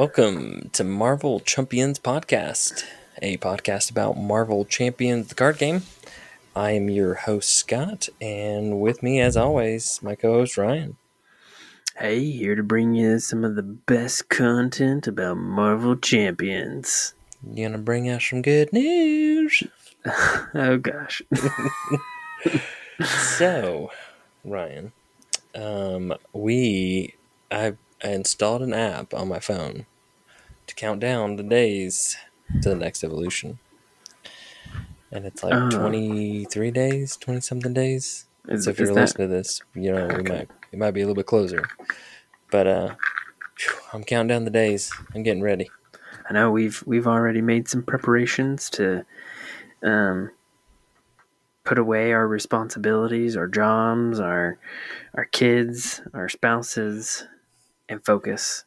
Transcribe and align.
Welcome 0.00 0.70
to 0.72 0.82
Marvel 0.82 1.40
Champions 1.40 1.98
Podcast, 1.98 2.84
a 3.20 3.36
podcast 3.36 3.90
about 3.90 4.16
Marvel 4.16 4.64
Champions, 4.64 5.28
the 5.28 5.34
card 5.34 5.58
game. 5.58 5.82
I 6.56 6.70
am 6.70 6.88
your 6.88 7.12
host, 7.12 7.50
Scott, 7.50 8.08
and 8.18 8.80
with 8.80 9.02
me, 9.02 9.20
as 9.20 9.36
always, 9.36 10.02
my 10.02 10.14
co 10.14 10.32
host, 10.32 10.56
Ryan. 10.56 10.96
Hey, 11.98 12.30
here 12.30 12.54
to 12.54 12.62
bring 12.62 12.94
you 12.94 13.18
some 13.18 13.44
of 13.44 13.56
the 13.56 13.62
best 13.62 14.30
content 14.30 15.06
about 15.06 15.36
Marvel 15.36 15.96
Champions. 15.96 17.12
You 17.46 17.68
gonna 17.68 17.76
bring 17.76 18.08
us 18.08 18.24
some 18.24 18.40
good 18.40 18.72
news? 18.72 19.64
oh, 20.54 20.78
gosh. 20.78 21.20
so, 23.04 23.90
Ryan, 24.46 24.92
um, 25.54 26.14
we, 26.32 27.16
I, 27.50 27.74
I 28.02 28.08
installed 28.08 28.62
an 28.62 28.72
app 28.72 29.12
on 29.12 29.28
my 29.28 29.40
phone 29.40 29.84
to 30.70 30.74
count 30.76 31.00
down 31.00 31.36
the 31.36 31.42
days 31.42 32.16
to 32.62 32.70
the 32.70 32.74
next 32.74 33.04
evolution. 33.04 33.58
And 35.12 35.24
it's 35.26 35.42
like 35.42 35.52
Oh. 35.54 35.70
23 35.70 36.70
days, 36.70 37.16
20 37.16 37.40
something 37.40 37.74
days. 37.74 38.26
Is, 38.48 38.64
so 38.64 38.70
if 38.70 38.78
you're 38.78 38.88
that- 38.88 38.94
listening 38.94 39.28
to 39.28 39.34
this, 39.34 39.60
you 39.74 39.92
know, 39.92 40.06
we 40.06 40.22
might 40.22 40.48
it 40.72 40.78
might 40.78 40.92
be 40.92 41.00
a 41.00 41.04
little 41.04 41.14
bit 41.16 41.26
closer. 41.26 41.64
But 42.50 42.66
uh 42.66 42.94
I'm 43.92 44.04
counting 44.04 44.28
down 44.28 44.44
the 44.44 44.50
days. 44.50 44.92
I'm 45.14 45.22
getting 45.22 45.42
ready. 45.42 45.70
I 46.28 46.32
know 46.32 46.50
we've 46.50 46.82
we've 46.86 47.06
already 47.06 47.42
made 47.42 47.68
some 47.68 47.82
preparations 47.82 48.70
to 48.70 49.04
um, 49.82 50.30
put 51.64 51.76
away 51.78 52.12
our 52.12 52.26
responsibilities, 52.26 53.36
our 53.36 53.48
jobs, 53.48 54.20
our 54.20 54.58
our 55.14 55.24
kids, 55.26 56.00
our 56.14 56.28
spouses, 56.28 57.26
and 57.88 58.04
focus 58.04 58.64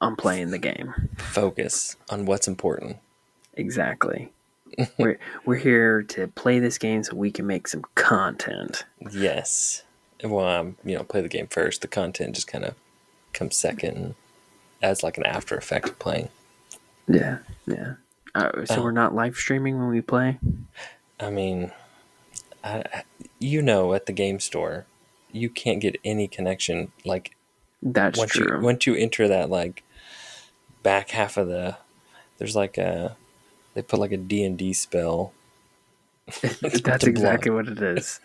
on 0.00 0.16
playing 0.16 0.50
the 0.50 0.58
game. 0.58 1.08
Focus 1.18 1.96
on 2.08 2.26
what's 2.26 2.48
important. 2.48 2.96
Exactly. 3.54 4.32
we're 4.98 5.18
we're 5.44 5.56
here 5.56 6.02
to 6.04 6.28
play 6.28 6.58
this 6.58 6.78
game 6.78 7.02
so 7.02 7.16
we 7.16 7.30
can 7.30 7.46
make 7.46 7.66
some 7.68 7.84
content. 7.96 8.84
Yes. 9.10 9.82
Well, 10.22 10.46
um, 10.46 10.76
you 10.84 10.96
know, 10.96 11.02
play 11.04 11.20
the 11.22 11.28
game 11.28 11.48
first. 11.48 11.82
The 11.82 11.88
content 11.88 12.34
just 12.34 12.46
kind 12.46 12.64
of 12.64 12.74
comes 13.32 13.56
second 13.56 14.14
as 14.82 15.02
like 15.02 15.16
an 15.18 15.26
after 15.26 15.56
effect 15.56 15.88
of 15.88 15.98
playing. 15.98 16.28
Yeah, 17.08 17.38
yeah. 17.66 17.94
Uh, 18.34 18.64
so 18.64 18.76
Oh. 18.76 18.82
we're 18.84 18.90
not 18.92 19.14
live 19.14 19.34
streaming 19.36 19.78
when 19.78 19.88
we 19.88 20.00
play. 20.00 20.38
I 21.18 21.30
mean, 21.30 21.72
I, 22.62 22.84
I- 22.94 23.04
you 23.40 23.60
know, 23.62 23.94
at 23.94 24.06
the 24.06 24.12
game 24.12 24.38
store, 24.38 24.86
you 25.32 25.48
can't 25.50 25.80
get 25.80 25.98
any 26.04 26.28
connection. 26.28 26.92
Like 27.04 27.34
That's 27.82 28.18
once 28.18 28.32
true. 28.32 28.58
you 28.58 28.62
once 28.62 28.86
you 28.86 28.94
enter 28.94 29.26
that 29.28 29.48
like 29.50 29.82
back 30.82 31.10
half 31.10 31.36
of 31.36 31.48
the, 31.48 31.76
there's 32.38 32.56
like 32.56 32.78
a, 32.78 33.16
they 33.74 33.82
put 33.82 34.00
like 34.00 34.12
a 34.12 34.16
D 34.16 34.44
and 34.44 34.58
D 34.58 34.72
spell. 34.72 35.32
That's 36.40 37.04
exactly 37.06 37.50
what 37.50 37.68
it 37.68 37.80
is. 37.82 38.20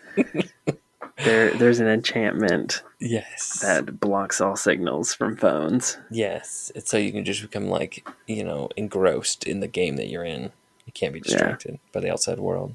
there, 1.24 1.50
there's 1.54 1.80
an 1.80 1.88
enchantment 1.88 2.82
Yes. 3.00 3.60
that 3.62 4.00
blocks 4.00 4.40
all 4.40 4.56
signals 4.56 5.12
from 5.14 5.36
phones. 5.36 5.98
Yes. 6.10 6.70
It's 6.74 6.90
so 6.90 6.96
you 6.98 7.12
can 7.12 7.24
just 7.24 7.42
become 7.42 7.66
like 7.68 8.06
you 8.26 8.44
know 8.44 8.68
engrossed 8.76 9.44
in 9.44 9.60
the 9.60 9.66
game 9.68 9.96
that 9.96 10.08
you're 10.08 10.24
in. 10.24 10.52
You 10.86 10.92
can't 10.94 11.12
be 11.12 11.18
Yeah. 11.20 11.24
distracted 11.32 11.78
by 11.92 12.00
the 12.00 12.10
outside 12.12 12.38
world. 12.38 12.74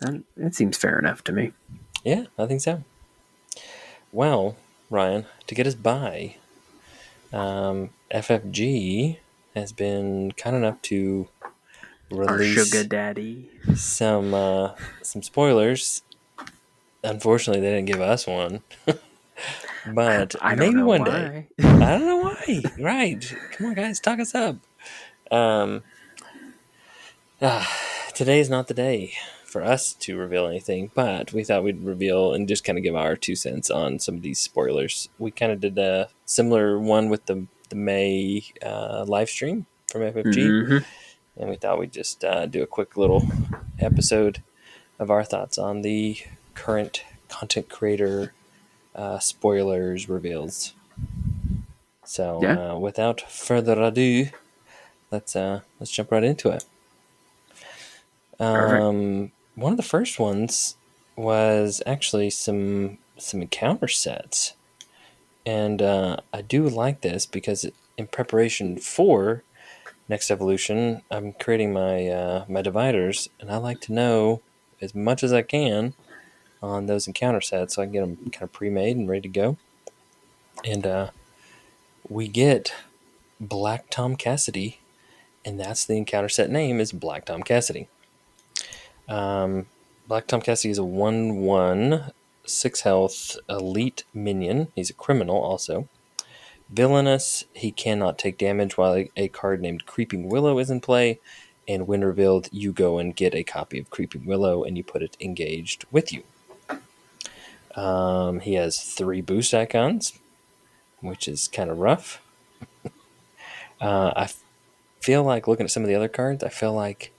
And 0.00 0.24
it 0.36 0.54
seems 0.54 0.76
fair 0.76 0.98
enough 0.98 1.22
to 1.24 1.32
me. 1.32 1.52
Yeah, 2.04 2.24
I 2.38 2.46
think 2.46 2.60
so. 2.60 2.84
Well, 4.12 4.56
Ryan, 4.90 5.26
to 5.46 5.54
get 5.54 5.66
us 5.66 5.74
by, 5.74 6.36
um, 7.32 7.90
FFG 8.12 9.18
has 9.54 9.72
been 9.72 10.32
kind 10.32 10.56
enough 10.56 10.80
to 10.82 11.28
Our 12.12 12.18
release 12.36 12.54
sugar 12.70 12.84
daddy. 12.88 13.50
some 13.74 14.34
uh, 14.34 14.74
some 15.02 15.22
spoilers. 15.22 16.02
Unfortunately, 17.04 17.60
they 17.60 17.70
didn't 17.74 17.86
give 17.86 18.00
us 18.00 18.26
one, 18.26 18.62
but 19.94 20.34
I 20.42 20.54
don't 20.54 20.74
maybe 20.74 20.82
one 20.82 21.04
day. 21.04 21.46
I 21.60 21.90
don't 21.98 22.06
know 22.06 22.16
why. 22.18 22.62
right? 22.78 23.36
Come 23.52 23.68
on, 23.68 23.74
guys, 23.74 24.00
talk 24.00 24.18
us 24.18 24.34
up. 24.34 24.56
Um, 25.30 25.82
ah, 27.40 27.68
today 28.14 28.40
is 28.40 28.50
not 28.50 28.66
the 28.68 28.74
day 28.74 29.12
for 29.48 29.62
us 29.64 29.94
to 29.94 30.16
reveal 30.18 30.46
anything, 30.46 30.90
but 30.94 31.32
we 31.32 31.42
thought 31.42 31.64
we'd 31.64 31.82
reveal 31.82 32.34
and 32.34 32.46
just 32.46 32.64
kind 32.64 32.76
of 32.76 32.84
give 32.84 32.94
our 32.94 33.16
two 33.16 33.34
cents 33.34 33.70
on 33.70 33.98
some 33.98 34.14
of 34.16 34.22
these 34.22 34.38
spoilers. 34.38 35.08
We 35.18 35.30
kind 35.30 35.50
of 35.50 35.60
did 35.60 35.78
a 35.78 36.10
similar 36.26 36.78
one 36.78 37.08
with 37.08 37.26
the 37.26 37.46
the 37.70 37.76
May 37.76 38.44
uh, 38.62 39.04
live 39.06 39.28
stream 39.28 39.66
from 39.90 40.02
FFG, 40.02 40.36
Mhm. 40.36 40.84
and 41.36 41.50
we 41.50 41.56
thought 41.56 41.78
we'd 41.78 41.92
just 41.92 42.24
uh, 42.24 42.46
do 42.46 42.62
a 42.62 42.66
quick 42.66 42.96
little 42.96 43.26
episode 43.78 44.42
of 44.98 45.10
our 45.10 45.22
thoughts 45.24 45.58
on 45.58 45.82
the 45.82 46.18
current 46.54 47.04
content 47.28 47.68
creator 47.68 48.32
uh, 48.94 49.18
spoilers 49.18 50.08
reveals. 50.08 50.72
So, 52.04 52.40
Yeah. 52.42 52.72
uh, 52.72 52.78
without 52.78 53.20
further 53.30 53.80
ado, 53.82 54.28
let's 55.10 55.36
uh, 55.36 55.60
let's 55.78 55.90
jump 55.92 56.10
right 56.10 56.24
into 56.24 56.48
it. 56.50 56.64
Perfect. 58.38 58.82
Um, 58.82 59.32
one 59.58 59.72
of 59.72 59.76
the 59.76 59.82
first 59.82 60.20
ones 60.20 60.76
was 61.16 61.82
actually 61.84 62.30
some 62.30 62.98
some 63.16 63.42
encounter 63.42 63.88
sets, 63.88 64.54
and 65.44 65.82
uh, 65.82 66.18
I 66.32 66.42
do 66.42 66.68
like 66.68 67.00
this 67.00 67.26
because 67.26 67.66
in 67.96 68.06
preparation 68.06 68.78
for 68.78 69.42
next 70.08 70.30
evolution, 70.30 71.02
I'm 71.10 71.32
creating 71.32 71.72
my 71.72 72.06
uh, 72.06 72.44
my 72.48 72.62
dividers, 72.62 73.28
and 73.40 73.50
I 73.50 73.56
like 73.56 73.80
to 73.82 73.92
know 73.92 74.42
as 74.80 74.94
much 74.94 75.24
as 75.24 75.32
I 75.32 75.42
can 75.42 75.94
on 76.62 76.86
those 76.86 77.08
encounter 77.08 77.40
sets, 77.40 77.74
so 77.74 77.82
I 77.82 77.86
can 77.86 77.92
get 77.92 78.00
them 78.00 78.30
kind 78.30 78.42
of 78.44 78.52
pre-made 78.52 78.96
and 78.96 79.08
ready 79.08 79.22
to 79.22 79.28
go. 79.28 79.56
And 80.64 80.86
uh, 80.86 81.10
we 82.08 82.28
get 82.28 82.72
Black 83.40 83.90
Tom 83.90 84.14
Cassidy, 84.14 84.78
and 85.44 85.58
that's 85.58 85.84
the 85.84 85.96
encounter 85.96 86.28
set 86.28 86.48
name 86.48 86.78
is 86.78 86.92
Black 86.92 87.24
Tom 87.24 87.42
Cassidy. 87.42 87.88
Um, 89.08 89.66
Black 90.06 90.26
Tom 90.26 90.40
Cassidy 90.40 90.70
is 90.70 90.78
a 90.78 90.84
one-one, 90.84 92.12
six 92.46 92.82
health 92.82 93.36
elite 93.48 94.04
minion. 94.14 94.68
He's 94.74 94.90
a 94.90 94.94
criminal 94.94 95.36
also. 95.36 95.88
Villainous, 96.70 97.44
he 97.54 97.70
cannot 97.70 98.18
take 98.18 98.36
damage 98.36 98.76
while 98.76 99.04
a, 99.16 99.28
card 99.28 99.62
named 99.62 99.86
Creeping 99.86 100.28
Willow 100.28 100.58
is 100.58 100.70
in 100.70 100.80
play. 100.80 101.18
And 101.66 101.86
when 101.86 102.04
revealed, 102.04 102.48
you 102.52 102.72
go 102.72 102.98
and 102.98 103.16
get 103.16 103.34
a 103.34 103.42
copy 103.42 103.78
of 103.78 103.90
Creeping 103.90 104.26
Willow 104.26 104.64
and 104.64 104.76
you 104.76 104.84
put 104.84 105.02
it 105.02 105.16
engaged 105.20 105.84
with 105.90 106.12
you. 106.12 106.22
Um, 107.74 108.40
he 108.40 108.54
has 108.54 108.80
three 108.80 109.20
boost 109.20 109.54
icons, 109.54 110.18
which 111.00 111.28
is 111.28 111.48
kind 111.48 111.70
of 111.70 111.78
rough. 111.78 112.20
uh, 113.80 114.12
I 114.16 114.30
feel 115.00 115.22
like 115.22 115.46
looking 115.46 115.64
at 115.64 115.70
some 115.70 115.84
of 115.84 115.88
the 115.88 115.94
other 115.94 116.08
cards, 116.08 116.42
I 116.42 116.48
feel 116.48 116.72
like 116.72 117.12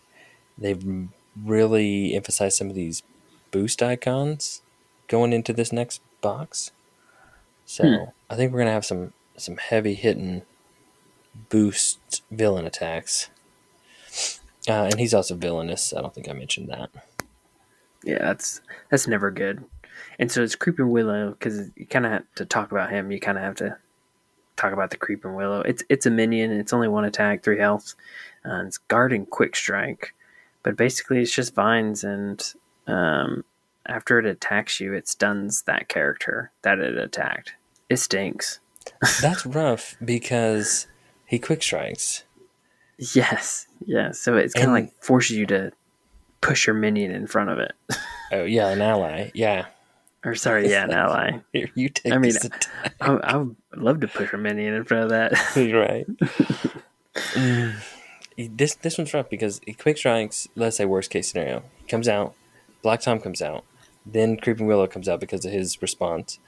they've 0.58 1.10
really 1.44 2.14
emphasize 2.16 2.56
some 2.58 2.70
of 2.70 2.76
these 2.76 3.04
boost 3.52 3.82
icons 3.82 4.62
going 5.08 5.34
into 5.34 5.54
this 5.54 5.72
next 5.72 6.02
box. 6.22 6.72
So 7.66 7.84
Hmm. 7.84 8.04
I 8.30 8.36
think 8.36 8.52
we're 8.52 8.60
gonna 8.60 8.72
have 8.72 8.86
some 8.86 9.14
some 9.38 9.58
heavy 9.58 9.94
hitting 9.94 10.42
boost 11.50 12.22
villain 12.32 12.66
attacks. 12.66 13.30
Uh, 14.68 14.84
and 14.92 15.00
he's 15.00 15.14
also 15.14 15.36
villainous. 15.36 15.94
I 15.94 16.02
don't 16.02 16.14
think 16.14 16.28
I 16.30 16.34
mentioned 16.34 16.70
that. 16.70 16.90
Yeah, 18.04 18.20
that's 18.20 18.62
that's 18.90 19.08
never 19.08 19.32
good. 19.32 19.64
And 20.18 20.32
so 20.32 20.44
it's 20.44 20.56
Creeping 20.56 20.90
Willow 20.92 21.32
because 21.32 21.72
you 21.76 21.86
kind 21.86 22.06
of 22.06 22.12
have 22.12 22.24
to 22.36 22.46
talk 22.46 22.72
about 22.72 22.90
him. 22.90 23.12
You 23.12 23.20
kind 23.20 23.38
of 23.38 23.44
have 23.44 23.56
to 23.56 23.78
talk 24.58 24.74
about 24.74 24.90
the 24.92 24.98
Creeping 24.98 25.36
Willow. 25.36 25.62
It's 25.62 25.84
it's 25.90 26.06
a 26.06 26.10
minion. 26.12 26.52
It's 26.52 26.74
only 26.74 26.88
one 26.88 27.06
attack, 27.06 27.44
three 27.44 27.60
health. 27.60 27.96
Uh, 28.46 28.64
it's 28.66 28.78
guarding 28.78 29.26
quick 29.26 29.56
strike, 29.56 30.14
but 30.64 30.76
basically 30.76 31.22
it's 31.22 31.34
just 31.34 31.56
vines. 31.56 32.04
And 32.04 32.42
um, 32.88 33.44
after 33.86 34.20
it 34.20 34.26
attacks 34.26 34.80
you, 34.80 34.94
it 34.94 35.08
stuns 35.08 35.64
that 35.64 35.90
character 35.90 36.52
that 36.62 36.80
it 36.80 36.98
attacked. 36.98 37.54
It 37.90 37.98
stinks. 37.98 38.60
That's 39.22 39.46
rough 39.46 39.96
because 40.04 40.88
he 41.26 41.40
quick 41.40 41.62
strikes. 41.64 42.24
Yes, 42.98 43.68
yes. 43.86 44.20
So 44.20 44.36
it's 44.36 44.54
kind 44.54 44.68
of 44.68 44.74
like 44.74 45.04
forces 45.04 45.38
you 45.38 45.46
to 45.48 45.72
push 46.42 46.68
your 46.68 46.76
minion 46.76 47.12
in 47.12 47.28
front 47.28 47.50
of 47.50 47.60
it. 47.60 47.74
Oh 48.32 48.44
yeah, 48.44 48.70
an 48.70 48.80
ally. 48.80 49.32
Yeah. 49.34 49.66
or 50.24 50.36
sorry, 50.36 50.70
yeah, 50.70 50.84
an 50.84 50.92
ally. 50.92 51.40
Here, 51.52 51.72
you 51.74 51.90
take 51.90 52.14
I 52.14 52.20
mean. 52.20 52.34
I, 53.02 53.14
I 53.14 53.38
would 53.38 53.56
love 53.76 54.02
to 54.02 54.08
push 54.08 54.32
a 54.34 54.38
minion 54.38 54.76
in 54.76 54.84
front 54.84 55.06
of 55.06 55.10
that. 55.10 55.34
Right. 55.56 56.06
This 58.48 58.76
this 58.76 58.98
one's 58.98 59.14
rough 59.14 59.30
because 59.30 59.60
he 59.66 59.74
quick 59.74 59.98
strikes. 59.98 60.48
Let's 60.56 60.78
say 60.78 60.86
worst 60.86 61.12
case 61.12 61.30
scenario, 61.30 61.64
comes 61.90 62.08
out. 62.08 62.36
Black 62.82 63.02
Tom 63.02 63.20
comes 63.20 63.42
out. 63.42 63.66
Then 64.06 64.38
Creeping 64.38 64.66
Willow 64.68 64.88
comes 64.88 65.10
out 65.10 65.20
because 65.20 65.46
of 65.46 65.52
his 65.52 65.82
response. 65.82 66.40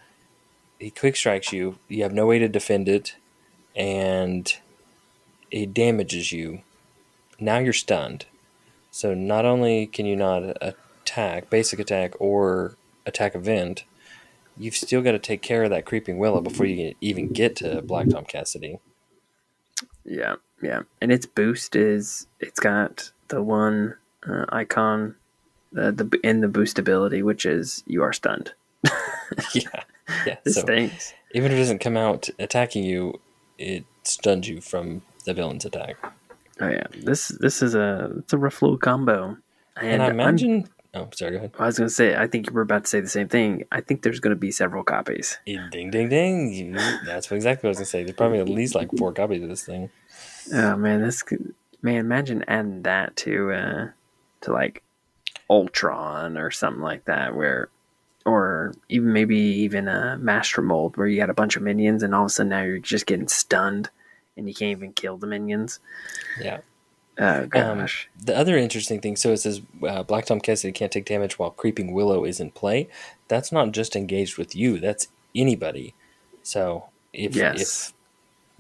He 0.80 0.90
quick 0.90 1.16
strikes 1.16 1.52
you. 1.52 1.78
You 1.90 2.04
have 2.04 2.14
no 2.14 2.26
way 2.26 2.40
to 2.40 2.48
defend 2.48 2.88
it. 2.90 3.16
and 3.76 4.58
it 5.50 5.74
damages 5.74 6.32
you. 6.32 6.62
Now 7.40 7.60
you're 7.60 7.74
stunned. 7.74 8.26
So 8.92 9.14
not 9.14 9.46
only 9.46 9.88
can 9.88 10.06
you 10.06 10.16
not 10.16 10.44
attack, 10.62 11.50
basic 11.50 11.80
attack, 11.80 12.14
or 12.20 12.76
attack 13.06 13.36
event, 13.36 13.86
you've 14.58 14.76
still 14.76 15.02
got 15.02 15.14
to 15.14 15.20
take 15.20 15.42
care 15.42 15.64
of 15.64 15.70
that 15.70 15.86
creeping 15.86 16.18
willow 16.18 16.42
before 16.42 16.66
you 16.66 16.94
even 17.02 17.30
get 17.30 17.56
to 17.58 17.82
Black 17.82 18.10
Tom 18.10 18.26
Cassidy. 18.26 18.80
Yeah, 20.04 20.36
yeah, 20.62 20.82
and 21.02 21.12
its 21.12 21.26
boost 21.26 21.76
is 21.76 22.28
it's 22.40 22.60
got 22.60 23.12
the 23.30 23.42
one 23.42 23.96
uh, 24.28 24.46
icon, 24.50 25.16
uh, 25.78 25.92
the 25.92 26.20
in 26.24 26.42
the 26.42 26.48
boost 26.48 26.78
ability, 26.80 27.24
which 27.24 27.46
is 27.46 27.84
you 27.88 28.04
are 28.04 28.14
stunned. 28.14 28.54
yeah, 29.54 29.84
yeah. 30.26 30.38
This 30.44 30.56
so 30.56 30.62
stinks. 30.62 31.14
even 31.34 31.52
if 31.52 31.58
it 31.58 31.62
doesn't 31.62 31.80
come 31.80 31.98
out 31.98 32.30
attacking 32.40 32.84
you, 32.84 33.20
it 33.58 33.86
stuns 34.04 34.48
you 34.48 34.62
from 34.62 35.02
the 35.26 35.34
villain's 35.34 35.66
attack. 35.66 35.96
Oh 36.60 36.68
yeah, 36.70 36.88
this 36.96 37.30
this 37.30 37.62
is 37.62 37.76
a 37.76 38.12
it's 38.20 38.34
a 38.34 38.38
rough 38.38 38.62
little 38.62 38.78
combo. 38.78 39.38
And, 39.78 40.02
I 40.02 40.08
I'm- 40.08 40.20
imagine. 40.20 40.68
oh, 40.94 41.08
sorry. 41.14 41.32
Go 41.32 41.38
ahead. 41.38 41.52
I 41.58 41.66
was 41.68 41.78
gonna 41.78 41.90
say, 41.90 42.16
I 42.16 42.28
think 42.28 42.48
you 42.48 42.54
were 42.54 42.62
about 42.62 42.84
to 42.84 42.90
say 42.90 43.00
the 43.00 43.08
same 43.08 43.30
thing. 43.30 43.64
I 43.72 43.80
think 43.82 44.02
there's 44.04 44.20
gonna 44.20 44.36
be 44.36 44.52
several 44.52 44.84
copies. 44.84 45.40
Ding, 45.46 45.90
ding, 45.90 46.10
ding. 46.10 46.74
That's 47.06 47.32
exactly 47.32 47.68
what 47.68 47.70
I 47.70 47.72
was 47.72 47.78
gonna 47.78 47.86
say. 47.86 48.04
There's 48.04 48.16
probably 48.18 48.40
at 48.40 48.50
least 48.50 48.76
like 48.76 48.90
four 48.98 49.14
copies 49.14 49.42
of 49.42 49.50
this 49.50 49.64
thing. 49.64 49.90
Oh 50.54 50.76
man, 50.78 51.02
this 51.02 51.24
could, 51.24 51.54
man, 51.82 51.98
imagine 51.98 52.44
adding 52.48 52.84
that 52.84 53.16
to 53.18 53.52
uh 53.52 53.88
to 54.42 54.52
like 54.54 54.84
Ultron 55.50 56.38
or 56.38 56.52
something 56.52 56.82
like 56.82 57.06
that, 57.06 57.36
where 57.36 57.70
or 58.26 58.74
even 58.90 59.12
maybe 59.14 59.36
even 59.38 59.88
a 59.88 60.18
Master 60.18 60.62
Mold 60.62 60.96
where 60.98 61.08
you 61.08 61.18
got 61.20 61.30
a 61.30 61.34
bunch 61.34 61.56
of 61.56 61.64
minions 61.64 62.04
and 62.04 62.14
all 62.14 62.24
of 62.24 62.28
a 62.28 62.30
sudden 62.30 62.50
now 62.50 62.62
you're 62.62 62.78
just 62.80 63.08
getting 63.08 63.28
stunned 63.28 63.90
and 64.38 64.48
you 64.48 64.54
can't 64.54 64.72
even 64.72 64.94
kill 64.94 65.18
the 65.18 65.26
minions. 65.28 65.80
Yeah. 66.40 66.60
Oh 67.18 67.42
Um, 67.42 67.50
gosh. 67.50 68.10
the 68.24 68.36
other 68.38 68.58
interesting 68.58 69.02
thing, 69.02 69.16
so 69.16 69.32
it 69.32 69.38
says 69.38 69.62
uh, 69.88 70.04
Black 70.04 70.26
Tom 70.26 70.40
Cassidy 70.40 70.72
can't 70.72 70.92
take 70.92 71.06
damage 71.06 71.38
while 71.38 71.50
Creeping 71.52 71.92
Willow 71.94 72.24
is 72.24 72.40
in 72.40 72.52
play. 72.52 72.88
That's 73.28 73.52
not 73.52 73.72
just 73.74 73.96
engaged 73.96 74.38
with 74.38 74.56
you. 74.56 74.80
That's 74.80 75.08
anybody. 75.36 75.94
So 76.44 76.86
if 77.14 77.36
Yes. 77.36 77.62
if 77.62 77.94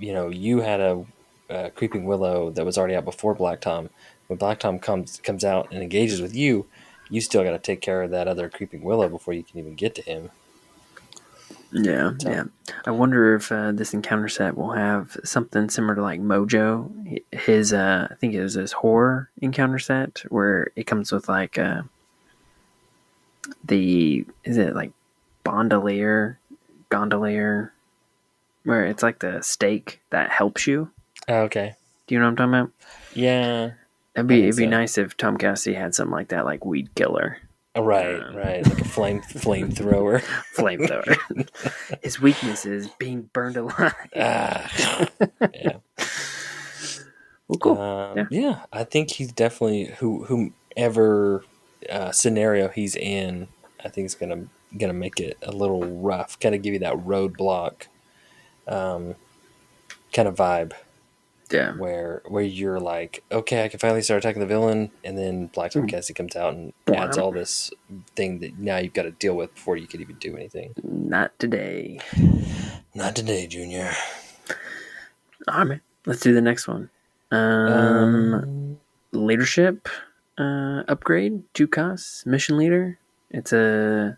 you 0.03 0.11
know 0.11 0.29
you 0.29 0.61
had 0.61 0.79
a, 0.81 1.05
uh 1.51 1.69
Creeping 1.75 2.05
Willow 2.05 2.49
that 2.51 2.65
was 2.65 2.77
already 2.77 2.95
out 2.95 3.05
before 3.05 3.35
Black 3.35 3.61
Tom, 3.61 3.89
when 4.27 4.37
Black 4.39 4.59
Tom 4.59 4.79
comes 4.79 5.19
comes 5.23 5.43
out 5.43 5.67
and 5.71 5.83
engages 5.83 6.21
with 6.21 6.33
you, 6.35 6.65
you 7.09 7.21
still 7.21 7.43
got 7.43 7.51
to 7.51 7.59
take 7.59 7.81
care 7.81 8.01
of 8.03 8.11
that 8.11 8.27
other 8.27 8.49
Creeping 8.49 8.81
Willow 8.83 9.09
before 9.09 9.33
you 9.33 9.43
can 9.43 9.59
even 9.59 9.75
get 9.75 9.93
to 9.95 10.01
him. 10.01 10.29
Yeah, 11.73 12.11
So- 12.19 12.29
yeah. 12.29 12.43
I 12.85 12.91
wonder 12.91 13.35
if 13.35 13.49
uh, 13.51 13.71
this 13.71 13.93
encounter 13.93 14.27
set 14.27 14.57
will 14.57 14.71
have 14.73 15.15
something 15.23 15.69
similar 15.69 15.95
to 15.95 16.01
like 16.01 16.19
Mojo. 16.19 17.19
His, 17.31 17.71
uh, 17.71 18.07
I 18.11 18.15
think 18.15 18.33
it 18.33 18.41
was 18.41 18.55
his 18.55 18.73
horror 18.73 19.29
encounter 19.41 19.79
set 19.79 20.23
where 20.29 20.71
it 20.75 20.85
comes 20.85 21.11
with 21.13 21.29
like 21.29 21.57
uh, 21.57 21.83
the 23.63 24.25
is 24.43 24.57
it 24.57 24.75
like 24.75 24.91
Bondolier, 25.45 26.37
Gondolier, 26.89 27.71
where 28.63 28.85
it's 28.85 29.03
like 29.03 29.19
the 29.19 29.41
stake 29.41 30.01
that 30.09 30.29
helps 30.29 30.67
you. 30.67 30.89
Oh, 31.27 31.41
okay. 31.43 31.75
Do 32.07 32.15
you 32.15 32.19
know 32.19 32.25
what 32.25 32.41
I'm 32.41 32.51
talking 32.51 32.53
about? 32.61 32.71
Yeah. 33.13 33.71
It'd 34.15 34.27
be 34.27 34.43
it'd 34.43 34.57
be 34.57 34.63
so. 34.65 34.69
nice 34.69 34.97
if 34.97 35.15
Tom 35.15 35.37
Cassidy 35.37 35.75
had 35.75 35.95
something 35.95 36.11
like 36.11 36.29
that, 36.29 36.45
like 36.45 36.65
Weed 36.65 36.93
Killer, 36.95 37.37
Oh, 37.73 37.83
right. 37.83 38.21
Um, 38.21 38.35
Right. 38.35 38.65
Like 38.67 38.81
a 38.81 38.83
flame 38.83 39.21
flamethrower. 39.21 40.21
flamethrower. 40.57 41.99
His 42.03 42.19
weakness 42.19 42.65
is 42.65 42.89
being 42.99 43.29
burned 43.31 43.55
alive. 43.55 43.93
ah. 44.17 45.07
Yeah. 45.53 45.77
Well, 47.47 47.59
cool. 47.59 47.77
Um, 47.79 48.17
Yeah. 48.17 48.25
yeah. 48.31 48.59
I 48.73 48.83
think 48.83 49.11
he's 49.11 49.31
definitely 49.31 49.85
who 49.99 50.25
whomever 50.25 51.45
uh, 51.89 52.11
scenario 52.11 52.67
he's 52.67 52.95
in. 52.97 53.47
I 53.83 53.87
think 53.89 54.05
it's 54.05 54.15
gonna 54.15 54.47
gonna 54.77 54.93
make 54.93 55.19
it 55.21 55.37
a 55.41 55.51
little 55.51 55.83
rough. 55.85 56.37
Kind 56.39 56.55
of 56.55 56.61
give 56.61 56.73
you 56.73 56.79
that 56.79 56.95
roadblock 56.95 57.83
um, 58.67 59.15
kind 60.13 60.27
of 60.27 60.35
vibe 60.35 60.73
yeah. 61.51 61.73
where 61.73 62.21
where 62.27 62.43
you're 62.43 62.79
like, 62.79 63.23
okay, 63.31 63.63
I 63.65 63.67
can 63.67 63.79
finally 63.79 64.01
start 64.01 64.23
attacking 64.23 64.39
the 64.39 64.47
villain, 64.47 64.91
and 65.03 65.17
then 65.17 65.47
Black 65.47 65.71
Tom 65.71 65.83
Hmm. 65.83 65.87
Cassidy 65.87 66.13
comes 66.13 66.35
out 66.35 66.53
and 66.53 66.73
adds 66.93 67.17
all 67.17 67.31
this 67.31 67.71
thing 68.15 68.39
that 68.39 68.57
now 68.57 68.77
you've 68.77 68.93
got 68.93 69.03
to 69.03 69.11
deal 69.11 69.35
with 69.35 69.53
before 69.53 69.77
you 69.77 69.87
could 69.87 70.01
even 70.01 70.15
do 70.15 70.35
anything. 70.35 70.73
Not 70.83 71.37
today. 71.39 71.99
Not 72.95 73.15
today, 73.15 73.47
Junior. 73.47 73.91
All 75.47 75.59
right, 75.59 75.67
man. 75.67 75.81
Let's 76.05 76.21
do 76.21 76.33
the 76.33 76.41
next 76.41 76.67
one. 76.67 76.89
Um, 77.31 78.33
um 78.33 78.79
leadership 79.11 79.87
uh, 80.37 80.83
upgrade, 80.87 81.43
two 81.53 81.67
costs, 81.67 82.25
mission 82.25 82.57
leader. 82.57 82.97
It's 83.29 83.53
a, 83.53 84.17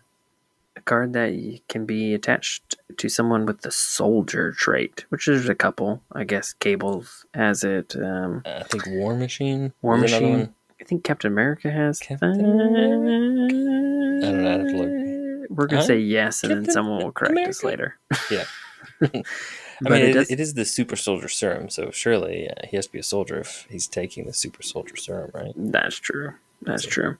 a 0.76 0.80
card 0.80 1.12
that 1.12 1.60
can 1.68 1.86
be 1.86 2.14
attached 2.14 2.73
to 2.98 3.08
someone 3.08 3.46
with 3.46 3.62
the 3.62 3.70
soldier 3.70 4.52
trait, 4.52 5.04
which 5.08 5.26
there's 5.26 5.48
a 5.48 5.54
couple. 5.54 6.02
I 6.12 6.24
guess 6.24 6.52
Cables 6.52 7.24
has 7.34 7.64
it. 7.64 7.94
Um, 7.96 8.42
I 8.44 8.62
think 8.64 8.86
War 8.86 9.14
Machine. 9.16 9.72
War 9.82 9.96
Machine. 9.96 10.54
I 10.80 10.84
think 10.84 11.02
Captain 11.04 11.32
America 11.32 11.70
has. 11.70 11.98
Captain 11.98 12.32
that. 12.32 12.44
I 14.26 14.30
don't 14.30 14.42
know, 14.42 14.48
I 14.48 14.52
have 14.52 14.66
to 14.66 14.76
look. 14.76 15.50
We're 15.50 15.66
gonna 15.66 15.82
say 15.82 15.98
yes, 15.98 16.42
and 16.42 16.52
then 16.52 16.70
someone 16.70 17.02
will 17.02 17.12
correct 17.12 17.48
us 17.48 17.62
later. 17.64 17.96
Yeah. 18.30 18.44
I 19.02 19.88
mean, 19.90 20.02
it 20.02 20.08
it, 20.10 20.12
does- 20.12 20.30
it 20.30 20.40
is 20.40 20.54
the 20.54 20.64
super 20.64 20.96
soldier 20.96 21.28
serum, 21.28 21.68
so 21.68 21.90
surely 21.90 22.48
uh, 22.48 22.54
he 22.68 22.76
has 22.76 22.86
to 22.86 22.92
be 22.92 22.98
a 22.98 23.02
soldier 23.02 23.38
if 23.40 23.66
he's 23.70 23.86
taking 23.88 24.26
the 24.26 24.32
super 24.32 24.62
soldier 24.62 24.96
serum, 24.96 25.30
right? 25.34 25.52
That's 25.56 25.96
true. 25.98 26.34
That's 26.62 26.84
So- 26.84 26.90
true. 26.90 27.16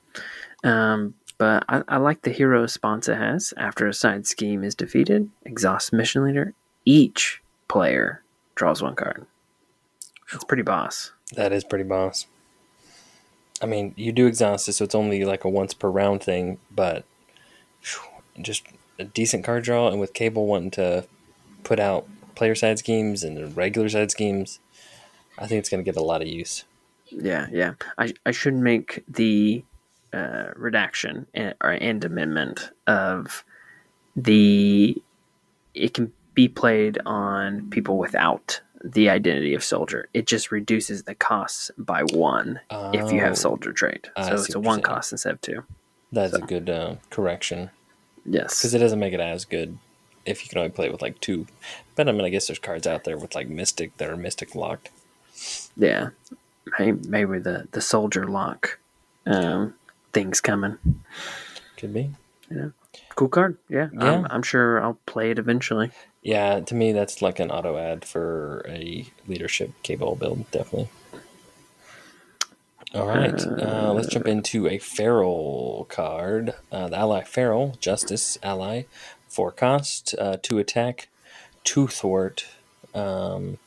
Um, 0.63 1.15
but 1.39 1.65
I, 1.69 1.83
I 1.89 1.97
like 1.99 2.23
the 2.23 2.31
hero 2.31 2.61
response 2.61 3.09
it 3.09 3.17
has. 3.17 3.53
After 3.57 3.87
a 3.87 3.95
side 3.95 4.27
scheme 4.27 4.65
is 4.65 4.75
defeated, 4.75 5.31
exhaust 5.45 5.93
mission 5.93 6.25
leader, 6.25 6.55
each 6.85 7.43
player 7.69 8.23
draws 8.55 8.83
one 8.83 8.95
card. 8.95 9.27
That's 10.33 10.45
pretty 10.45 10.63
boss. 10.63 11.13
That 11.35 11.53
is 11.53 11.65
pretty 11.65 11.85
boss. 11.85 12.27
I 13.63 13.67
mean, 13.67 13.95
you 13.97 14.13
do 14.13 14.27
exhaust 14.27 14.69
it, 14.69 14.73
so 14.73 14.85
it's 14.85 14.95
only 14.95 15.25
like 15.25 15.45
a 15.45 15.49
once 15.49 15.75
per 15.75 15.89
round 15.89 16.23
thing, 16.23 16.59
but 16.75 17.05
just 18.41 18.65
a 18.99 19.05
decent 19.05 19.45
card 19.45 19.65
draw, 19.65 19.89
and 19.89 20.01
with 20.01 20.13
Cable 20.13 20.47
wanting 20.47 20.71
to 20.73 21.07
put 21.63 21.81
out 21.81 22.07
player 22.35 22.55
side 22.55 22.79
schemes 22.79 23.23
and 23.23 23.57
regular 23.57 23.89
side 23.89 24.11
schemes, 24.11 24.61
I 25.39 25.47
think 25.47 25.61
it's 25.61 25.69
going 25.69 25.85
to 25.85 25.91
get 25.91 25.99
a 25.99 26.05
lot 26.05 26.23
of 26.23 26.29
use. 26.29 26.65
Yeah, 27.11 27.47
yeah. 27.51 27.75
I, 27.99 28.13
I 28.27 28.33
should 28.33 28.55
make 28.55 29.05
the 29.09 29.65
uh, 30.15 30.53
redaction 30.57 31.27
and, 31.35 31.55
or, 31.63 31.71
and 31.73 32.05
amendment 32.05 32.71
of 32.87 33.45
the. 34.17 35.01
It 35.75 35.93
can 35.95 36.13
be 36.35 36.49
played 36.49 36.99
on 37.05 37.69
people 37.71 37.99
without 37.99 38.61
the 38.85 39.09
identity 39.09 39.55
of 39.55 39.65
soldier. 39.65 40.09
It 40.15 40.27
just 40.27 40.53
reduces 40.53 41.03
the 41.05 41.15
costs 41.15 41.71
by 41.79 42.03
one 42.13 42.61
if 42.71 43.11
you 43.13 43.19
Oh, 43.21 43.25
have 43.25 43.39
soldier 43.39 43.73
trait. 43.73 44.11
I 44.17 44.29
So 44.29 44.35
it's 44.35 44.55
a 44.55 44.61
one 44.61 44.83
cost 44.83 45.11
instead 45.13 45.33
of 45.33 45.41
two. 45.41 45.65
That's 46.13 46.35
a 46.35 46.41
good 46.41 46.71
uh, 46.71 46.97
correction. 47.11 47.71
Yes. 48.27 48.59
because 48.61 48.73
it 48.75 48.79
doesn't 48.79 48.99
make 49.01 49.13
it 49.13 49.21
as 49.21 49.45
good 49.45 49.77
if 50.25 50.43
you 50.43 50.49
can 50.49 50.59
only 50.59 50.71
play 50.71 50.89
with 50.91 51.03
like 51.03 51.21
two. 51.21 51.47
But 51.97 52.09
I 52.09 52.13
mean, 52.13 52.25
I 52.25 52.31
guess 52.31 52.47
there's 52.47 52.59
cards 52.59 52.87
out 52.87 53.05
there 53.05 53.19
with 53.19 53.35
like 53.35 53.49
Mystic 53.49 53.97
that 53.99 54.09
are 54.09 54.17
Mystic 54.17 54.55
locked. 54.55 54.91
Yeah, 55.77 56.11
maybe, 56.79 57.09
maybe 57.09 57.39
the 57.39 57.69
the 57.73 57.81
soldier 57.81 58.27
lock 58.29 58.79
um, 59.27 59.75
thing's 60.15 60.41
coming. 60.41 60.79
Could 61.77 61.93
be. 61.93 62.11
Cool 63.17 63.29
card. 63.29 63.59
Yeah, 63.69 63.89
Yeah. 63.93 64.13
I'm, 64.13 64.27
I'm 64.31 64.43
sure 64.43 64.83
I'll 64.83 64.99
play 65.07 65.31
it 65.31 65.39
eventually. 65.39 65.91
Yeah, 66.23 66.61
to 66.61 66.75
me, 66.75 66.93
that's 66.93 67.21
like 67.21 67.39
an 67.39 67.51
auto 67.51 67.77
ad 67.77 68.05
for 68.05 68.65
a 68.69 69.07
leadership 69.27 69.71
cable 69.83 70.17
build, 70.17 70.51
definitely. 70.51 70.89
All 72.95 73.09
right, 73.09 73.45
uh, 73.45 73.93
let's 73.93 74.07
jump 74.07 74.29
into 74.29 74.69
a 74.69 74.79
feral 74.79 75.87
card. 75.91 76.55
Uh, 76.71 76.89
the 76.89 76.97
ally 76.97 77.25
feral, 77.25 77.77
justice 77.81 78.39
ally, 78.41 78.85
four 79.29 79.51
cost, 79.51 80.15
uh, 80.17 80.37
two 80.41 80.59
attack, 80.59 81.09
two 81.65 81.89
thwart, 81.89 82.47
um, 82.95 83.59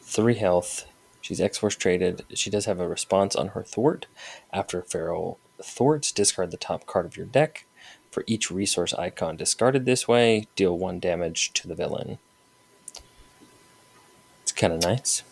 three 0.00 0.36
health. 0.36 0.86
She's 1.20 1.40
X 1.40 1.58
Force 1.58 1.74
traded. 1.74 2.22
She 2.34 2.48
does 2.48 2.66
have 2.66 2.78
a 2.78 2.86
response 2.86 3.34
on 3.34 3.48
her 3.48 3.64
thwart. 3.64 4.06
After 4.52 4.82
feral 4.82 5.40
thwarts, 5.64 6.12
discard 6.12 6.50
the 6.50 6.56
top 6.56 6.86
card 6.86 7.06
of 7.06 7.16
your 7.16 7.26
deck. 7.26 7.64
For 8.10 8.22
each 8.28 8.50
resource 8.50 8.94
icon 8.94 9.36
discarded 9.36 9.86
this 9.86 10.06
way, 10.06 10.46
deal 10.54 10.78
one 10.78 11.00
damage 11.00 11.52
to 11.54 11.66
the 11.66 11.74
villain. 11.74 12.18
It's 14.42 14.52
kind 14.52 14.72
of 14.72 14.82
nice. 14.82 15.22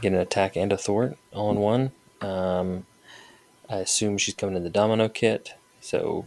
Get 0.00 0.12
an 0.12 0.18
attack 0.20 0.54
and 0.56 0.72
a 0.72 0.76
thwart 0.76 1.18
all 1.32 1.50
in 1.50 1.58
one. 1.58 1.90
Um, 2.20 2.86
I 3.68 3.78
assume 3.78 4.16
she's 4.16 4.34
coming 4.34 4.54
in 4.54 4.62
the 4.62 4.70
domino 4.70 5.08
kit, 5.08 5.54
so 5.80 6.26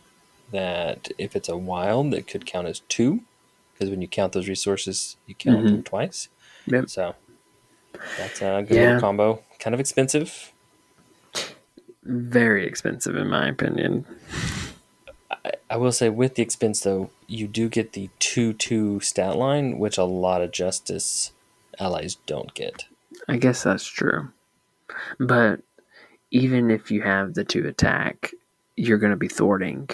that 0.51 1.09
if 1.17 1.35
it's 1.35 1.47
a 1.47 1.55
wild, 1.55 2.13
it 2.13 2.27
could 2.27 2.45
count 2.45 2.67
as 2.67 2.81
two, 2.89 3.21
because 3.73 3.89
when 3.89 4.01
you 4.01 4.07
count 4.09 4.33
those 4.33 4.49
resources, 4.49 5.15
you 5.25 5.35
count 5.35 5.63
them 5.65 5.83
twice. 5.83 6.27
Yep. 6.67 6.89
So 6.89 7.15
that's 8.17 8.41
a 8.41 8.65
good 8.67 8.75
Yeah. 8.75 8.83
little 8.87 8.99
combo. 8.99 9.43
Kind 9.59 9.73
of 9.73 9.79
expensive. 9.79 10.50
Very 12.03 12.65
expensive, 12.65 13.15
in 13.15 13.27
my 13.27 13.47
opinion. 13.47 14.05
I, 15.29 15.51
I 15.69 15.77
will 15.77 15.91
say, 15.91 16.09
with 16.09 16.35
the 16.35 16.41
expense 16.43 16.81
though, 16.81 17.09
you 17.27 17.47
do 17.47 17.69
get 17.69 17.93
the 17.93 18.09
two-two 18.19 18.99
stat 19.01 19.37
line, 19.37 19.77
which 19.79 19.97
a 19.97 20.03
lot 20.03 20.41
of 20.41 20.51
Justice 20.51 21.31
allies 21.79 22.15
don't 22.25 22.53
get. 22.53 22.85
I 23.27 23.37
guess 23.37 23.63
that's 23.63 23.85
true. 23.85 24.29
But 25.19 25.61
even 26.31 26.71
if 26.71 26.91
you 26.91 27.01
have 27.01 27.33
the 27.33 27.43
two 27.43 27.67
attack, 27.67 28.31
you're 28.75 28.97
going 28.97 29.11
to 29.11 29.17
be 29.17 29.27
thwarting. 29.27 29.89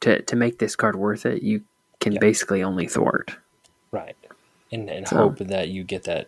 To, 0.00 0.20
to 0.22 0.36
make 0.36 0.58
this 0.58 0.74
card 0.74 0.96
worth 0.96 1.24
it, 1.26 1.42
you 1.44 1.62
can 2.00 2.14
Yeah. 2.14 2.18
basically 2.20 2.62
only 2.62 2.88
thwart. 2.88 3.36
Right. 3.92 4.16
And 4.72 4.90
and 4.90 5.06
So- 5.06 5.16
hope 5.16 5.38
that 5.38 5.68
you 5.68 5.84
get 5.84 6.04
that 6.04 6.26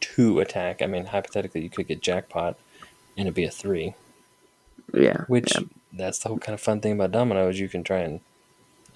two 0.00 0.38
attack. 0.38 0.82
I 0.82 0.86
mean, 0.86 1.06
hypothetically, 1.06 1.62
you 1.62 1.70
could 1.70 1.88
get 1.88 2.00
jackpot, 2.00 2.56
and 3.16 3.26
it'd 3.26 3.34
be 3.34 3.44
a 3.44 3.50
three. 3.50 3.94
Yeah. 4.92 5.22
Which 5.28 5.52
yeah. 5.54 5.62
that's 5.92 6.18
the 6.18 6.28
whole 6.28 6.38
kind 6.38 6.54
of 6.54 6.60
fun 6.60 6.80
thing 6.80 6.92
about 6.92 7.12
domino 7.12 7.48
is 7.48 7.58
you 7.60 7.68
can 7.68 7.82
try 7.84 7.98
and, 8.00 8.20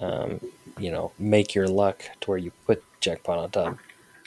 um, 0.01 0.41
you 0.79 0.91
know, 0.91 1.13
make 1.19 1.55
your 1.55 1.69
luck 1.69 2.03
to 2.21 2.31
where 2.31 2.39
you 2.39 2.53
put 2.67 2.83
jackpot 3.01 3.39
on 3.39 3.51
top. 3.51 3.79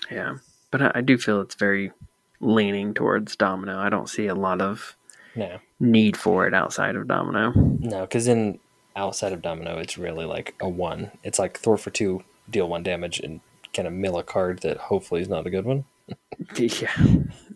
Yeah. 0.10 0.38
But 0.72 0.82
I, 0.82 0.92
I 0.96 1.02
do 1.02 1.18
feel 1.18 1.42
it's 1.42 1.56
very 1.56 1.92
leaning 2.40 2.94
towards 2.94 3.36
domino. 3.36 3.78
I 3.80 3.90
don't 3.90 4.10
see 4.10 4.28
a 4.28 4.36
lot 4.36 4.62
of 4.62 4.96
No, 5.36 5.60
need 5.80 6.18
for 6.18 6.48
it 6.48 6.54
outside 6.54 6.96
of 6.96 7.08
domino. 7.08 7.52
no, 7.54 8.02
because 8.02 8.28
in 8.28 8.60
outside 8.96 9.34
of 9.34 9.42
domino, 9.42 9.78
it's 9.78 9.98
really 9.98 10.26
like 10.26 10.56
a 10.62 10.68
one. 10.70 11.12
It's 11.24 11.40
like 11.40 11.60
thwart 11.60 11.82
for 11.82 11.90
two, 11.90 12.24
deal 12.50 12.68
one 12.68 12.84
damage, 12.84 13.20
and 13.20 13.42
kind 13.74 13.88
of 13.88 13.94
mill 13.94 14.18
a 14.18 14.24
card 14.24 14.60
that 14.62 14.78
hopefully 14.78 15.22
is 15.22 15.30
not 15.30 15.46
a 15.46 15.50
good 15.50 15.66
one. 15.66 15.86
yeah. 16.56 16.92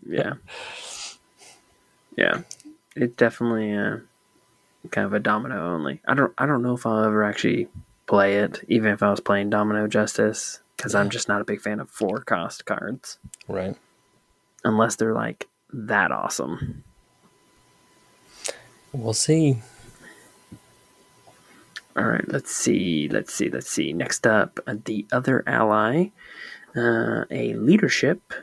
Yeah. 0.06 0.32
Yeah. 2.16 2.42
It's 2.96 3.16
definitely 3.16 3.74
uh, 3.74 3.98
kind 4.90 5.06
of 5.06 5.12
a 5.12 5.20
domino 5.20 5.74
only. 5.74 6.00
I 6.06 6.14
don't 6.14 6.32
I 6.38 6.46
don't 6.46 6.62
know 6.62 6.74
if 6.74 6.86
I'll 6.86 7.04
ever 7.04 7.24
actually 7.24 7.68
play 8.06 8.36
it, 8.36 8.62
even 8.68 8.92
if 8.92 9.02
I 9.02 9.10
was 9.10 9.20
playing 9.20 9.50
Domino 9.50 9.86
Justice, 9.86 10.60
because 10.76 10.94
I'm 10.94 11.10
just 11.10 11.28
not 11.28 11.40
a 11.40 11.44
big 11.44 11.60
fan 11.60 11.80
of 11.80 11.90
four 11.90 12.20
cost 12.20 12.66
cards. 12.66 13.18
Right. 13.48 13.76
Unless 14.62 14.96
they're 14.96 15.14
like 15.14 15.48
that 15.72 16.12
awesome. 16.12 16.84
We'll 18.92 19.12
see. 19.12 19.58
All 21.96 22.04
right, 22.04 22.26
let's 22.28 22.50
see, 22.50 23.08
let's 23.08 23.32
see, 23.32 23.50
let's 23.50 23.70
see. 23.70 23.92
Next 23.92 24.26
up, 24.26 24.58
uh, 24.66 24.74
the 24.84 25.06
other 25.12 25.44
ally, 25.46 26.06
uh, 26.76 27.24
a 27.30 27.54
leadership 27.54 28.34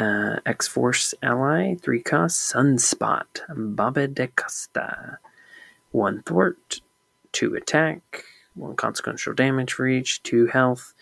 uh, 0.00 0.40
X 0.46 0.66
Force 0.66 1.14
ally, 1.22 1.74
three 1.74 2.02
cost, 2.02 2.52
Sunspot, 2.52 3.42
Baba 3.54 4.08
de 4.08 4.28
Costa. 4.28 5.18
One 5.92 6.22
thwart, 6.22 6.80
two 7.32 7.54
attack, 7.54 8.24
one 8.54 8.76
consequential 8.76 9.34
damage 9.34 9.74
for 9.74 9.86
each, 9.86 10.22
two 10.22 10.46
health. 10.46 10.94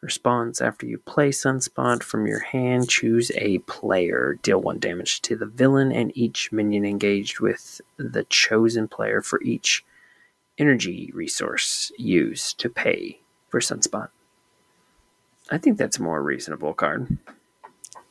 Response 0.00 0.60
after 0.60 0.86
you 0.86 0.98
play 0.98 1.30
Sunspot 1.30 2.02
from 2.02 2.26
your 2.26 2.40
hand, 2.40 2.90
choose 2.90 3.32
a 3.36 3.58
player. 3.60 4.38
Deal 4.42 4.60
one 4.60 4.78
damage 4.78 5.22
to 5.22 5.34
the 5.34 5.46
villain 5.46 5.90
and 5.90 6.12
each 6.14 6.52
minion 6.52 6.84
engaged 6.84 7.40
with 7.40 7.80
the 7.96 8.24
chosen 8.24 8.86
player 8.86 9.22
for 9.22 9.42
each 9.42 9.84
energy 10.58 11.10
resource 11.14 11.90
used 11.98 12.60
to 12.60 12.68
pay 12.68 13.18
for 13.48 13.60
Sunspot. 13.60 14.10
I 15.50 15.58
think 15.58 15.78
that's 15.78 15.98
a 15.98 16.02
more 16.02 16.22
reasonable 16.22 16.74
card. 16.74 17.18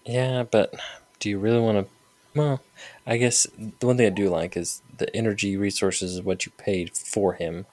Yeah, 0.06 0.44
but 0.44 0.74
do 1.20 1.30
you 1.30 1.40
really 1.40 1.60
want 1.60 1.88
to? 1.88 1.94
Well, 2.40 2.62
I 3.06 3.18
guess 3.18 3.48
the 3.80 3.86
one 3.86 3.98
thing 3.98 4.08
I 4.08 4.10
do 4.10 4.30
like 4.30 4.58
is 4.58 4.82
the 4.98 5.14
energy 5.16 5.56
resources 5.56 6.16
is 6.16 6.22
what 6.22 6.46
you 6.46 6.52
paid 6.58 6.96
for 6.96 7.34
him. 7.34 7.66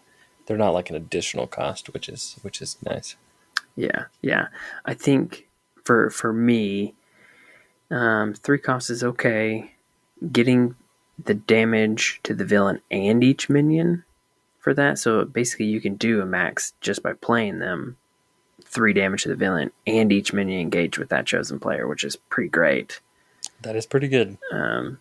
They're 0.46 0.56
not 0.56 0.74
like 0.74 0.90
an 0.90 0.96
additional 0.96 1.46
cost, 1.46 1.92
which 1.92 2.08
is 2.08 2.36
which 2.42 2.60
is 2.60 2.76
nice. 2.84 3.16
Yeah, 3.76 4.06
yeah. 4.20 4.48
I 4.84 4.94
think 4.94 5.48
for 5.84 6.10
for 6.10 6.32
me, 6.32 6.94
um, 7.90 8.34
three 8.34 8.58
costs 8.58 8.90
is 8.90 9.02
okay. 9.02 9.72
Getting 10.30 10.74
the 11.22 11.34
damage 11.34 12.20
to 12.24 12.34
the 12.34 12.44
villain 12.44 12.80
and 12.90 13.24
each 13.24 13.48
minion 13.48 14.04
for 14.58 14.74
that, 14.74 14.98
so 14.98 15.24
basically 15.24 15.66
you 15.66 15.80
can 15.80 15.94
do 15.94 16.20
a 16.20 16.26
max 16.26 16.74
just 16.80 17.02
by 17.02 17.14
playing 17.14 17.58
them. 17.58 17.96
Three 18.70 18.92
damage 18.92 19.24
to 19.24 19.28
the 19.28 19.34
villain 19.34 19.72
and 19.86 20.12
each 20.12 20.32
minion 20.32 20.60
engaged 20.60 20.96
with 20.96 21.08
that 21.08 21.26
chosen 21.26 21.58
player, 21.58 21.86
which 21.88 22.04
is 22.04 22.14
pretty 22.16 22.48
great. 22.48 23.00
That 23.62 23.74
is 23.76 23.84
pretty 23.84 24.06
good. 24.08 24.38
Um, 24.52 24.98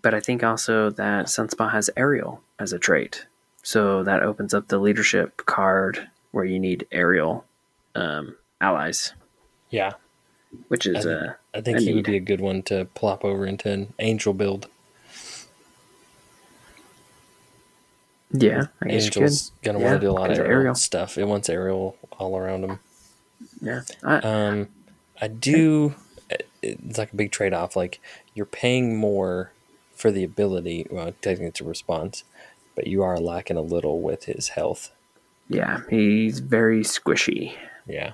but 0.00 0.14
I 0.14 0.20
think 0.20 0.44
also 0.44 0.90
that 0.90 1.26
Sunspot 1.26 1.72
has 1.72 1.90
aerial 1.96 2.40
as 2.58 2.72
a 2.72 2.78
trait. 2.78 3.26
So 3.64 4.02
that 4.04 4.22
opens 4.22 4.54
up 4.54 4.68
the 4.68 4.78
leadership 4.78 5.38
card 5.44 6.08
where 6.30 6.44
you 6.44 6.60
need 6.60 6.86
aerial 6.92 7.44
um, 7.96 8.36
allies, 8.60 9.12
Yeah, 9.70 9.94
which 10.68 10.86
is 10.86 11.04
I 11.06 11.10
uh, 11.12 11.32
I 11.52 11.60
think 11.62 11.80
he 11.80 11.94
would 11.94 12.04
be 12.04 12.16
a 12.16 12.20
good 12.20 12.40
one 12.40 12.62
to 12.64 12.84
plop 12.94 13.24
over 13.24 13.44
into 13.46 13.70
an 13.70 13.92
angel 13.98 14.34
build. 14.34 14.68
yeah, 18.32 18.66
I 18.82 18.88
guess 18.88 19.04
Angel's 19.06 19.52
gonna 19.62 19.78
Yeah, 19.78 19.84
want 19.86 20.00
to 20.00 20.06
do 20.06 20.10
a 20.10 20.12
lot 20.12 20.30
of 20.30 20.38
aerial, 20.38 20.52
aerial. 20.52 20.74
stuff. 20.74 21.16
It 21.18 21.24
wants 21.24 21.48
aerial 21.48 21.96
all 22.18 22.36
around 22.36 22.64
him. 22.64 22.80
Yeah, 23.64 23.80
I, 24.02 24.16
Um, 24.18 24.68
I 25.20 25.28
do. 25.28 25.94
It's 26.62 26.98
like 26.98 27.12
a 27.12 27.16
big 27.16 27.30
trade 27.32 27.52
off. 27.54 27.76
Like 27.76 28.00
you're 28.34 28.46
paying 28.46 28.96
more 28.96 29.50
for 29.94 30.10
the 30.10 30.22
ability. 30.24 30.86
Well, 30.90 31.12
technically 31.22 31.46
it's 31.46 31.60
a 31.60 31.64
response, 31.64 32.24
but 32.74 32.86
you 32.86 33.02
are 33.02 33.18
lacking 33.18 33.56
a 33.56 33.62
little 33.62 34.00
with 34.00 34.24
his 34.24 34.48
health. 34.50 34.90
yeah, 35.48 35.80
he's 35.90 36.40
very 36.40 36.82
squishy. 36.82 37.54
Yeah, 37.86 38.12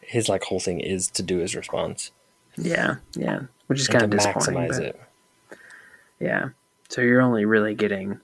his 0.00 0.28
like 0.28 0.44
whole 0.44 0.60
thing 0.60 0.80
is 0.80 1.08
to 1.10 1.22
do 1.22 1.38
his 1.38 1.54
response 1.54 2.10
Yeah, 2.56 2.96
yeah, 3.14 3.40
which 3.66 3.80
is 3.80 3.88
kind 3.88 4.04
of 4.04 4.10
disappointing. 4.10 4.54
maximize 4.54 4.68
but- 4.78 4.82
it. 4.82 5.00
Yeah, 6.20 6.48
so 6.88 7.00
you're 7.02 7.20
only 7.22 7.44
really 7.44 7.74
getting 7.74 8.20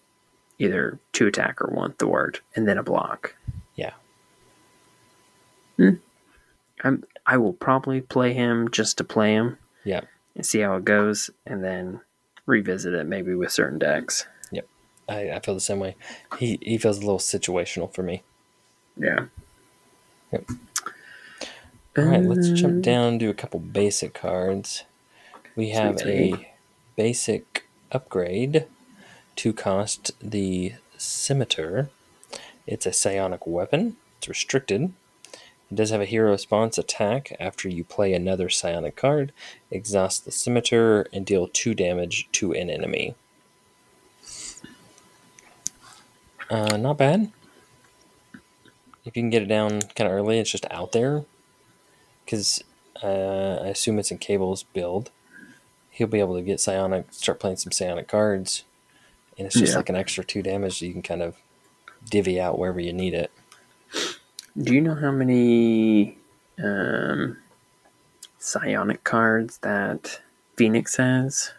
either 0.58 0.98
two 1.12 1.26
attack 1.26 1.60
or 1.60 1.68
one 1.74 1.92
thwart, 1.94 2.40
and 2.56 2.66
then 2.68 2.78
a 2.78 2.82
block. 2.82 3.34
Yeah. 3.76 3.92
Hmm. 5.76 5.94
I'm, 6.82 7.04
I 7.26 7.36
will 7.36 7.52
probably 7.52 8.00
play 8.00 8.32
him 8.32 8.70
just 8.70 8.98
to 8.98 9.04
play 9.04 9.32
him. 9.34 9.58
Yeah. 9.84 10.02
And 10.36 10.46
see 10.46 10.60
how 10.60 10.76
it 10.76 10.84
goes, 10.84 11.28
and 11.44 11.64
then 11.64 12.00
revisit 12.46 12.94
it 12.94 13.06
maybe 13.06 13.34
with 13.34 13.50
certain 13.50 13.80
decks. 13.80 14.26
Yep, 14.52 14.66
I, 15.08 15.30
I 15.32 15.40
feel 15.40 15.54
the 15.54 15.60
same 15.60 15.80
way. 15.80 15.96
He 16.38 16.58
he 16.62 16.78
feels 16.78 16.98
a 16.98 17.00
little 17.00 17.18
situational 17.18 17.92
for 17.92 18.04
me. 18.04 18.22
Yeah. 18.96 19.26
Yep. 20.32 20.44
All 21.98 22.04
right, 22.04 22.22
let's 22.22 22.48
Uh, 22.50 22.54
jump 22.54 22.82
down 22.82 23.18
to 23.18 23.26
a 23.28 23.34
couple 23.34 23.58
basic 23.58 24.14
cards. 24.14 24.84
We 25.56 25.70
have 25.70 25.98
Sweet, 25.98 26.34
a 26.34 26.48
basic 26.94 27.66
upgrade 27.90 28.66
to 29.36 29.52
cost 29.52 30.12
the 30.22 30.74
Psimitar. 30.96 31.88
It's 32.68 32.86
a 32.86 32.92
psionic 32.92 33.46
weapon. 33.48 33.96
It's 34.18 34.28
restricted. 34.28 34.92
It 35.70 35.76
does 35.76 35.90
have 35.90 36.00
a 36.00 36.06
hero 36.06 36.30
response 36.32 36.78
attack 36.78 37.32
after 37.38 37.68
you 37.68 37.84
play 37.84 38.12
another 38.12 38.48
psionic 38.48 38.96
card, 38.96 39.32
exhaust 39.70 40.24
the 40.24 40.30
Psimitar, 40.32 41.06
and 41.12 41.24
deal 41.24 41.46
two 41.46 41.74
damage 41.74 42.28
to 42.32 42.52
an 42.52 42.68
enemy. 42.68 43.14
Uh, 46.50 46.76
not 46.76 46.98
bad. 46.98 47.30
If 49.04 49.16
you 49.16 49.22
can 49.22 49.30
get 49.30 49.42
it 49.42 49.46
down 49.46 49.80
kind 49.94 50.08
of 50.08 50.12
early, 50.12 50.38
it's 50.38 50.50
just 50.50 50.66
out 50.70 50.92
there. 50.92 51.24
Because 52.24 52.62
uh, 53.02 53.58
I 53.62 53.68
assume 53.68 53.98
it's 53.98 54.10
in 54.10 54.18
Cable's 54.18 54.64
build. 54.64 55.10
He'll 55.90 56.08
be 56.08 56.20
able 56.20 56.34
to 56.36 56.42
get 56.42 56.60
psionic, 56.60 57.12
start 57.12 57.38
playing 57.40 57.56
some 57.58 57.72
psionic 57.72 58.08
cards, 58.08 58.64
and 59.38 59.46
it's 59.46 59.56
just 59.58 59.72
Yeah. 59.72 59.76
like 59.78 59.88
an 59.88 59.96
extra 59.96 60.24
two 60.24 60.42
damage 60.42 60.80
that 60.80 60.86
you 60.86 60.92
can 60.92 61.02
kind 61.02 61.22
of 61.22 61.36
divvy 62.08 62.40
out 62.40 62.58
wherever 62.58 62.80
you 62.80 62.92
need 62.92 63.14
it. 63.14 63.30
Do 64.60 64.74
you 64.74 64.80
know 64.82 64.94
how 64.94 65.10
many 65.10 66.18
um, 66.62 67.38
psionic 68.38 69.04
cards 69.04 69.58
that 69.58 70.20
Phoenix 70.56 70.96
has? 70.96 71.52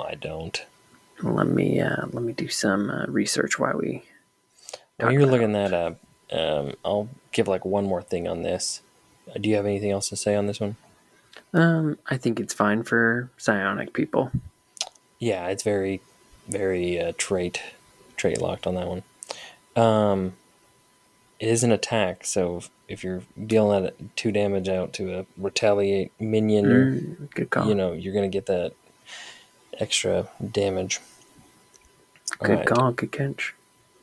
I 0.00 0.14
don't. 0.14 0.64
Let 1.22 1.48
me 1.48 1.80
uh, 1.80 2.06
let 2.12 2.22
me 2.22 2.32
do 2.32 2.48
some 2.48 2.90
uh, 2.90 3.06
research 3.06 3.58
while 3.58 3.76
we. 3.76 4.04
While 4.96 5.12
you're 5.12 5.26
looking 5.26 5.52
that 5.52 5.72
up, 5.72 5.98
um, 6.32 6.74
I'll 6.84 7.08
give 7.32 7.48
like 7.48 7.64
one 7.64 7.84
more 7.84 8.02
thing 8.02 8.28
on 8.28 8.42
this. 8.42 8.82
Uh, 9.28 9.38
Do 9.40 9.48
you 9.48 9.56
have 9.56 9.66
anything 9.66 9.90
else 9.90 10.08
to 10.10 10.16
say 10.16 10.36
on 10.36 10.46
this 10.46 10.60
one? 10.60 10.76
Um, 11.52 11.98
I 12.06 12.16
think 12.16 12.38
it's 12.38 12.54
fine 12.54 12.84
for 12.84 13.30
psionic 13.36 13.92
people. 13.92 14.30
Yeah, 15.18 15.48
it's 15.48 15.62
very, 15.62 16.00
very 16.48 17.00
uh, 17.00 17.12
trait 17.18 17.60
trait 18.16 18.40
locked 18.40 18.66
on 18.66 18.76
that 18.76 18.86
one. 18.86 19.02
Um, 19.76 20.34
it 21.40 21.48
is 21.48 21.64
an 21.64 21.72
attack, 21.72 22.24
so 22.24 22.62
if, 22.86 23.02
you're 23.02 23.22
dealing 23.46 23.86
out 23.86 23.94
two 24.14 24.30
damage 24.30 24.68
out 24.68 24.92
to 24.94 25.20
a 25.20 25.26
retaliate 25.38 26.12
minion, 26.20 26.66
Mm, 27.34 27.66
you 27.66 27.74
know, 27.74 27.92
you're 27.92 28.14
gonna 28.14 28.28
get 28.28 28.46
that 28.46 28.74
extra 29.78 30.28
damage. 30.52 31.00
All 32.40 32.46
good 32.46 32.58
right. 32.58 32.66
call. 32.66 32.92
Good 32.92 33.10
catch. 33.12 33.54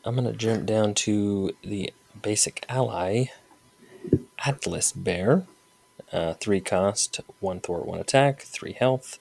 I'm 0.04 0.16
gonna 0.16 0.34
jump 0.34 0.66
down 0.66 0.96
to 0.96 1.54
the 1.64 1.94
basic 2.22 2.66
ally, 2.68 3.26
Atlas 4.46 4.92
Bear. 4.92 5.46
Uh, 6.12 6.34
three 6.36 6.62
cost, 6.62 7.20
one 7.40 7.60
thwart, 7.60 7.86
one 7.86 8.00
attack, 8.00 8.42
three 8.42 8.74
health. 8.74 9.20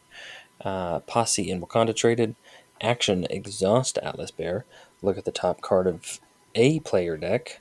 Uh, 0.64 1.00
Posse 1.00 1.50
in 1.50 1.60
Wakanda 1.60 1.94
traded. 1.94 2.34
Action 2.80 3.26
exhaust 3.28 3.98
Atlas 3.98 4.30
Bear. 4.30 4.64
Look 5.02 5.18
at 5.18 5.24
the 5.24 5.32
top 5.32 5.60
card 5.60 5.86
of 5.86 6.20
a 6.54 6.80
player 6.80 7.16
deck. 7.16 7.60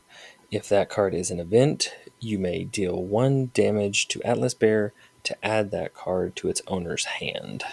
If 0.51 0.69
that 0.69 0.89
card 0.89 1.13
is 1.13 1.31
an 1.31 1.39
event, 1.39 1.93
you 2.19 2.39
may 2.39 2.63
deal 2.63 3.01
one 3.01 3.51
damage 3.53 4.07
to 4.09 4.23
Atlas 4.23 4.53
Bear 4.53 4.93
to 5.23 5.45
add 5.45 5.71
that 5.71 5.93
card 5.93 6.35
to 6.37 6.49
its 6.49 6.61
owner's 6.67 7.05
hand. 7.05 7.63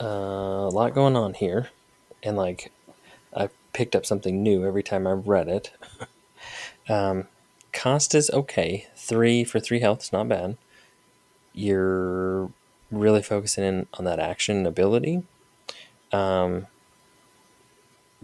Uh, 0.00 0.66
a 0.66 0.70
lot 0.70 0.94
going 0.94 1.16
on 1.16 1.34
here, 1.34 1.68
and 2.22 2.36
like 2.36 2.72
I 3.36 3.48
picked 3.72 3.94
up 3.94 4.04
something 4.04 4.42
new 4.42 4.66
every 4.66 4.82
time 4.82 5.06
I've 5.06 5.28
read 5.28 5.48
it. 5.48 5.72
um, 6.88 7.28
cost 7.72 8.14
is 8.14 8.30
okay. 8.30 8.86
Three 8.96 9.44
for 9.44 9.60
three 9.60 9.80
health 9.80 10.02
is 10.02 10.12
not 10.12 10.28
bad. 10.28 10.56
You're 11.52 12.50
really 12.90 13.22
focusing 13.22 13.64
in 13.64 13.86
on 13.94 14.04
that 14.04 14.18
action 14.18 14.66
ability. 14.66 15.22
Um, 16.12 16.66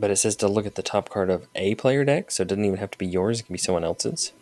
but 0.00 0.10
it 0.10 0.16
says 0.16 0.34
to 0.36 0.48
look 0.48 0.66
at 0.66 0.74
the 0.76 0.82
top 0.82 1.10
card 1.10 1.30
of 1.30 1.46
a 1.54 1.74
player 1.74 2.04
deck, 2.04 2.30
so 2.30 2.42
it 2.42 2.48
doesn't 2.48 2.64
even 2.64 2.78
have 2.78 2.90
to 2.92 2.98
be 2.98 3.06
yours, 3.06 3.40
it 3.40 3.42
can 3.44 3.52
be 3.52 3.58
someone 3.58 3.84
else's. 3.84 4.32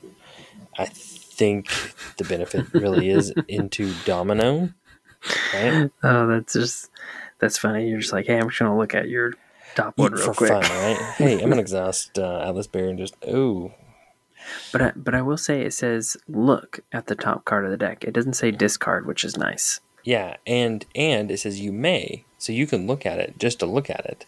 I 0.79 0.87
think 0.87 1.69
the 2.17 2.25
benefit 2.25 2.73
really 2.73 3.11
is 3.11 3.33
into 3.49 3.93
Domino, 4.05 4.71
right? 5.53 5.91
Oh, 6.03 6.27
that's 6.29 6.53
just 6.53 6.91
that's 7.41 7.59
funny. 7.59 7.89
You're 7.89 8.01
just 8.01 8.13
like, 8.13 8.27
hey, 8.27 8.39
I'm 8.39 8.49
just 8.49 8.59
gonna 8.59 8.79
look 8.79 8.95
at 8.95 9.09
your 9.09 9.33
top 9.75 9.99
one 9.99 10.13
real 10.13 10.33
quick. 10.35 10.51
fun, 10.51 10.63
right? 10.63 10.97
Hey, 11.17 11.41
I'm 11.41 11.49
gonna 11.49 11.61
exhaust 11.61 12.19
uh, 12.19 12.45
Atlas 12.47 12.67
Bear 12.69 12.89
and 12.89 12.99
just, 12.99 13.17
oh, 13.27 13.73
But 14.73 14.83
I, 14.83 14.93
but 14.95 15.15
I 15.15 15.23
will 15.23 15.37
say 15.37 15.63
it 15.63 15.75
says 15.75 16.17
look 16.29 16.81
at 16.93 17.07
the 17.07 17.17
top 17.17 17.45
card 17.45 17.65
of 17.65 17.71
the 17.73 17.77
deck. 17.77 18.05
It 18.05 18.13
doesn't 18.13 18.35
say 18.35 18.51
discard, 18.53 19.07
which 19.07 19.25
is 19.25 19.37
nice. 19.37 19.81
Yeah, 20.05 20.37
and 20.47 20.87
and 20.95 21.31
it 21.31 21.39
says 21.39 21.61
you 21.61 21.73
may, 21.73 22.25
so 22.39 22.53
you 22.53 22.67
can 22.67 22.87
look 22.87 23.05
at 23.05 23.19
it 23.19 23.39
just 23.39 23.59
to 23.59 23.67
look 23.67 23.91
at 23.91 24.07
it, 24.07 24.27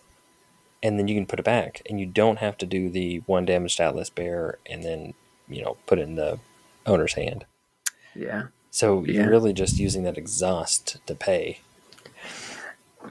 and 0.83 0.99
then 0.99 1.09
you 1.09 1.15
can 1.15 1.27
put 1.27 1.39
it 1.39 1.45
back, 1.45 1.83
and 1.89 2.01
you 2.01 2.07
don't 2.07 2.39
have 2.39 2.57
to 2.59 2.67
do 2.67 2.89
the 2.89 3.19
one 3.27 3.45
damaged 3.45 3.81
Atlas 3.81 4.11
Bear 4.11 4.59
and 4.67 4.83
then 4.83 5.15
you 5.49 5.63
know 5.63 5.77
put 5.87 5.99
it 5.99 6.03
in 6.03 6.15
the 6.17 6.39
owner's 6.87 7.15
hand. 7.15 7.45
Yeah. 8.15 8.45
So 8.71 9.05
Yeah. 9.05 9.23
you're 9.23 9.31
really 9.31 9.53
just 9.53 9.79
using 9.79 10.05
that 10.05 10.17
exhaust 10.19 10.99
to 11.07 11.15
pay. 11.15 11.61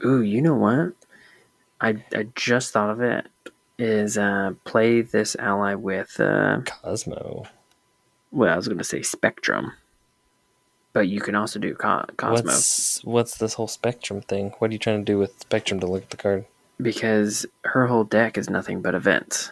Ooh, 0.06 0.22
you 0.22 0.42
know 0.42 0.56
what? 0.56 0.94
I 1.82 2.04
I 2.16 2.28
just 2.36 2.72
thought 2.74 2.90
of 2.90 3.02
it. 3.02 3.28
Is 3.78 4.18
uh, 4.18 4.52
play 4.66 5.02
this 5.02 5.36
ally 5.38 5.74
with 5.74 6.20
uh, 6.20 6.60
Cosmo. 6.66 7.46
well, 8.32 8.52
I 8.54 8.58
was 8.58 8.68
gonna 8.68 8.84
say 8.84 9.02
Spectrum, 9.02 9.72
but 10.92 11.08
you 11.08 11.22
can 11.22 11.34
also 11.34 11.60
do 11.60 11.74
Co- 11.76 12.06
Cosmo 12.18 12.44
What's 12.52 13.04
what's 13.06 13.38
this 13.38 13.54
whole 13.54 13.70
Spectrum 13.70 14.20
thing? 14.22 14.52
What 14.60 14.70
are 14.70 14.74
you 14.74 14.80
trying 14.80 15.00
to 15.00 15.10
do 15.10 15.18
with 15.18 15.40
Spectrum 15.40 15.80
to 15.80 15.88
look 15.88 16.04
at 16.04 16.10
the 16.10 16.18
card? 16.18 16.46
Because 16.82 17.46
her 17.66 17.88
whole 17.88 18.04
deck 18.04 18.38
is 18.38 18.50
nothing 18.50 18.82
but 18.82 18.96
events. 18.96 19.52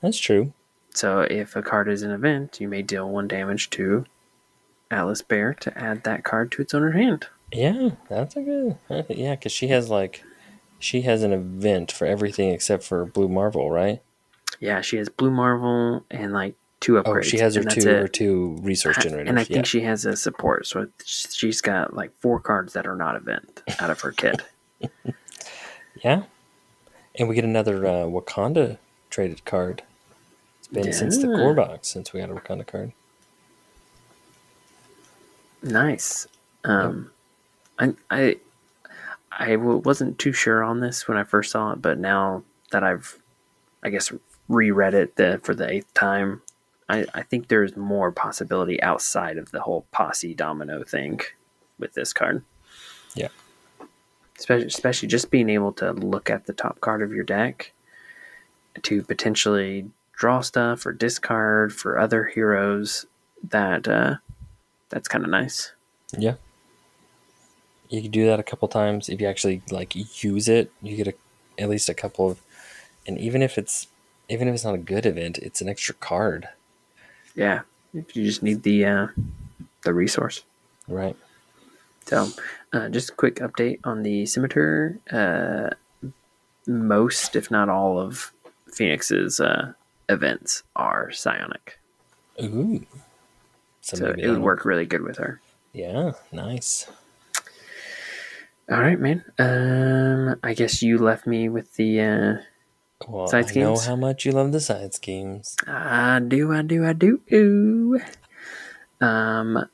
That's 0.00 0.18
true. 0.18 0.52
So 0.94 1.20
if 1.20 1.54
a 1.54 1.62
card 1.62 1.88
is 1.88 2.02
an 2.02 2.10
event, 2.10 2.60
you 2.60 2.68
may 2.68 2.82
deal 2.82 3.08
one 3.08 3.28
damage 3.28 3.70
to 3.70 4.04
Atlas 4.90 5.22
Bear 5.22 5.54
to 5.54 5.78
add 5.78 6.04
that 6.04 6.24
card 6.24 6.50
to 6.52 6.62
its 6.62 6.74
owner's 6.74 6.94
hand. 6.94 7.26
Yeah, 7.52 7.90
that's 8.08 8.36
a 8.36 8.42
good. 8.42 8.78
Yeah, 9.08 9.34
because 9.34 9.52
she 9.52 9.68
has 9.68 9.90
like, 9.90 10.24
she 10.78 11.02
has 11.02 11.22
an 11.22 11.32
event 11.32 11.92
for 11.92 12.06
everything 12.06 12.50
except 12.50 12.82
for 12.82 13.04
Blue 13.04 13.28
Marvel, 13.28 13.70
right? 13.70 14.02
Yeah, 14.58 14.80
she 14.80 14.96
has 14.96 15.08
Blue 15.08 15.30
Marvel 15.30 16.04
and 16.10 16.32
like 16.32 16.54
two 16.80 16.94
upgrades. 16.94 17.18
Oh, 17.18 17.22
she 17.22 17.38
has 17.38 17.54
her 17.54 17.62
two 17.62 17.88
her 17.88 18.08
two 18.08 18.58
resource 18.62 18.96
generators. 18.98 19.28
And 19.28 19.38
I 19.38 19.44
think 19.44 19.58
yeah. 19.58 19.68
she 19.68 19.80
has 19.82 20.04
a 20.04 20.16
support, 20.16 20.66
so 20.66 20.88
she's 21.04 21.60
got 21.60 21.94
like 21.94 22.12
four 22.20 22.40
cards 22.40 22.72
that 22.72 22.86
are 22.86 22.96
not 22.96 23.16
event 23.16 23.62
out 23.78 23.90
of 23.90 24.00
her 24.00 24.12
kit. 24.12 24.42
yeah, 26.04 26.22
and 27.20 27.28
we 27.28 27.34
get 27.34 27.44
another 27.44 27.86
uh, 27.86 28.04
Wakanda 28.04 28.78
traded 29.10 29.44
card. 29.44 29.82
It's 30.58 30.68
been 30.68 30.90
since 30.90 31.18
the 31.18 31.26
core 31.26 31.52
box 31.52 31.88
since 31.88 32.12
we 32.12 32.20
got 32.20 32.30
a 32.30 32.34
Wakanda 32.34 32.66
card. 32.66 32.92
nice. 35.62 36.26
Um, 36.64 37.10
I 37.78 37.94
I 38.10 38.36
I 39.30 39.56
wasn't 39.56 40.18
too 40.18 40.32
sure 40.32 40.64
on 40.64 40.80
this 40.80 41.06
when 41.06 41.18
I 41.18 41.24
first 41.24 41.52
saw 41.52 41.72
it, 41.72 41.82
but 41.82 41.98
now 41.98 42.42
that 42.72 42.82
I've, 42.82 43.18
I 43.82 43.90
guess, 43.90 44.10
reread 44.48 44.94
it 44.94 45.16
the, 45.16 45.40
for 45.42 45.54
the 45.54 45.70
eighth 45.70 45.92
time, 45.92 46.40
I, 46.88 47.04
I 47.14 47.22
think 47.22 47.48
there's 47.48 47.76
more 47.76 48.10
possibility 48.10 48.82
outside 48.82 49.36
of 49.36 49.50
the 49.50 49.60
whole 49.60 49.86
posse 49.92 50.34
domino 50.34 50.82
thing 50.84 51.20
with 51.78 51.92
this 51.92 52.12
card. 52.12 52.42
Yeah. 53.14 53.28
Especially, 54.40 54.66
especially 54.66 55.08
just 55.08 55.30
being 55.30 55.50
able 55.50 55.70
to 55.74 55.92
look 55.92 56.30
at 56.30 56.46
the 56.46 56.52
top 56.54 56.80
card 56.80 57.02
of 57.02 57.12
your 57.12 57.24
deck 57.24 57.72
to 58.82 59.02
potentially 59.02 59.90
draw 60.14 60.40
stuff 60.40 60.86
or 60.86 60.92
discard 60.92 61.74
for 61.74 61.98
other 61.98 62.24
heroes. 62.24 63.04
That 63.50 63.86
uh, 63.86 64.16
that's 64.88 65.08
kind 65.08 65.24
of 65.24 65.30
nice. 65.30 65.72
Yeah. 66.16 66.34
You 67.90 68.00
can 68.02 68.10
do 68.10 68.24
that 68.26 68.40
a 68.40 68.42
couple 68.42 68.66
times 68.68 69.08
if 69.10 69.20
you 69.20 69.26
actually 69.26 69.60
like 69.70 69.94
use 70.24 70.48
it. 70.48 70.72
You 70.80 70.96
get 70.96 71.08
a, 71.08 71.14
at 71.62 71.68
least 71.68 71.88
a 71.90 71.94
couple 71.94 72.30
of, 72.30 72.40
and 73.06 73.18
even 73.18 73.42
if 73.42 73.58
it's 73.58 73.88
even 74.30 74.48
if 74.48 74.54
it's 74.54 74.64
not 74.64 74.74
a 74.74 74.78
good 74.78 75.04
event, 75.04 75.36
it's 75.38 75.60
an 75.60 75.68
extra 75.68 75.94
card, 75.94 76.48
Yeah, 77.34 77.62
if 77.92 78.16
you 78.16 78.24
just 78.24 78.42
need 78.42 78.62
the 78.62 78.86
uh, 78.86 79.06
the 79.82 79.92
resource. 79.92 80.44
right? 80.88 81.16
So, 82.06 82.28
uh, 82.72 82.88
just 82.88 83.10
a 83.10 83.14
quick 83.14 83.36
update 83.36 83.80
on 83.84 84.02
the 84.02 84.24
psimitar. 84.24 84.98
Uh, 85.10 85.74
most, 86.66 87.36
if 87.36 87.50
not 87.50 87.68
all, 87.68 87.98
of 87.98 88.32
Phoenix's 88.72 89.40
uh, 89.40 89.72
events 90.08 90.62
are 90.76 91.10
psionic, 91.12 91.78
Ooh. 92.42 92.84
So, 93.80 93.96
so 93.96 94.14
it 94.16 94.28
would 94.28 94.42
work 94.42 94.64
really 94.64 94.86
good 94.86 95.02
with 95.02 95.16
her. 95.18 95.40
Yeah, 95.72 96.12
nice. 96.32 96.86
All 98.70 98.80
right, 98.80 99.00
man. 99.00 99.24
Um, 99.38 100.38
I 100.42 100.54
guess 100.54 100.82
you 100.82 100.98
left 100.98 101.26
me 101.26 101.48
with 101.48 101.74
the. 101.74 102.00
Uh, 102.00 102.34
Well, 103.08 103.26
Side 103.26 103.50
I 103.56 103.60
know 103.60 103.78
how 103.78 103.96
much 103.96 104.24
you 104.26 104.32
love 104.32 104.52
the 104.52 104.60
side 104.60 104.94
schemes. 104.94 105.56
I 105.66 106.20
do, 106.20 106.52
I 106.52 106.62
do, 106.62 106.84
I 106.84 106.92
do. 106.92 107.20
Ooh. 107.32 108.00
Um, 109.04 109.66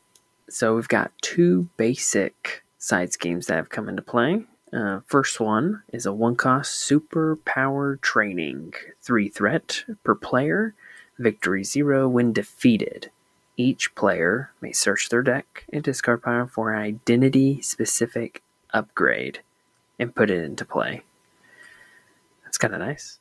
so 0.48 0.76
we've 0.76 0.88
got 0.88 1.10
two 1.20 1.68
basic 1.76 2.62
side 2.86 3.12
schemes 3.12 3.46
that 3.46 3.56
have 3.56 3.68
come 3.68 3.88
into 3.88 4.02
play. 4.02 4.44
Uh, 4.72 5.00
first 5.06 5.40
one 5.40 5.82
is 5.92 6.06
a 6.06 6.12
one 6.12 6.36
cost 6.36 6.72
super 6.72 7.36
power 7.44 7.96
training, 7.96 8.74
three 9.00 9.28
threat 9.28 9.84
per 10.04 10.14
player, 10.14 10.74
victory 11.18 11.64
zero 11.64 12.08
when 12.08 12.32
defeated. 12.32 13.10
Each 13.56 13.92
player 13.94 14.52
may 14.60 14.72
search 14.72 15.08
their 15.08 15.22
deck 15.22 15.64
and 15.72 15.82
discard 15.82 16.22
pile 16.22 16.46
for 16.46 16.72
an 16.72 16.80
identity 16.80 17.60
specific 17.60 18.42
upgrade 18.72 19.40
and 19.98 20.14
put 20.14 20.30
it 20.30 20.44
into 20.44 20.64
play. 20.64 21.02
That's 22.44 22.58
kind 22.58 22.74
of 22.74 22.80
nice. 22.80 23.18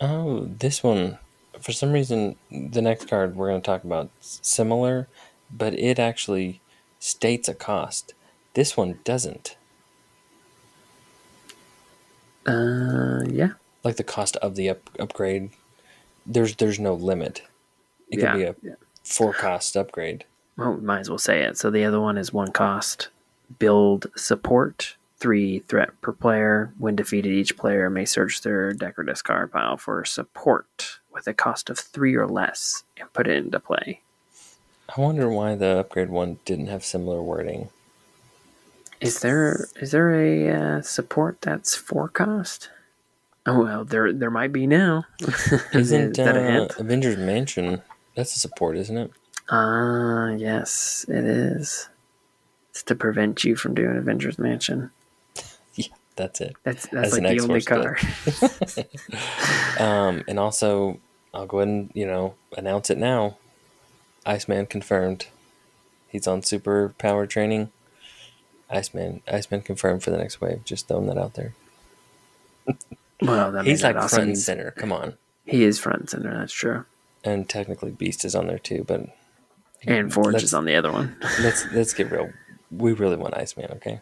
Oh, 0.00 0.46
this 0.58 0.82
one, 0.82 1.18
for 1.60 1.72
some 1.72 1.92
reason, 1.92 2.36
the 2.50 2.82
next 2.82 3.08
card 3.08 3.36
we're 3.36 3.50
going 3.50 3.60
to 3.60 3.66
talk 3.66 3.84
about 3.84 4.10
similar, 4.20 5.06
but 5.50 5.74
it 5.74 5.98
actually 5.98 6.60
states 6.98 7.48
a 7.48 7.54
cost. 7.54 8.14
This 8.54 8.76
one 8.76 8.98
doesn't. 9.04 9.56
Uh, 12.46 13.22
yeah. 13.28 13.50
Like 13.84 13.96
the 13.96 14.04
cost 14.04 14.36
of 14.36 14.56
the 14.56 14.70
up- 14.70 14.90
upgrade, 14.98 15.50
there's 16.24 16.56
there's 16.56 16.78
no 16.78 16.94
limit. 16.94 17.42
It 18.08 18.20
yeah. 18.20 18.32
could 18.32 18.38
be 18.38 18.44
a 18.44 18.54
yeah. 18.62 18.74
four 19.02 19.32
cost 19.32 19.76
upgrade. 19.76 20.24
Well, 20.56 20.74
we 20.74 20.80
might 20.80 21.00
as 21.00 21.10
well 21.10 21.18
say 21.18 21.42
it. 21.42 21.58
So 21.58 21.70
the 21.70 21.84
other 21.84 22.00
one 22.00 22.16
is 22.16 22.32
one 22.32 22.52
cost, 22.52 23.08
build 23.58 24.06
support, 24.16 24.96
three 25.18 25.60
threat 25.60 26.00
per 26.00 26.12
player. 26.12 26.72
When 26.78 26.96
defeated, 26.96 27.32
each 27.32 27.56
player 27.56 27.90
may 27.90 28.04
search 28.04 28.42
their 28.42 28.72
deck 28.72 28.98
or 28.98 29.02
discard 29.02 29.52
pile 29.52 29.76
for 29.76 30.04
support 30.04 31.00
with 31.12 31.26
a 31.26 31.34
cost 31.34 31.68
of 31.68 31.78
three 31.78 32.14
or 32.14 32.26
less 32.26 32.84
and 32.96 33.12
put 33.12 33.26
it 33.26 33.36
into 33.36 33.60
play. 33.60 34.00
I 34.94 35.00
wonder 35.00 35.28
why 35.28 35.54
the 35.54 35.78
upgrade 35.78 36.10
one 36.10 36.38
didn't 36.44 36.68
have 36.68 36.84
similar 36.84 37.22
wording. 37.22 37.70
Is 39.00 39.20
there 39.20 39.68
is 39.76 39.90
there 39.90 40.14
a 40.14 40.48
uh, 40.48 40.82
support 40.82 41.40
that's 41.42 41.74
four 41.74 42.08
cost? 42.08 42.70
Oh 43.44 43.62
well, 43.62 43.84
there 43.84 44.12
there 44.12 44.30
might 44.30 44.52
be 44.52 44.66
now. 44.66 45.04
Isn't 45.72 46.10
Is 46.10 46.16
that 46.16 46.36
a 46.36 46.64
uh? 46.64 46.68
Avengers 46.78 47.16
Mansion? 47.16 47.82
That's 48.14 48.34
a 48.34 48.38
support, 48.38 48.76
isn't 48.78 48.96
it? 48.96 49.10
Ah, 49.50 50.30
yes, 50.30 51.04
it 51.08 51.24
is. 51.24 51.88
It's 52.70 52.82
to 52.84 52.94
prevent 52.94 53.44
you 53.44 53.54
from 53.54 53.74
doing 53.74 53.96
Avengers 53.96 54.38
Mansion. 54.38 54.90
Yeah, 55.74 55.88
that's 56.16 56.40
it. 56.40 56.56
That's 56.64 56.86
that's 56.86 57.08
As 57.08 57.20
like 57.20 57.36
the 57.36 57.42
only 57.42 57.56
X-Force 57.56 57.66
car. 57.66 58.88
Um, 59.78 60.24
and 60.26 60.38
also, 60.38 60.98
I'll 61.34 61.46
go 61.46 61.58
ahead 61.58 61.68
and 61.68 61.90
you 61.92 62.06
know 62.06 62.34
announce 62.56 62.88
it 62.88 62.96
now. 62.96 63.36
Iceman 64.26 64.66
confirmed. 64.66 65.28
He's 66.08 66.26
on 66.26 66.42
super 66.42 66.94
power 66.98 67.26
training. 67.26 67.70
Iceman, 68.68 69.22
Iceman 69.30 69.62
confirmed 69.62 70.02
for 70.02 70.10
the 70.10 70.18
next 70.18 70.40
wave. 70.40 70.64
Just 70.64 70.88
throwing 70.88 71.06
that 71.06 71.18
out 71.18 71.34
there. 71.34 71.54
well, 73.22 73.52
that 73.52 73.64
He's 73.64 73.82
like 73.82 73.96
front 73.96 74.24
and 74.24 74.38
center. 74.38 74.72
Come 74.72 74.92
on. 74.92 75.14
he 75.44 75.62
is 75.62 75.78
front 75.78 76.00
and 76.00 76.10
center. 76.10 76.36
That's 76.36 76.52
true. 76.52 76.84
And 77.22 77.48
technically, 77.48 77.92
Beast 77.92 78.24
is 78.24 78.34
on 78.34 78.48
there 78.48 78.58
too. 78.58 78.84
But 78.86 79.06
And 79.84 80.12
Forge 80.12 80.42
is 80.42 80.54
on 80.54 80.64
the 80.64 80.74
other 80.74 80.92
one. 80.92 81.16
let's 81.40 81.66
let's 81.72 81.94
get 81.94 82.10
real. 82.10 82.30
We 82.70 82.92
really 82.92 83.16
want 83.16 83.36
Iceman, 83.36 83.70
okay? 83.72 84.00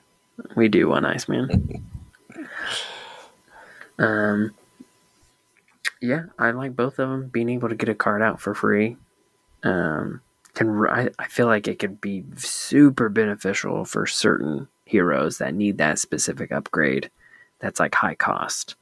We 0.57 0.69
do 0.69 0.89
want 0.89 1.05
Iceman. 1.05 1.85
um, 3.99 4.55
yeah, 6.01 6.25
I 6.39 6.51
like 6.53 6.75
both 6.75 6.99
of 6.99 7.11
them. 7.11 7.29
Being 7.29 7.51
able 7.51 7.69
to 7.69 7.75
get 7.75 7.89
a 7.89 7.95
card 7.95 8.23
out 8.23 8.41
for 8.41 8.55
free, 8.55 8.97
um, 9.65 10.21
can 10.55 10.87
I, 10.87 11.11
I 11.19 11.27
feel 11.27 11.47
like 11.47 11.67
it 11.67 11.79
could 11.79 12.01
be 12.01 12.25
super 12.37 13.09
beneficial 13.09 13.85
for 13.85 14.07
certain 14.07 14.69
heroes 14.87 15.39
that 15.39 15.55
need 15.55 15.79
that 15.79 15.99
specific 15.99 16.53
upgrade. 16.53 17.11
That's 17.59 17.81
like 17.81 17.95
high 17.95 18.15
cost. 18.15 18.77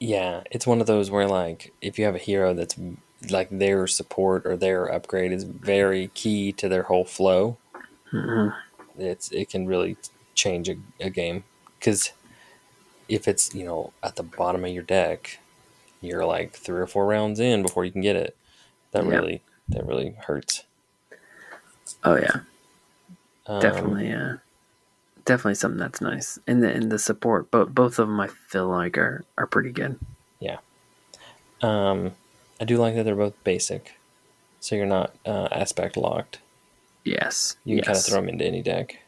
Yeah, 0.00 0.42
it's 0.50 0.66
one 0.66 0.80
of 0.80 0.86
those 0.88 1.10
where 1.10 1.28
like 1.28 1.72
if 1.80 1.98
you 1.98 2.04
have 2.06 2.14
a 2.16 2.18
hero 2.18 2.54
that's 2.54 2.76
like 3.30 3.48
their 3.50 3.86
support 3.86 4.44
or 4.46 4.56
their 4.56 4.86
upgrade 4.92 5.30
is 5.30 5.44
very 5.44 6.08
key 6.14 6.50
to 6.52 6.68
their 6.68 6.82
whole 6.84 7.04
flow, 7.04 7.56
Mhm. 8.12 8.52
it's 8.98 9.30
it 9.30 9.48
can 9.50 9.66
really 9.66 9.96
change 10.34 10.68
a, 10.68 10.76
a 10.98 11.10
game 11.10 11.44
because 11.78 12.12
if 13.08 13.28
it's 13.28 13.54
you 13.54 13.64
know 13.64 13.92
at 14.02 14.16
the 14.16 14.22
bottom 14.24 14.64
of 14.64 14.70
your 14.70 14.82
deck, 14.82 15.38
you're 16.00 16.24
like 16.26 16.52
three 16.54 16.80
or 16.80 16.86
four 16.86 17.06
rounds 17.06 17.38
in 17.38 17.62
before 17.62 17.84
you 17.84 17.92
can 17.92 18.00
get 18.00 18.16
it. 18.16 18.36
That 18.90 19.04
Yeah. 19.04 19.10
really 19.10 19.42
that 19.72 19.86
really 19.86 20.14
hurts. 20.26 20.64
Oh 22.04 22.16
yeah, 22.16 22.40
Um, 23.46 23.60
definitely. 23.60 24.08
Yeah, 24.08 24.36
definitely 25.24 25.54
something 25.54 25.78
that's 25.80 26.00
nice. 26.00 26.38
And 26.46 26.62
the 26.62 26.72
and 26.72 26.90
the 26.90 26.98
support, 26.98 27.50
both 27.50 27.70
both 27.70 27.98
of 27.98 28.08
them, 28.08 28.20
I 28.20 28.28
feel 28.28 28.68
like 28.68 28.96
are 28.98 29.24
are 29.38 29.46
pretty 29.46 29.70
good. 29.72 29.98
Yeah, 30.40 30.58
um, 31.62 32.12
I 32.60 32.64
do 32.64 32.78
like 32.78 32.94
that 32.96 33.04
they're 33.04 33.14
both 33.14 33.42
basic, 33.44 33.94
so 34.60 34.74
you're 34.74 34.86
not 34.86 35.14
uh, 35.24 35.48
aspect 35.52 35.96
locked. 35.96 36.38
Yes, 37.04 37.56
You 37.64 37.76
can 37.76 37.78
yes. 37.78 37.86
kind 37.86 37.98
of 37.98 38.04
throw 38.04 38.20
them 38.20 38.28
into 38.28 38.44
any 38.44 38.62
deck. 38.62 38.98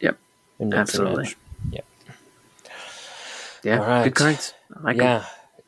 Yep, 0.00 0.18
absolutely. 0.72 1.24
match. 1.24 1.36
Yeah, 3.64 3.80
All 3.80 3.86
right. 3.86 4.04
good 4.04 4.14
cards. 4.14 4.54
I 4.76 4.80
like 4.82 4.96
yeah, 4.96 5.26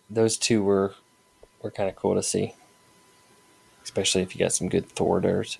those 0.08 0.36
two 0.36 0.62
were 0.62 0.94
were 1.62 1.70
kind 1.72 1.88
of 1.88 1.96
cool 1.96 2.14
to 2.14 2.22
see, 2.22 2.54
especially 3.84 4.22
if 4.22 4.34
you 4.34 4.38
got 4.38 4.52
some 4.52 4.68
good 4.68 4.88
Thorders. 4.88 5.58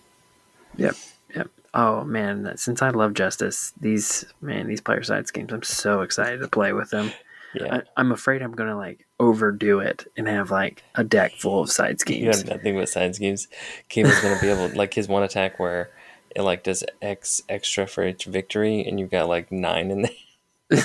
Yep. 0.77 0.95
Yep. 1.35 1.49
Oh 1.75 2.05
man, 2.05 2.53
since 2.57 2.83
I 2.83 2.91
love 2.91 3.15
Justice, 3.15 3.73
these 3.81 4.25
man, 4.41 4.67
these 4.67 4.81
player 4.81 5.03
side 5.03 5.27
schemes, 5.29 5.53
I'm 5.53 5.63
so 5.63 6.03
excited 6.03 6.41
to 6.41 6.49
play 6.49 6.73
with 6.73 6.91
them. 6.91 7.13
Yeah, 7.55 7.77
I, 7.77 7.83
I'm 7.97 8.13
afraid 8.13 8.43
I'm 8.43 8.53
gonna 8.53 8.77
like 8.77 9.07
overdo 9.21 9.79
it 9.81 10.11
and 10.17 10.27
have 10.27 10.51
like 10.51 10.83
a 10.95 11.05
deck 11.05 11.33
full 11.33 11.63
of 11.63 11.71
side 11.71 12.01
schemes. 12.01 12.21
you 12.21 12.29
have 12.29 12.49
nothing 12.49 12.77
but 12.77 12.89
side 12.89 13.15
schemes. 13.15 13.47
Kim 13.89 14.07
is 14.07 14.19
going 14.21 14.35
to 14.35 14.41
be 14.41 14.49
able, 14.49 14.75
like 14.77 14.95
his 14.95 15.07
one 15.09 15.23
attack 15.23 15.59
where 15.61 15.91
it 16.35 16.43
like 16.43 16.65
does 16.65 16.83
X 17.03 17.43
extra 17.49 17.87
for 17.87 18.05
each 18.07 18.25
victory, 18.25 18.83
and 18.85 18.99
you've 18.99 19.11
got 19.11 19.29
like 19.29 19.53
nine 19.53 19.91
in 19.91 20.03
there. 20.03 20.83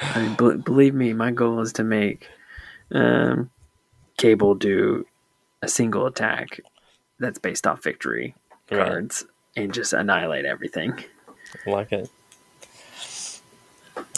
I 0.00 0.22
mean, 0.22 0.34
bel 0.34 0.56
believe 0.56 0.94
me, 0.94 1.12
my 1.12 1.30
goal 1.30 1.60
is 1.60 1.72
to 1.74 1.84
make 1.84 2.26
um, 2.92 3.50
Cable 4.16 4.54
do 4.54 5.06
a 5.62 5.68
single 5.68 6.06
attack 6.06 6.60
that's 7.18 7.38
based 7.38 7.66
off 7.66 7.82
victory 7.82 8.34
Right. 8.70 8.86
cards 8.86 9.24
and 9.56 9.72
just 9.72 9.92
annihilate 9.92 10.44
everything. 10.44 11.02
like 11.66 11.90
it. 11.92 12.10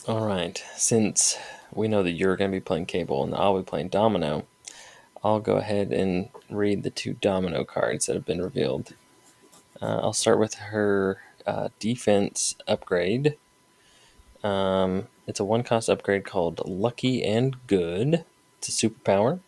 All 0.08 0.26
right, 0.26 0.62
since 0.76 1.36
we 1.72 1.86
know 1.88 2.02
that 2.02 2.12
you're 2.12 2.36
going 2.36 2.50
to 2.50 2.56
be 2.56 2.60
playing 2.60 2.86
Cable 2.86 3.22
and 3.22 3.34
I'll 3.34 3.56
be 3.56 3.62
playing 3.64 3.88
Domino, 3.88 4.44
I'll 5.22 5.40
go 5.40 5.56
ahead 5.56 5.92
and 5.92 6.30
read 6.48 6.82
the 6.82 6.90
two 6.90 7.14
Domino 7.20 7.64
cards 7.64 8.06
that 8.06 8.14
have 8.16 8.24
been 8.26 8.42
revealed. 8.42 8.94
Uh, 9.80 10.00
I'll 10.02 10.12
start 10.12 10.38
with 10.38 10.54
her 10.54 11.20
uh, 11.46 11.68
defense 11.78 12.56
upgrade. 12.66 13.36
Um, 14.42 15.06
it's 15.26 15.38
a 15.38 15.44
one 15.44 15.62
cost 15.62 15.88
upgrade 15.88 16.24
called 16.24 16.66
Lucky 16.66 17.22
and 17.22 17.56
Good. 17.66 18.24
It's 18.58 18.68
a 18.82 18.88
superpower. 18.88 19.40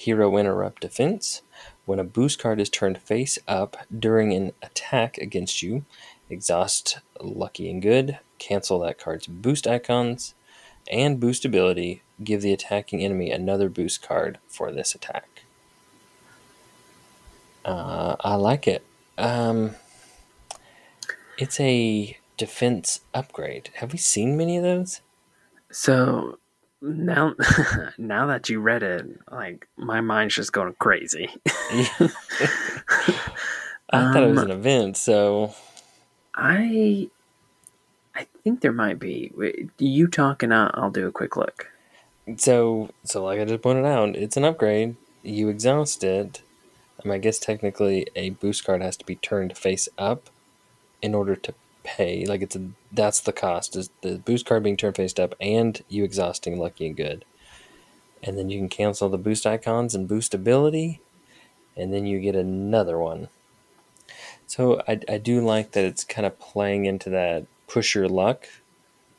Hero 0.00 0.38
interrupt 0.38 0.80
defense. 0.80 1.42
When 1.84 1.98
a 1.98 2.04
boost 2.04 2.38
card 2.38 2.58
is 2.58 2.70
turned 2.70 2.96
face 3.02 3.38
up 3.46 3.76
during 3.94 4.32
an 4.32 4.52
attack 4.62 5.18
against 5.18 5.62
you, 5.62 5.84
exhaust 6.30 7.00
Lucky 7.20 7.70
and 7.70 7.82
Good, 7.82 8.18
cancel 8.38 8.78
that 8.78 8.98
card's 8.98 9.26
boost 9.26 9.66
icons 9.66 10.32
and 10.90 11.20
boost 11.20 11.44
ability, 11.44 12.00
give 12.24 12.40
the 12.40 12.54
attacking 12.54 13.04
enemy 13.04 13.30
another 13.30 13.68
boost 13.68 14.00
card 14.00 14.38
for 14.48 14.72
this 14.72 14.94
attack. 14.94 15.42
Uh, 17.66 18.16
I 18.20 18.36
like 18.36 18.66
it. 18.66 18.82
Um, 19.18 19.74
it's 21.36 21.60
a 21.60 22.16
defense 22.38 23.02
upgrade. 23.12 23.68
Have 23.74 23.92
we 23.92 23.98
seen 23.98 24.38
many 24.38 24.56
of 24.56 24.62
those? 24.62 25.02
So 25.70 26.38
now, 26.82 27.34
now 27.98 28.26
that 28.26 28.48
you 28.48 28.60
read 28.60 28.82
it, 28.82 29.06
like 29.30 29.68
my 29.76 30.00
mind's 30.00 30.34
just 30.34 30.52
going 30.52 30.74
crazy. 30.78 31.28
I 33.92 34.12
thought 34.12 34.22
it 34.22 34.30
was 34.30 34.38
Um, 34.38 34.50
an 34.50 34.50
event, 34.50 34.96
so 34.96 35.54
I, 36.34 37.10
I 38.14 38.26
think 38.42 38.60
there 38.60 38.72
might 38.72 38.98
be. 38.98 39.32
You 39.78 40.06
talk 40.06 40.42
and 40.42 40.54
I'll, 40.54 40.70
I'll 40.74 40.90
do 40.90 41.06
a 41.08 41.12
quick 41.12 41.36
look. 41.36 41.66
so 42.36 42.90
so 43.04 43.24
like 43.24 43.40
I 43.40 43.44
just 43.44 43.62
pointed 43.62 43.84
out, 43.84 44.16
it's 44.16 44.36
an 44.36 44.44
upgrade. 44.44 44.96
You 45.22 45.48
exhaust 45.48 46.04
it. 46.04 46.42
Um, 47.04 47.10
I 47.10 47.18
guess 47.18 47.38
technically 47.38 48.06
a 48.14 48.30
boost 48.30 48.64
card 48.64 48.82
has 48.82 48.96
to 48.98 49.06
be 49.06 49.16
turned 49.16 49.56
face 49.56 49.88
up 49.98 50.30
in 51.02 51.14
order 51.14 51.34
to 51.34 51.54
pay. 51.82 52.24
Like 52.26 52.42
it's 52.42 52.56
a 52.56 52.68
that's 52.92 53.20
the 53.20 53.32
cost 53.32 53.76
is 53.76 53.90
the 54.02 54.18
boost 54.18 54.46
card 54.46 54.62
being 54.62 54.76
turned 54.76 54.96
face 54.96 55.18
up 55.18 55.34
and 55.40 55.82
you 55.88 56.04
exhausting 56.04 56.58
lucky 56.58 56.86
and 56.86 56.96
good. 56.96 57.24
And 58.22 58.36
then 58.36 58.50
you 58.50 58.58
can 58.58 58.68
cancel 58.68 59.08
the 59.08 59.18
boost 59.18 59.46
icons 59.46 59.94
and 59.94 60.06
boost 60.06 60.34
ability, 60.34 61.00
and 61.74 61.92
then 61.92 62.06
you 62.06 62.20
get 62.20 62.36
another 62.36 62.98
one. 62.98 63.28
So 64.46 64.82
I, 64.86 65.00
I 65.08 65.18
do 65.18 65.40
like 65.40 65.72
that 65.72 65.84
it's 65.84 66.04
kind 66.04 66.26
of 66.26 66.38
playing 66.38 66.84
into 66.84 67.08
that 67.10 67.46
push 67.66 67.94
your 67.94 68.08
luck 68.08 68.46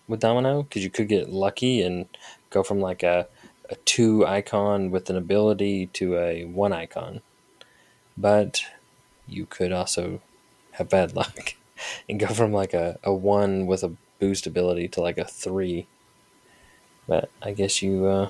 with 0.08 0.20
Domino 0.20 0.64
because 0.64 0.84
you 0.84 0.90
could 0.90 1.08
get 1.08 1.30
lucky 1.30 1.82
and 1.82 2.06
go 2.50 2.64
from 2.64 2.80
like 2.82 3.02
a, 3.02 3.28
a 3.70 3.76
two 3.86 4.26
icon 4.26 4.92
with 4.92 5.10
an 5.10 5.16
ability 5.16 5.88
to 5.88 6.18
a 6.18 6.44
one 6.44 6.74
icon. 6.74 7.22
But 8.18 8.62
you 9.26 9.46
could 9.46 9.72
also 9.72 10.22
have 10.74 10.90
bad 10.90 11.16
luck 11.16 11.56
and 12.10 12.20
go 12.20 12.28
from 12.28 12.52
like 12.52 12.74
a, 12.74 12.98
a 13.04 13.14
one 13.14 13.68
with 13.68 13.84
a 13.84 13.94
boost 14.20 14.48
ability 14.48 14.88
to 14.90 15.02
like 15.02 15.18
a 15.18 15.26
three. 15.26 15.88
But 17.08 17.30
I 17.42 17.52
guess 17.52 17.82
you 17.82 18.06
uh, 18.06 18.30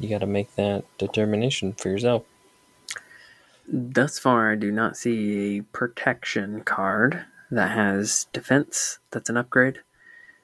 you 0.00 0.08
got 0.08 0.20
to 0.20 0.26
make 0.26 0.54
that 0.56 0.84
determination 0.98 1.74
for 1.74 1.88
yourself. 1.88 2.24
Thus 3.70 4.18
far, 4.18 4.50
I 4.50 4.54
do 4.56 4.72
not 4.72 4.96
see 4.96 5.58
a 5.58 5.62
protection 5.62 6.62
card 6.62 7.24
that 7.50 7.72
has 7.72 8.26
defense. 8.32 8.98
That's 9.10 9.28
an 9.28 9.36
upgrade. 9.36 9.80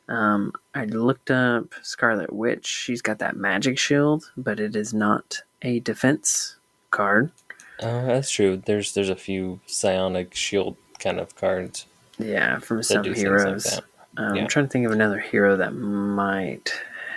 Um, 0.08 0.52
I 0.74 0.84
looked 0.84 1.30
up 1.30 1.74
Scarlet 1.82 2.32
Witch. 2.32 2.66
She's 2.66 3.00
got 3.00 3.18
that 3.20 3.36
magic 3.36 3.78
shield, 3.78 4.30
but 4.36 4.60
it 4.60 4.76
is 4.76 4.92
not 4.92 5.40
a 5.62 5.80
defense 5.80 6.56
card. 6.90 7.32
Uh, 7.80 8.04
that's 8.06 8.30
true. 8.30 8.62
There's 8.64 8.92
there's 8.92 9.08
a 9.08 9.16
few 9.16 9.60
psionic 9.66 10.34
shield 10.34 10.76
kind 10.98 11.18
of 11.18 11.34
cards 11.34 11.86
Yeah, 12.18 12.58
from 12.58 12.82
some 12.82 13.04
heroes. 13.04 13.74
like. 13.74 13.84
Um, 14.16 14.36
Yeah. 14.36 14.42
I'm 14.42 14.48
trying 14.48 14.66
to 14.66 14.70
think 14.70 14.86
of 14.86 14.92
another 14.92 15.18
hero 15.18 15.56
that 15.56 15.74
might 15.74 16.72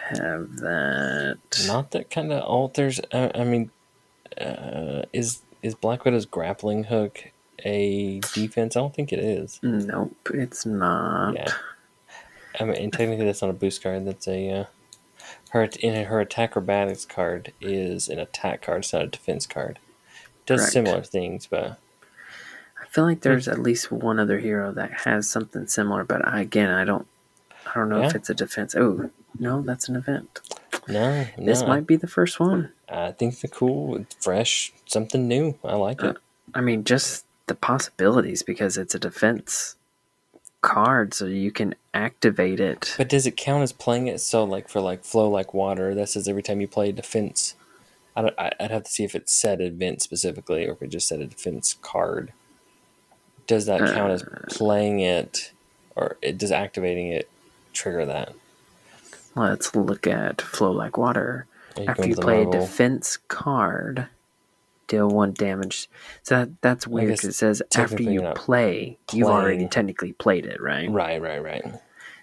have 0.10 0.58
that. 0.58 1.38
Not 1.68 1.92
that 1.92 2.10
kind 2.10 2.32
of 2.32 2.44
alters. 2.44 3.00
Uh, 3.12 3.30
I 3.36 3.44
mean, 3.44 3.72
uh, 4.40 5.04
is 5.14 5.42
is 5.62 5.76
Black 5.76 6.06
Widow's 6.06 6.26
grappling 6.26 6.86
hook 6.86 7.26
a 7.66 8.20
defense? 8.34 8.76
I 8.76 8.80
don't 8.80 8.94
think 8.94 9.12
it 9.12 9.20
is. 9.20 9.60
Nope, 9.62 10.16
it's 10.34 10.66
not. 10.66 11.34
Yeah. 11.36 11.54
I 12.60 12.64
mean, 12.64 12.76
and 12.76 12.94
technically 12.94 13.26
that's 13.26 13.42
not 13.42 13.52
a 13.52 13.54
boost 13.54 13.84
card. 13.84 14.06
That's 14.06 14.28
a 14.28 14.50
uh, 14.50 14.66
Her 15.52 15.70
in 15.80 16.06
her 16.06 16.20
attack 16.20 16.52
acrobatics 16.52 17.06
card 17.06 17.54
is 17.62 18.10
an 18.10 18.18
attack 18.20 18.64
card, 18.64 18.80
it's 18.80 18.94
not 18.94 19.04
a 19.04 19.08
defense 19.08 19.46
card. 19.46 19.80
Does 20.46 20.62
Correct. 20.62 20.74
similar 20.74 21.04
things, 21.04 21.48
but 21.48 21.64
I 21.64 21.76
feel 22.90 23.06
like 23.06 23.18
hmm. 23.18 23.30
there's 23.30 23.48
at 23.48 23.60
least 23.60 23.92
one 23.92 24.20
other 24.20 24.40
hero 24.40 24.72
that 24.74 24.92
has 25.06 25.30
something 25.30 25.68
similar, 25.68 26.04
but 26.04 26.28
I, 26.28 26.42
again, 26.42 26.70
I 26.70 26.84
don't, 26.84 27.08
I 27.66 27.74
don't 27.74 27.90
know 27.90 28.04
if 28.04 28.16
it's 28.16 28.30
a 28.30 28.34
defense. 28.34 28.76
Oh, 28.76 29.10
no, 29.40 29.62
that's 29.62 29.90
an 29.90 29.96
event. 29.96 30.40
no, 30.88 31.28
no. 31.38 31.46
This 31.46 31.64
might 31.64 31.86
be 31.86 31.96
the 31.96 32.08
first 32.08 32.40
one. 32.40 32.72
I 32.90 33.12
think 33.12 33.40
the 33.40 33.48
cool, 33.48 34.06
fresh, 34.20 34.72
something 34.86 35.28
new. 35.28 35.58
I 35.64 35.76
like 35.76 36.02
it. 36.02 36.16
Uh, 36.16 36.20
I 36.54 36.62
mean, 36.62 36.84
just 36.84 37.26
the 37.48 37.56
possibilities 37.56 38.44
because 38.44 38.78
it's 38.78 38.96
a 38.96 39.00
defense 39.00 39.76
card, 40.62 41.14
so 41.14 41.26
you 41.26 41.52
can 41.52 41.76
activate 41.94 42.60
it. 42.60 42.96
But 42.98 43.10
does 43.10 43.26
it 43.26 43.38
count 43.38 43.64
as 43.64 43.74
playing 43.74 44.08
it? 44.08 44.22
So 44.22 44.44
like 44.44 44.70
for 44.70 44.82
like 44.82 45.04
flow 45.04 45.30
like 45.30 45.54
water, 45.54 45.94
that 45.96 46.10
says 46.10 46.28
every 46.28 46.44
time 46.44 46.62
you 46.62 46.68
play 46.68 46.90
a 46.90 46.94
defense. 46.94 47.56
I 48.16 48.22
don't, 48.24 48.36
I'd 48.40 48.72
have 48.72 48.84
to 48.84 48.92
see 48.92 49.04
if 49.04 49.14
it 49.14 49.30
said 49.30 49.62
event 49.62 50.02
specifically, 50.02 50.66
or 50.66 50.72
if 50.72 50.82
it 50.82 50.90
just 50.90 51.08
said 51.08 51.20
a 51.20 51.28
defense 51.28 51.78
card. 51.82 52.34
Does 53.48 53.66
that 53.66 53.80
count 53.80 54.12
as 54.12 54.24
Uh. 54.24 54.46
playing 54.50 55.00
it, 55.00 55.52
or 55.96 56.18
it, 56.22 56.38
does 56.38 56.52
activating 56.52 57.12
it 57.12 57.30
trigger 57.74 58.06
that? 58.06 58.34
Let's 59.36 59.76
look 59.76 60.08
at 60.08 60.42
flow 60.42 60.72
like 60.72 60.98
water. 60.98 61.46
You 61.78 61.86
After 61.88 62.08
you 62.08 62.16
play 62.16 62.42
a 62.44 62.50
defense 62.50 63.18
card, 63.28 64.08
deal 64.88 65.08
one 65.10 65.34
damage. 65.34 65.90
So 66.24 66.40
that, 66.40 66.62
that's 66.62 66.88
weird 66.88 67.10
because 67.10 67.24
it 67.26 67.34
says 67.34 67.62
after 67.76 68.02
you 68.02 68.32
play, 68.36 68.98
you've 69.12 69.28
already 69.28 69.68
technically 69.68 70.14
played 70.14 70.46
it, 70.46 70.62
right? 70.62 70.90
Right, 70.90 71.22
right, 71.22 71.44
right. 71.44 71.64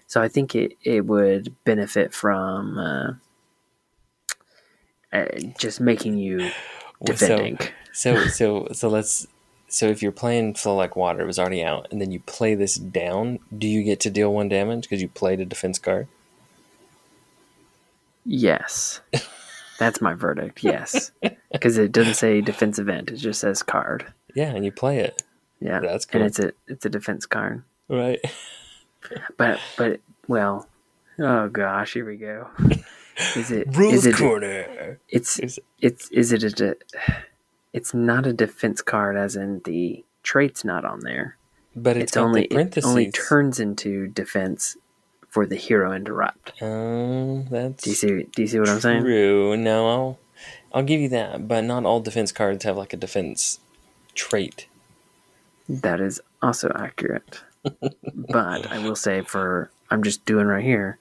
So 0.07 0.21
I 0.21 0.29
think 0.29 0.55
it, 0.55 0.77
it 0.83 1.07
would 1.07 1.55
benefit 1.65 2.13
from 2.13 2.79
uh, 2.79 3.13
uh, 5.13 5.27
just 5.59 5.81
making 5.81 6.19
you 6.19 6.51
defending. 7.05 7.59
So, 7.93 8.17
so, 8.17 8.27
so, 8.27 8.69
so 8.73 8.89
let's. 8.89 9.27
So 9.69 9.87
if 9.87 10.03
you're 10.03 10.13
playing 10.13 10.55
flow 10.55 10.77
like 10.77 10.95
water, 10.95 11.23
it 11.23 11.27
was 11.27 11.39
already 11.39 11.65
out, 11.65 11.89
and 11.91 12.01
then 12.01 12.13
you 12.13 12.21
play 12.21 12.55
this 12.55 12.77
down. 12.77 13.41
Do 13.57 13.67
you 13.67 13.83
get 13.83 13.99
to 14.01 14.11
deal 14.11 14.33
one 14.33 14.49
damage 14.49 14.83
because 14.83 15.03
you 15.03 15.09
played 15.09 15.41
a 15.41 15.45
defense 15.45 15.79
card? 15.79 16.07
yes. 18.25 19.01
That's 19.79 20.01
my 20.01 20.15
verdict. 20.15 20.63
Yes. 20.63 21.11
Because 21.53 21.79
it 21.79 21.93
doesn't 21.93 22.15
say 22.15 22.41
defense 22.41 22.81
event, 22.81 23.13
it 23.13 23.17
just 23.19 23.41
says 23.41 23.63
card. 23.63 24.13
Yeah, 24.35 24.51
and 24.51 24.65
you 24.65 24.73
play 24.73 24.99
it. 24.99 25.23
Yeah. 25.61 25.79
That's 25.79 26.05
cool. 26.05 26.21
And 26.21 26.27
it's 26.29 26.41
a 26.41 26.53
it's 26.67 26.85
a 26.85 26.89
defense 26.91 27.27
card. 27.27 27.63
Right. 27.89 28.21
But 29.37 29.61
but 29.77 30.01
well, 30.27 30.67
oh 31.19 31.49
gosh, 31.49 31.93
here 31.93 32.07
we 32.07 32.17
go. 32.17 32.49
Is 33.37 33.51
it 33.51 33.69
is 33.69 33.77
Rules 33.77 34.07
it 34.07 34.17
corner. 34.17 34.99
it's 35.09 35.39
Is 35.39 35.61
it's 35.81 36.09
is 36.11 36.33
it 36.33 36.43
a 36.43 36.51
de- 36.51 36.77
it's 37.75 37.93
not 37.93 38.25
a 38.27 38.33
defense 38.33 38.81
card 38.81 39.17
as 39.17 39.37
in 39.37 39.61
the 39.65 40.03
trait's 40.23 40.65
not 40.65 40.85
on 40.87 41.01
there. 41.01 41.37
but 41.77 41.97
It's, 41.99 42.13
it's, 42.13 42.17
only 42.17 42.45
it 42.45 42.85
only 42.85 43.11
turns 43.11 43.61
into 43.61 44.07
defense 44.07 44.77
for 45.29 45.45
the 45.45 45.57
hero 45.57 45.93
interrupt. 45.93 46.53
Um, 46.63 47.47
that's 47.51 47.83
Do 47.83 47.91
you 47.91 47.97
see 47.97 48.23
do 48.35 48.43
you 48.43 48.49
see 48.49 48.61
what 48.61 48.69
I'm 48.71 48.81
saying? 48.81 49.03
true. 49.03 49.57
No, 49.57 49.89
I'll 49.89 50.19
I'll 50.73 50.83
give 50.85 51.01
you 51.01 51.09
that, 51.11 51.47
but 51.49 51.65
not 51.65 51.85
all 51.85 52.01
defense 52.01 52.33
cards 52.33 52.65
have 52.65 52.77
like 52.77 52.93
a 52.93 52.97
defense 52.97 53.59
trait. 54.15 54.69
That 55.69 56.01
is 56.01 56.21
also 56.41 56.71
accurate. 56.75 57.43
but 58.15 58.71
I 58.71 58.79
will 58.79 58.97
say 58.97 59.23
for 59.23 59.71
I'm 59.91 60.03
just 60.05 60.25
doing 60.25 60.47
right 60.47 60.65
here. 60.65 60.99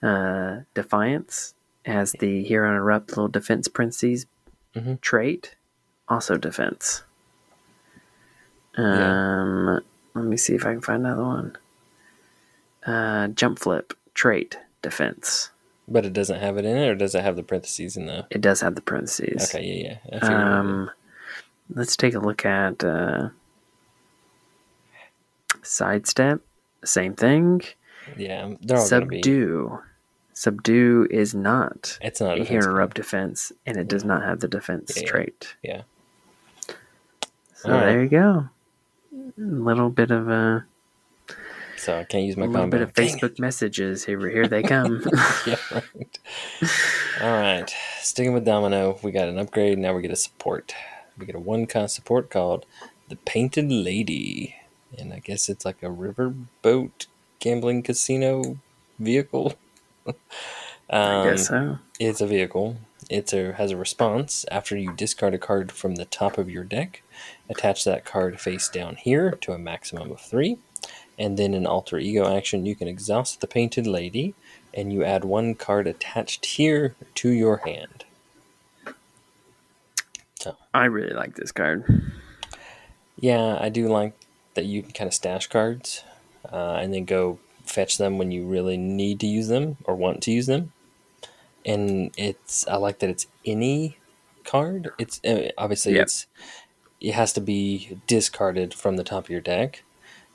Uh, 0.00 0.60
Defiance 0.74 1.54
has 1.84 2.12
the 2.12 2.44
hero 2.44 2.70
interrupt 2.70 3.10
little 3.10 3.26
defense 3.28 3.66
parentheses 3.66 4.26
Mhm. 4.76 5.00
trait, 5.00 5.56
also 6.08 6.36
defense. 6.36 7.02
Yeah. 8.76 9.40
Um, 9.40 9.80
let 10.14 10.24
me 10.24 10.36
see 10.36 10.54
if 10.54 10.64
I 10.64 10.72
can 10.72 10.80
find 10.80 11.04
another 11.04 11.24
one. 11.24 11.56
Uh, 12.86 13.28
jump 13.28 13.58
flip 13.58 13.92
trait 14.14 14.56
defense. 14.82 15.50
But 15.86 16.04
it 16.04 16.12
doesn't 16.12 16.38
have 16.40 16.58
it 16.58 16.64
in 16.64 16.76
it, 16.76 16.88
or 16.88 16.94
does 16.94 17.14
it 17.14 17.22
have 17.22 17.36
the 17.36 17.42
parentheses 17.42 17.96
in 17.96 18.06
the? 18.06 18.26
It 18.30 18.40
does 18.40 18.60
have 18.60 18.74
the 18.74 18.82
parentheses. 18.82 19.48
Okay, 19.54 19.64
yeah, 19.64 19.98
yeah. 20.10 20.16
I 20.16 20.20
figured 20.20 20.40
it 20.40 20.44
would. 20.44 20.52
Um, 20.52 20.90
let's 21.74 21.96
take 21.96 22.14
a 22.14 22.18
look 22.18 22.44
at 22.44 22.84
uh, 22.84 23.30
sidestep. 25.62 26.40
Same 26.84 27.14
thing. 27.14 27.62
yeah, 28.16 28.52
they're 28.60 28.78
all 28.78 28.88
gonna 28.88 29.06
be. 29.06 29.16
Subdue. 29.16 29.78
Subdue 30.34 31.08
is 31.10 31.34
not 31.34 31.98
It's 32.00 32.20
not 32.20 32.38
a 32.38 32.44
hero 32.44 32.86
defense, 32.88 33.50
and 33.66 33.76
it 33.76 33.88
does 33.88 34.04
not 34.04 34.22
have 34.22 34.40
the 34.40 34.46
defense 34.48 34.92
Yeah, 34.94 35.02
yeah. 35.02 35.08
trait. 35.10 35.56
Yeah. 35.62 35.82
So 37.58 37.70
Alright. 37.70 37.86
there 37.86 38.02
you 38.04 38.08
go. 38.08 38.48
A 39.12 39.40
little 39.40 39.90
bit 39.90 40.12
of 40.12 40.28
a, 40.28 40.64
So 41.76 41.98
I 41.98 42.04
can't 42.04 42.22
use 42.24 42.36
a 42.36 42.40
my 42.40 42.46
little 42.46 42.62
combo. 42.62 42.78
bit 42.78 42.82
of 42.82 42.94
Dang 42.94 43.08
Facebook 43.08 43.38
messages. 43.40 44.04
Here, 44.04 44.20
here 44.28 44.46
they 44.46 44.62
come. 44.62 45.04
yeah, 45.46 45.56
right. 45.72 46.18
all 47.20 47.32
right. 47.32 47.74
Sticking 48.00 48.32
with 48.32 48.44
Domino, 48.44 48.98
we 49.02 49.10
got 49.10 49.28
an 49.28 49.38
upgrade. 49.38 49.76
Now 49.78 49.92
we 49.94 50.02
get 50.02 50.12
a 50.12 50.16
support. 50.16 50.72
We 51.18 51.26
get 51.26 51.34
a 51.34 51.40
one 51.40 51.66
cost 51.66 51.96
support 51.96 52.30
called 52.30 52.64
the 53.08 53.16
Painted 53.16 53.72
Lady, 53.72 54.54
and 54.96 55.12
I 55.12 55.18
guess 55.18 55.48
it's 55.48 55.64
like 55.64 55.82
a 55.82 55.86
riverboat 55.86 57.06
gambling 57.40 57.82
casino 57.82 58.58
vehicle. 59.00 59.54
um, 60.06 60.14
I 60.90 61.24
guess 61.30 61.48
so. 61.48 61.78
It's 61.98 62.20
a 62.20 62.26
vehicle. 62.28 62.76
It 63.10 63.30
has 63.30 63.70
a 63.72 63.76
response 63.76 64.44
after 64.50 64.76
you 64.76 64.92
discard 64.92 65.34
a 65.34 65.38
card 65.38 65.72
from 65.72 65.94
the 65.96 66.04
top 66.04 66.38
of 66.38 66.50
your 66.50 66.62
deck. 66.64 67.02
Attach 67.48 67.84
that 67.84 68.04
card 68.04 68.40
face 68.40 68.68
down 68.68 68.96
here 68.96 69.32
to 69.40 69.52
a 69.52 69.58
maximum 69.58 70.10
of 70.10 70.20
three. 70.20 70.58
And 71.18 71.36
then 71.36 71.54
in 71.54 71.66
alter 71.66 71.98
ego 71.98 72.32
action, 72.36 72.66
you 72.66 72.76
can 72.76 72.86
exhaust 72.88 73.40
the 73.40 73.46
painted 73.48 73.86
lady, 73.86 74.34
and 74.72 74.92
you 74.92 75.02
add 75.02 75.24
one 75.24 75.54
card 75.54 75.86
attached 75.88 76.46
here 76.46 76.94
to 77.16 77.30
your 77.30 77.56
hand. 77.58 78.04
So 80.38 80.56
I 80.72 80.84
really 80.84 81.14
like 81.14 81.34
this 81.34 81.50
card. 81.50 82.12
Yeah, 83.18 83.58
I 83.60 83.68
do 83.68 83.88
like 83.88 84.14
that 84.54 84.66
you 84.66 84.82
can 84.82 84.92
kind 84.92 85.08
of 85.08 85.14
stash 85.14 85.48
cards 85.48 86.04
uh, 86.52 86.78
and 86.80 86.94
then 86.94 87.04
go 87.04 87.40
fetch 87.64 87.98
them 87.98 88.18
when 88.18 88.30
you 88.30 88.46
really 88.46 88.76
need 88.76 89.18
to 89.20 89.26
use 89.26 89.48
them 89.48 89.76
or 89.84 89.96
want 89.96 90.22
to 90.22 90.30
use 90.30 90.46
them. 90.46 90.72
And 91.66 92.12
it's 92.16 92.66
I 92.68 92.76
like 92.76 93.00
that 93.00 93.10
it's 93.10 93.26
any 93.44 93.98
card. 94.44 94.90
It's 94.98 95.20
uh, 95.24 95.50
obviously 95.58 95.94
Yep. 95.94 96.02
it's 96.02 96.26
it 97.00 97.14
has 97.14 97.32
to 97.34 97.40
be 97.40 97.98
discarded 98.06 98.74
from 98.74 98.96
the 98.96 99.04
top 99.04 99.24
of 99.24 99.30
your 99.30 99.40
deck, 99.40 99.82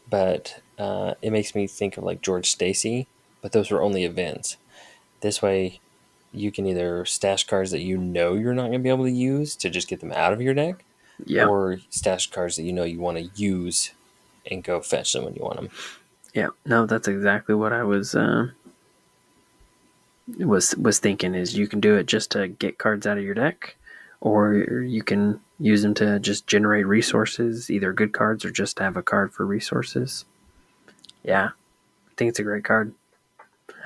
but 0.10 0.62
uh, 0.78 1.13
it 1.21 1.32
makes 1.32 1.54
me 1.56 1.67
think 1.67 1.97
of 1.97 2.04
like 2.04 2.21
George 2.21 2.49
Stacy. 2.49 3.08
But 3.41 3.52
those 3.52 3.69
were 3.71 3.82
only 3.82 4.06
events. 4.06 4.56
This 5.19 5.41
way, 5.41 5.82
you 6.32 6.52
can 6.52 6.65
either 6.65 7.04
stash 7.06 7.45
cards 7.45 7.71
that 7.71 7.82
you 7.82 7.97
know 7.97 8.34
you're 8.36 8.54
not 8.54 8.63
going 8.67 8.73
to 8.73 8.80
be 8.80 8.89
able 8.89 9.04
to 9.06 9.12
use 9.12 9.56
to 9.58 9.69
just 9.69 9.88
get 9.89 9.99
them 9.99 10.13
out 10.13 10.32
of 10.34 10.41
your 10.41 10.54
deck, 10.54 10.84
Yeah, 11.26 11.45
or 11.47 11.80
stash 11.89 12.32
cards 12.32 12.56
that 12.56 12.63
you 12.63 12.71
know 12.73 12.84
you 12.86 12.99
want 12.99 13.17
to 13.17 13.30
use 13.36 13.91
and 14.49 14.63
go 14.63 14.80
fetch 14.82 15.12
them 15.13 15.26
when 15.26 15.34
you 15.36 15.43
want 15.43 15.58
them. 15.58 15.69
yeah. 16.34 16.47
No, 16.65 16.86
that's 16.86 17.08
exactly 17.08 17.54
what 17.54 17.73
I 17.73 17.84
was 17.84 18.15
uh, 18.15 18.47
was 20.39 20.76
was 20.76 20.99
thinking. 20.99 21.36
Is 21.36 21.58
you 21.58 21.67
can 21.67 21.80
do 21.80 21.95
it 21.95 22.06
just 22.06 22.32
to 22.32 22.47
get 22.47 22.78
cards 22.78 23.06
out 23.06 23.17
of 23.17 23.23
your 23.23 23.36
deck, 23.36 23.76
or 24.24 24.54
you 24.56 25.04
can 25.04 25.42
use 25.60 25.82
them 25.82 25.94
to 25.94 26.18
just 26.20 26.48
generate 26.48 26.88
resources, 26.88 27.70
either 27.70 27.92
good 27.92 28.14
cards 28.14 28.46
or 28.46 28.52
just 28.52 28.80
have 28.80 28.96
a 28.96 29.04
card 29.04 29.34
for 29.34 29.46
resources. 29.46 30.24
Yeah, 31.24 31.50
I 31.50 32.12
think 32.16 32.30
it's 32.30 32.40
a 32.40 32.44
great 32.44 32.64
card. 32.64 32.94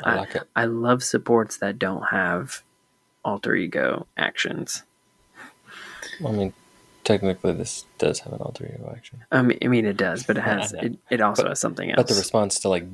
I 0.04 0.16
like 0.16 0.36
it. 0.36 0.44
I 0.56 0.66
love 0.66 1.04
supports 1.04 1.58
that 1.58 1.80
don't 1.80 2.04
have 2.10 2.62
alter 3.26 3.56
ego 3.56 4.06
actions. 4.16 4.84
Well, 6.22 6.34
I 6.34 6.36
mean, 6.38 6.54
technically, 7.04 7.54
this 7.54 7.86
does 7.98 8.20
have 8.20 8.32
an 8.34 8.40
alter 8.40 8.66
ego 8.66 8.94
action, 8.96 9.24
I 9.32 9.42
mean, 9.42 9.58
I 9.64 9.68
mean 9.68 9.86
it 9.86 9.98
does, 9.98 10.22
but 10.24 10.38
it 10.38 10.44
has 10.44 10.72
it, 10.74 10.98
it 11.10 11.20
also 11.20 11.44
But- 11.44 11.50
has 11.50 11.60
something 11.60 11.90
else. 11.90 11.98
but 11.98 12.08
the 12.10 12.14
response 12.16 12.60
to 12.60 12.70
like 12.70 12.86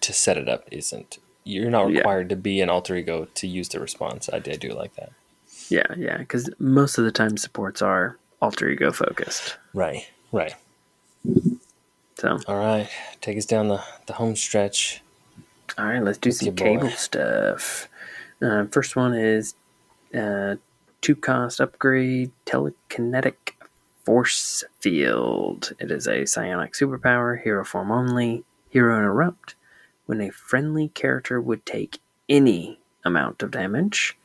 to 0.00 0.12
set 0.12 0.36
it 0.36 0.48
up 0.48 0.68
isn't. 0.70 1.18
You're 1.44 1.70
not 1.70 1.90
Yeah. 1.90 1.98
required 1.98 2.28
to 2.28 2.36
be 2.36 2.60
an 2.60 2.68
alter 2.68 2.94
ego 2.96 3.28
to 3.34 3.46
use 3.48 3.70
the 3.70 3.80
response. 3.80 4.28
I, 4.30 4.36
I 4.36 4.40
do 4.40 4.74
like 4.74 4.94
that. 4.96 5.12
Yeah, 5.72 5.94
yeah, 5.96 6.18
because 6.18 6.50
most 6.58 6.98
of 6.98 7.04
the 7.04 7.12
time 7.12 7.36
supports 7.36 7.80
are 7.82 8.18
alter 8.40 8.68
ego 8.68 8.92
focused. 8.92 9.56
Right, 9.72 10.06
right. 10.30 10.54
So, 12.18 12.38
All 12.46 12.56
right, 12.56 12.88
take 13.20 13.36
us 13.38 13.46
down 13.46 13.68
the 13.68 13.82
the 14.06 14.12
home 14.14 14.36
stretch. 14.36 15.02
all 15.78 15.86
right, 15.86 16.02
let's 16.02 16.18
do 16.18 16.30
some 16.30 16.54
cable 16.54 16.90
stuff. 16.90 17.88
Uh, 18.40 18.66
first 18.70 18.96
one 18.96 19.14
is 19.14 19.54
uh, 20.14 20.56
two 21.00 21.16
cost 21.16 21.60
upgrade 21.60 22.30
telekinetic 22.46 23.54
force 24.04 24.64
field. 24.80 25.72
It 25.78 25.90
is 25.90 26.06
a 26.06 26.26
psionic 26.26 26.74
superpower, 26.74 27.40
hero 27.42 27.64
form 27.64 27.90
only, 27.90 28.44
hero 28.68 28.96
interrupt. 28.98 29.54
When 30.06 30.20
a 30.20 30.30
friendly 30.30 30.88
character 30.88 31.40
would 31.40 31.64
take 31.64 31.98
any 32.28 32.78
amount 33.04 33.42
of 33.42 33.50
damage. 33.50 34.16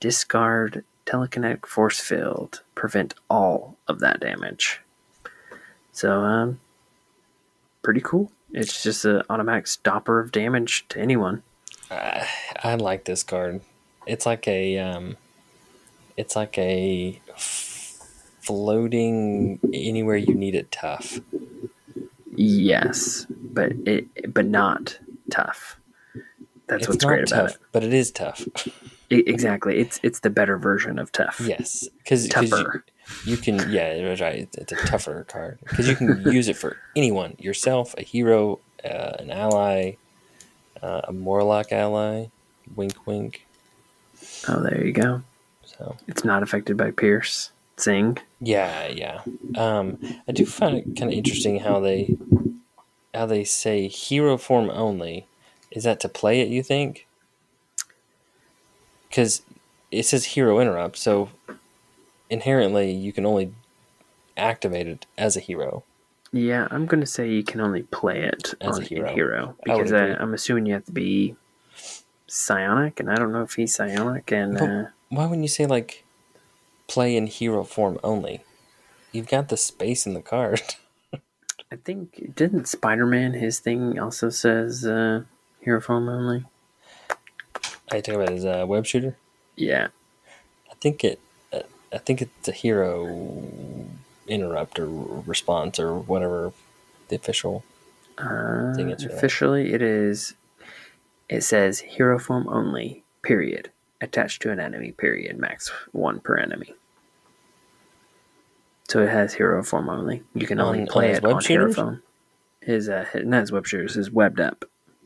Discard 0.00 0.84
telekinetic 1.06 1.66
force 1.66 1.98
field. 2.00 2.62
Prevent 2.74 3.14
all 3.30 3.76
of 3.88 4.00
that 4.00 4.20
damage. 4.20 4.80
So, 5.92 6.20
um, 6.20 6.60
pretty 7.82 8.00
cool. 8.02 8.30
It's 8.52 8.82
just 8.82 9.04
an 9.04 9.22
automatic 9.30 9.66
stopper 9.66 10.20
of 10.20 10.32
damage 10.32 10.86
to 10.90 11.00
anyone. 11.00 11.42
Uh, 11.90 12.24
I 12.62 12.74
like 12.74 13.04
this 13.04 13.22
card. 13.22 13.60
It's 14.06 14.26
like 14.26 14.46
a 14.46 14.78
um, 14.78 15.16
it's 16.16 16.36
like 16.36 16.58
a 16.58 17.20
floating 18.46 19.58
anywhere 19.72 20.16
you 20.16 20.34
need 20.34 20.54
it 20.54 20.70
tough. 20.70 21.20
Yes, 22.34 23.26
but 23.30 23.72
it 23.86 24.32
but 24.32 24.46
not 24.46 24.98
tough. 25.30 25.78
That's 26.68 26.82
it's 26.82 26.88
what's 26.88 27.04
great 27.04 27.26
tough, 27.28 27.38
about 27.38 27.50
it. 27.52 27.58
but 27.72 27.84
it 27.84 27.94
is 27.94 28.10
tough. 28.10 28.46
Exactly. 29.10 29.78
It's 29.78 30.00
it's 30.02 30.20
the 30.20 30.30
better 30.30 30.58
version 30.58 30.98
of 30.98 31.12
tough. 31.12 31.40
yes, 31.40 31.88
because 31.98 32.28
Tougher. 32.28 32.84
you, 33.24 33.32
you 33.32 33.36
can 33.36 33.70
yeah 33.70 33.92
right. 34.20 34.48
It's 34.56 34.72
a 34.72 34.76
tougher 34.86 35.24
card 35.28 35.58
because 35.68 35.88
you 35.88 35.94
can 35.96 36.22
use 36.32 36.48
it 36.48 36.56
for 36.56 36.76
anyone 36.96 37.36
yourself, 37.38 37.94
a 37.98 38.02
hero, 38.02 38.58
uh, 38.84 39.12
an 39.18 39.30
ally, 39.30 39.92
uh, 40.82 41.02
a 41.04 41.12
Morlock 41.12 41.72
ally. 41.72 42.26
Wink, 42.74 42.94
wink. 43.06 43.46
Oh, 44.48 44.60
there 44.62 44.84
you 44.84 44.92
go. 44.92 45.22
So 45.64 45.96
It's 46.08 46.24
not 46.24 46.42
affected 46.42 46.76
by 46.76 46.90
Pierce. 46.90 47.50
Sing. 47.76 48.16
yeah, 48.40 48.88
yeah. 48.88 49.20
Um, 49.56 49.98
I 50.26 50.32
do 50.32 50.46
find 50.46 50.78
it 50.78 50.84
kind 50.98 51.12
of 51.12 51.16
interesting 51.18 51.60
how 51.60 51.78
they 51.80 52.16
how 53.14 53.26
they 53.26 53.44
say 53.44 53.86
hero 53.86 54.36
form 54.38 54.70
only. 54.70 55.26
Is 55.70 55.84
that 55.84 56.00
to 56.00 56.08
play 56.08 56.40
it? 56.40 56.48
You 56.48 56.62
think? 56.62 57.05
Because 59.16 59.40
it 59.90 60.02
says 60.02 60.26
hero 60.26 60.60
interrupt, 60.60 60.98
so 60.98 61.30
inherently 62.28 62.92
you 62.92 63.14
can 63.14 63.24
only 63.24 63.54
activate 64.36 64.86
it 64.86 65.06
as 65.16 65.38
a 65.38 65.40
hero. 65.40 65.84
Yeah, 66.32 66.68
I'm 66.70 66.84
gonna 66.84 67.06
say 67.06 67.30
you 67.30 67.42
can 67.42 67.62
only 67.62 67.84
play 67.84 68.24
it 68.24 68.52
As 68.60 68.78
a 68.78 68.82
hero. 68.82 69.14
hero 69.14 69.56
because 69.64 69.90
I 69.90 70.02
agree. 70.02 70.16
I'm 70.20 70.34
assuming 70.34 70.66
you 70.66 70.74
have 70.74 70.84
to 70.84 70.92
be 70.92 71.34
psionic, 72.26 73.00
and 73.00 73.10
I 73.10 73.14
don't 73.14 73.32
know 73.32 73.40
if 73.40 73.54
he's 73.54 73.74
psionic. 73.74 74.30
And 74.32 74.60
uh, 74.60 74.84
Why 75.08 75.24
wouldn't 75.24 75.44
you 75.44 75.48
say 75.48 75.64
like 75.64 76.04
play 76.86 77.16
in 77.16 77.26
hero 77.26 77.64
form 77.64 77.98
only? 78.04 78.42
You've 79.12 79.28
got 79.28 79.48
the 79.48 79.56
space 79.56 80.04
in 80.04 80.12
the 80.12 80.20
card. 80.20 80.60
I 81.72 81.76
think 81.82 82.34
didn't 82.36 82.68
Spider 82.68 83.06
Man 83.06 83.32
his 83.32 83.60
thing 83.60 83.98
also 83.98 84.28
says 84.28 84.84
uh, 84.84 85.22
hero 85.60 85.80
form 85.80 86.06
only. 86.10 86.44
I 87.90 88.00
talk 88.00 88.14
about 88.16 88.30
his 88.30 88.44
uh, 88.44 88.64
web 88.66 88.84
shooter. 88.86 89.16
Yeah, 89.56 89.88
I 90.70 90.74
think 90.80 91.04
it. 91.04 91.20
Uh, 91.52 91.60
I 91.92 91.98
think 91.98 92.20
it's 92.22 92.48
a 92.48 92.52
hero 92.52 93.86
interrupt 94.28 94.78
or 94.78 94.86
response 95.26 95.78
or 95.78 95.94
whatever 95.98 96.52
the 97.08 97.16
official. 97.16 97.64
uh, 98.18 98.74
Think 98.74 98.90
it's 98.90 99.04
officially 99.04 99.72
it 99.72 99.82
is. 99.82 100.34
It 101.28 101.42
says 101.42 101.80
hero 101.80 102.18
form 102.18 102.48
only. 102.48 103.04
Period. 103.22 103.70
Attached 104.00 104.42
to 104.42 104.50
an 104.50 104.60
enemy. 104.60 104.92
Period. 104.92 105.38
Max 105.38 105.70
one 105.92 106.20
per 106.20 106.36
enemy. 106.36 106.74
So 108.88 109.02
it 109.02 109.08
has 109.08 109.34
hero 109.34 109.62
form 109.62 109.88
only. 109.88 110.22
You 110.34 110.46
can 110.46 110.60
only 110.60 110.82
On- 110.82 110.86
play 110.86 111.10
on 111.10 111.16
it 111.16 111.22
web 111.22 111.34
on 111.36 111.42
hero 111.44 111.60
shooters? 111.68 111.76
phone. 111.76 112.02
His 112.60 112.88
uh, 112.88 113.04
his, 113.12 113.24
not 113.24 113.40
his 113.40 113.52
web 113.52 113.66
shooters. 113.66 113.94
His 113.94 114.10
webbed 114.10 114.40
up. 114.40 114.64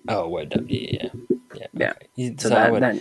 Oh, 0.08 0.28
webbed 0.28 0.54
up. 0.56 0.64
Yeah, 0.66 1.08
yeah, 1.28 1.36
yeah. 1.54 1.66
Yeah. 1.72 1.92
okay. 2.18 2.36
So, 2.38 2.48
So, 2.50 2.56
I 2.56 2.70
would. 2.70 2.82
that 2.82 2.96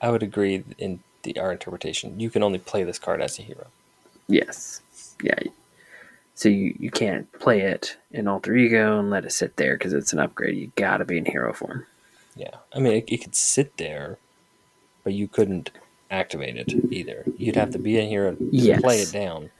I 0.00 0.10
would 0.10 0.22
agree 0.22 0.64
in 0.78 1.00
the 1.22 1.38
our 1.38 1.52
interpretation. 1.52 2.18
You 2.20 2.30
can 2.30 2.42
only 2.42 2.58
play 2.58 2.84
this 2.84 2.98
card 2.98 3.20
as 3.20 3.38
a 3.38 3.42
hero. 3.42 3.66
yes, 4.28 4.80
yeah. 5.22 5.38
So 6.34 6.48
you, 6.48 6.76
you 6.78 6.90
can't 6.92 7.30
play 7.32 7.62
it 7.62 7.96
in 8.12 8.28
alter 8.28 8.54
ego 8.56 9.00
and 9.00 9.10
let 9.10 9.24
it 9.24 9.32
sit 9.32 9.56
there 9.56 9.74
because 9.74 9.92
it's 9.92 10.12
an 10.12 10.20
upgrade. 10.20 10.56
You 10.56 10.70
gotta 10.76 11.04
be 11.04 11.18
in 11.18 11.24
hero 11.24 11.52
form. 11.52 11.84
Yeah, 12.36 12.54
I 12.72 12.78
mean, 12.78 12.92
it, 12.94 13.04
it 13.08 13.16
could 13.22 13.34
sit 13.34 13.76
there, 13.76 14.18
but 15.02 15.12
you 15.14 15.26
couldn't 15.26 15.72
activate 16.12 16.56
it 16.56 16.72
either. 16.92 17.24
You'd 17.36 17.56
have 17.56 17.70
to 17.70 17.78
be 17.80 17.98
in 17.98 18.06
here 18.08 18.28
and 18.28 18.38
Yes. 18.52 18.80
play 18.80 19.00
it 19.00 19.10
down, 19.10 19.50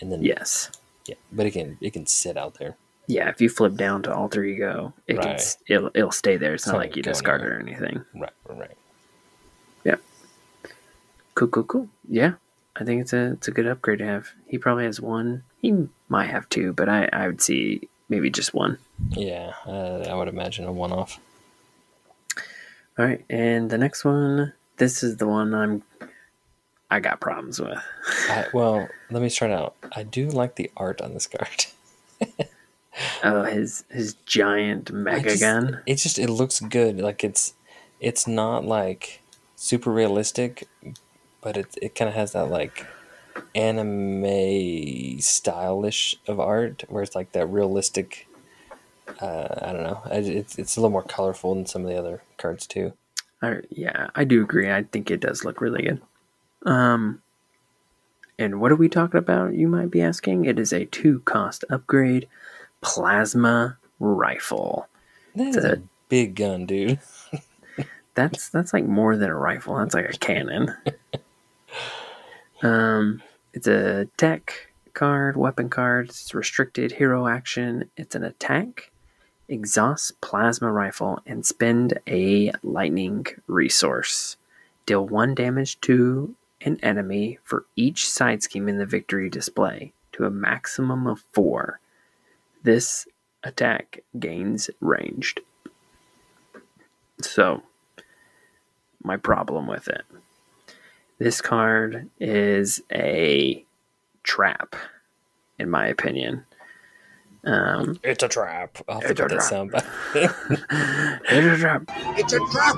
and 0.00 0.10
then 0.10 0.24
Yes. 0.24 0.72
yeah. 1.06 1.14
But 1.32 1.46
it 1.46 1.52
can 1.52 1.78
it 1.80 1.92
can 1.92 2.06
sit 2.06 2.36
out 2.36 2.54
there. 2.54 2.76
Yeah, 3.06 3.28
if 3.28 3.40
you 3.40 3.48
flip 3.48 3.74
down 3.74 4.02
to 4.04 4.14
alter 4.14 4.42
ego, 4.44 4.94
it 5.06 5.18
Right. 5.18 5.34
s- 5.34 5.58
it'll, 5.68 5.90
it'll 5.94 6.10
stay 6.10 6.36
there. 6.36 6.54
It's 6.54 6.64
It's 6.64 6.72
not 6.72 6.78
like 6.78 6.96
you 6.96 7.02
discard 7.02 7.42
it 7.42 7.46
or 7.48 7.60
anything. 7.60 8.04
Right, 8.14 8.30
right, 8.48 8.58
right. 8.58 8.70
Cool, 11.34 11.48
cool, 11.48 11.64
cool. 11.64 11.88
Yeah, 12.08 12.34
I 12.76 12.84
think 12.84 13.00
it's 13.00 13.12
a 13.12 13.32
it's 13.32 13.48
a 13.48 13.50
good 13.50 13.66
upgrade 13.66 13.98
to 13.98 14.04
have. 14.06 14.28
He 14.46 14.56
probably 14.56 14.84
has 14.84 15.00
one. 15.00 15.42
He 15.60 15.88
might 16.08 16.30
have 16.30 16.48
two, 16.48 16.72
but 16.72 16.88
I, 16.88 17.08
I 17.12 17.26
would 17.26 17.40
see 17.42 17.88
maybe 18.08 18.30
just 18.30 18.54
one. 18.54 18.78
Yeah, 19.10 19.52
uh, 19.66 20.04
I 20.08 20.14
would 20.14 20.28
imagine 20.28 20.64
a 20.64 20.72
one-off. 20.72 21.18
All 22.96 23.04
right, 23.04 23.24
and 23.28 23.68
the 23.68 23.78
next 23.78 24.04
one. 24.04 24.52
This 24.76 25.02
is 25.02 25.16
the 25.16 25.26
one 25.26 25.54
I'm. 25.54 25.82
I 26.90 27.00
got 27.00 27.20
problems 27.20 27.60
with. 27.60 27.78
I, 28.28 28.46
well, 28.54 28.88
let 29.10 29.20
me 29.20 29.28
start 29.28 29.50
out. 29.50 29.74
I 29.90 30.04
do 30.04 30.28
like 30.28 30.54
the 30.54 30.70
art 30.76 31.00
on 31.00 31.14
this 31.14 31.26
card. 31.26 31.66
Oh, 33.22 33.42
his 33.42 33.84
his 33.90 34.14
giant 34.26 34.92
mega 34.92 35.30
just- 35.30 35.40
gun. 35.40 35.80
It 35.86 35.96
just 35.96 36.18
it 36.18 36.30
looks 36.30 36.60
good. 36.60 37.00
Like 37.00 37.24
it's 37.24 37.54
it's 38.00 38.26
not 38.26 38.64
like 38.64 39.20
super 39.56 39.90
realistic, 39.90 40.68
but 41.40 41.56
it 41.56 41.74
it 41.82 41.94
kind 41.94 42.08
of 42.08 42.14
has 42.14 42.32
that 42.32 42.50
like 42.50 42.86
anime 43.54 45.20
stylish 45.20 46.16
of 46.26 46.38
art, 46.40 46.84
where 46.88 47.02
it's 47.02 47.14
like 47.14 47.32
that 47.32 47.46
realistic. 47.46 48.28
Uh, 49.20 49.48
I 49.62 49.72
don't 49.72 49.82
know. 49.82 50.00
It's 50.06 50.58
it's 50.58 50.76
a 50.76 50.80
little 50.80 50.90
more 50.90 51.02
colorful 51.02 51.54
than 51.54 51.66
some 51.66 51.82
of 51.82 51.88
the 51.88 51.98
other 51.98 52.22
cards 52.36 52.66
too. 52.66 52.92
I, 53.42 53.60
yeah, 53.70 54.08
I 54.14 54.24
do 54.24 54.42
agree. 54.42 54.70
I 54.70 54.84
think 54.84 55.10
it 55.10 55.20
does 55.20 55.44
look 55.44 55.60
really 55.60 55.82
good. 55.82 56.00
Um, 56.64 57.20
and 58.38 58.60
what 58.60 58.72
are 58.72 58.76
we 58.76 58.88
talking 58.88 59.18
about? 59.18 59.54
You 59.54 59.68
might 59.68 59.90
be 59.90 60.00
asking. 60.00 60.46
It 60.46 60.58
is 60.58 60.72
a 60.72 60.86
two 60.86 61.20
cost 61.20 61.64
upgrade, 61.68 62.26
plasma 62.84 63.76
rifle. 63.98 64.86
That 65.34 65.48
is 65.48 65.64
a 65.64 65.72
a- 65.72 65.82
big 66.08 66.36
gun, 66.36 66.66
dude. 66.66 67.00
That's 68.14 68.48
that's 68.50 68.72
like 68.72 68.84
more 68.84 69.16
than 69.16 69.28
a 69.28 69.34
rifle. 69.34 69.74
That's 69.76 69.94
like 69.94 70.08
a 70.08 70.16
cannon. 70.18 70.72
um, 72.62 73.20
it's 73.52 73.66
a 73.66 74.06
tech 74.16 74.68
card, 74.92 75.36
weapon 75.36 75.68
card. 75.68 76.10
It's 76.10 76.32
restricted 76.32 76.92
hero 76.92 77.26
action. 77.26 77.90
It's 77.96 78.14
an 78.14 78.22
attack, 78.22 78.92
exhaust 79.48 80.20
plasma 80.20 80.70
rifle, 80.70 81.18
and 81.26 81.44
spend 81.44 81.98
a 82.06 82.52
lightning 82.62 83.26
resource. 83.48 84.36
Deal 84.86 85.04
one 85.04 85.34
damage 85.34 85.80
to 85.80 86.36
an 86.60 86.78
enemy 86.84 87.40
for 87.42 87.64
each 87.74 88.08
side 88.08 88.44
scheme 88.44 88.68
in 88.68 88.78
the 88.78 88.86
victory 88.86 89.28
display 89.28 89.92
to 90.12 90.24
a 90.24 90.30
maximum 90.30 91.08
of 91.08 91.24
four. 91.32 91.80
This 92.64 93.06
attack 93.44 94.00
gains 94.18 94.70
ranged. 94.80 95.40
So, 97.22 97.62
my 99.02 99.16
problem 99.16 99.66
with 99.66 99.86
it. 99.88 100.02
This 101.18 101.40
card 101.40 102.10
is 102.18 102.82
a 102.92 103.64
trap, 104.24 104.74
in 105.58 105.70
my 105.70 105.86
opinion. 105.86 106.44
Um, 107.44 108.00
It's 108.02 108.22
a 108.24 108.28
trap. 108.28 108.78
I'll 108.88 109.00
have 109.00 109.04
to 109.04 109.10
It's 109.10 109.20
a 109.20 109.22
that 109.24 109.28
trap. 109.30 109.42
sound 109.42 109.70
back. 109.70 109.84
it's 111.30 111.46
a 111.46 111.56
trap. 111.58 111.82
It's 112.18 112.32
a 112.32 112.38
trap. 112.50 112.76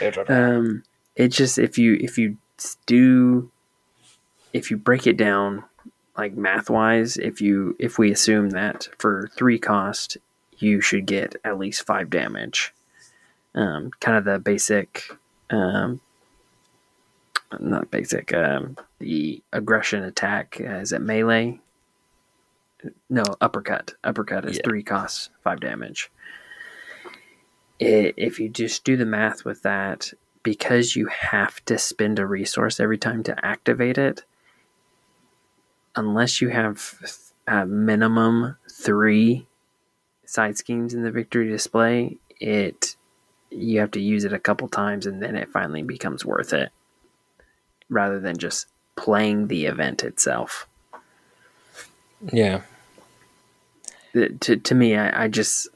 It's 0.00 0.16
a 0.16 0.24
trap. 0.24 0.30
Um, 0.30 0.84
it 1.16 1.28
just 1.28 1.58
if 1.58 1.76
you 1.76 1.94
if 2.00 2.16
you 2.16 2.36
do 2.86 3.50
if 4.52 4.70
you 4.70 4.76
break 4.76 5.06
it 5.08 5.16
down 5.16 5.64
like 6.18 6.36
math 6.36 6.68
wise, 6.68 7.16
if 7.16 7.40
you 7.40 7.76
if 7.78 7.98
we 7.98 8.10
assume 8.10 8.50
that 8.50 8.88
for 8.98 9.30
three 9.36 9.58
cost 9.58 10.18
you 10.58 10.80
should 10.80 11.06
get 11.06 11.36
at 11.44 11.58
least 11.58 11.86
five 11.86 12.10
damage. 12.10 12.74
Um, 13.54 13.92
kind 14.00 14.18
of 14.18 14.24
the 14.24 14.38
basic, 14.38 15.04
um, 15.50 16.00
not 17.60 17.90
basic. 17.90 18.32
Um, 18.34 18.76
the 18.98 19.42
aggression 19.52 20.02
attack 20.02 20.60
uh, 20.60 20.74
is 20.74 20.92
it 20.92 21.00
melee? 21.00 21.60
No, 23.08 23.22
uppercut. 23.40 23.94
Uppercut 24.04 24.44
is 24.44 24.56
Yeah. 24.56 24.62
three 24.64 24.82
costs, 24.82 25.30
five 25.42 25.60
damage. 25.60 26.10
I 27.80 28.12
if 28.16 28.40
you 28.40 28.48
just 28.48 28.84
do 28.84 28.96
the 28.96 29.06
math 29.06 29.44
with 29.44 29.62
that, 29.62 30.12
because 30.42 30.96
you 30.96 31.06
have 31.06 31.64
to 31.66 31.78
spend 31.78 32.18
a 32.18 32.26
resource 32.26 32.80
every 32.80 32.98
time 32.98 33.22
to 33.24 33.44
activate 33.44 33.98
it, 33.98 34.24
unless 35.96 36.40
you 36.40 36.48
have 36.48 36.94
a 37.46 37.66
minimum 37.66 38.56
three 38.70 39.46
side 40.24 40.56
schemes 40.58 40.94
in 40.94 41.02
the 41.02 41.10
victory 41.10 41.48
display, 41.48 42.16
it 42.40 42.96
you 43.50 43.80
have 43.80 43.90
to 43.92 44.00
use 44.00 44.24
it 44.24 44.32
a 44.32 44.38
couple 44.38 44.68
times 44.68 45.06
and 45.06 45.22
then 45.22 45.34
it 45.34 45.48
finally 45.50 45.82
becomes 45.82 46.24
worth 46.24 46.52
it 46.52 46.70
rather 47.88 48.20
than 48.20 48.36
just 48.36 48.66
playing 48.94 49.48
the 49.48 49.64
event 49.64 50.04
itself. 50.04 50.68
Yeah. 52.32 52.62
It- 54.12 54.40
to, 54.42 54.56
to 54.56 54.74
me, 54.74 54.96
I, 54.96 55.24
I 55.24 55.28
just, 55.28 55.68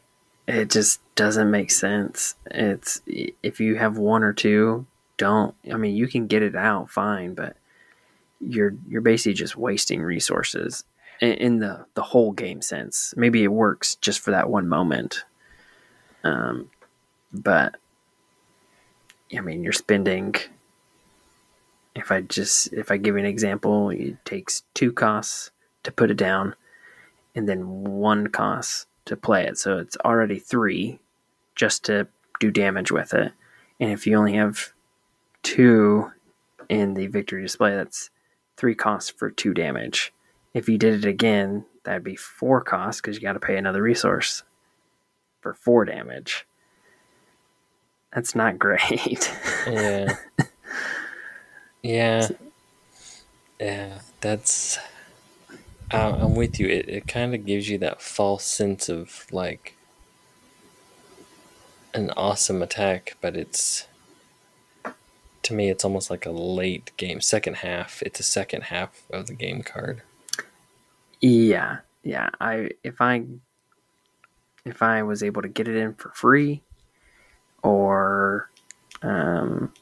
it 0.47 0.69
just 0.71 1.01
doesn't 1.15 1.51
make 1.51 1.71
sense. 1.71 2.35
It's, 2.51 3.01
if 3.07 3.61
you 3.61 3.77
have 3.77 3.97
one 3.97 4.23
or 4.23 4.33
two, 4.35 4.85
don't, 5.17 5.55
I 5.73 5.77
mean, 5.77 5.95
you 5.97 6.09
can 6.09 6.27
get 6.27 6.43
it 6.43 6.57
out 6.57 6.91
fine, 6.91 7.35
but 7.35 7.57
you're, 8.47 8.75
you're 8.89 9.01
basically 9.01 9.35
just 9.35 9.57
wasting 9.57 10.03
resources 10.03 10.85
in, 11.21 11.33
in 11.35 11.59
the, 11.59 11.87
the 11.95 12.03
whole 12.03 12.33
game 12.33 12.63
sense. 12.63 13.15
Maybe 13.17 13.43
it 13.43 13.49
works 13.49 13.97
just 13.97 14.21
for 14.21 14.31
that 14.33 14.51
one 14.51 14.69
moment. 14.69 15.25
Um, 16.25 16.71
but 17.33 17.77
I 19.37 19.41
mean, 19.41 19.63
you're 19.63 19.73
spending. 19.73 20.35
If 21.95 22.11
I 22.11 22.23
just 22.23 22.73
if 22.73 22.91
I 22.91 22.97
give 22.97 23.15
you 23.17 23.21
an 23.21 23.27
example, 23.27 23.91
it 23.91 24.25
takes 24.25 24.63
two 24.75 24.93
costs 24.93 25.51
to 25.83 25.93
put 25.93 26.11
it 26.11 26.17
down, 26.17 26.55
and 27.35 27.49
then 27.49 27.85
one 27.85 28.29
cost 28.29 28.87
to 29.07 29.17
play 29.17 29.47
it. 29.47 29.59
So 29.59 29.79
it's 29.79 29.97
already 30.05 30.39
three 30.39 31.01
just 31.55 31.85
to 31.85 32.07
do 32.41 32.51
damage 32.51 32.91
with 32.91 33.13
it. 33.15 33.33
And 33.81 33.91
if 33.91 34.07
you 34.07 34.17
only 34.17 34.35
have 34.35 34.73
two 35.43 36.11
in 36.69 36.95
the 36.95 37.09
victory 37.09 37.43
display, 37.43 37.75
that's 37.75 38.11
three 38.57 38.75
costs 38.75 39.11
for 39.11 39.31
two 39.31 39.55
damage. 39.55 40.13
If 40.55 40.69
you 40.69 40.79
did 40.79 40.95
it 40.95 41.09
again, 41.09 41.65
that'd 41.85 42.05
be 42.05 42.17
four 42.17 42.61
costs 42.61 43.01
because 43.01 43.17
you 43.17 43.23
got 43.23 43.33
to 43.33 43.41
pay 43.41 43.57
another 43.57 43.83
resource 43.83 44.43
for 45.41 45.55
four 45.55 45.85
damage. 45.85 46.47
That's 48.15 48.35
not 48.35 48.59
great. 48.59 49.33
Yeah. 49.67 50.17
yeah. 51.83 52.29
Yeah. 53.61 53.99
That's. 54.21 54.79
I'm 55.91 56.35
with 56.35 56.59
you. 56.59 56.69
It, 56.69 56.89
it 56.89 57.09
kind 57.09 57.35
of 57.35 57.45
gives 57.45 57.69
you 57.69 57.77
that 57.79 58.01
false 58.01 58.45
sense 58.45 58.89
of 58.89 59.27
like 59.31 59.77
an 61.93 62.11
awesome 62.17 62.63
attack, 62.63 63.17
but 63.21 63.37
it's. 63.37 63.87
To 65.45 65.55
me, 65.55 65.71
it's 65.71 65.85
almost 65.85 66.11
like 66.11 66.25
a 66.25 66.31
late 66.31 66.93
game, 66.97 67.21
second 67.21 67.57
half. 67.57 68.01
It's 68.03 68.21
a 68.21 68.25
second 68.25 68.63
half 68.65 69.03
of 69.11 69.27
the 69.27 69.35
game 69.35 69.63
card. 69.63 70.03
yeah, 71.21 71.79
yeah. 72.05 72.31
I 72.41 72.71
if 72.85 73.01
I 73.01 73.25
if 74.65 74.83
I 74.83 75.03
was 75.03 75.23
able 75.23 75.43
to 75.43 75.49
get 75.49 75.67
it 75.69 75.77
in 75.77 75.95
for 75.95 76.11
free, 76.11 76.63
or 77.63 78.51
um, 79.03 79.73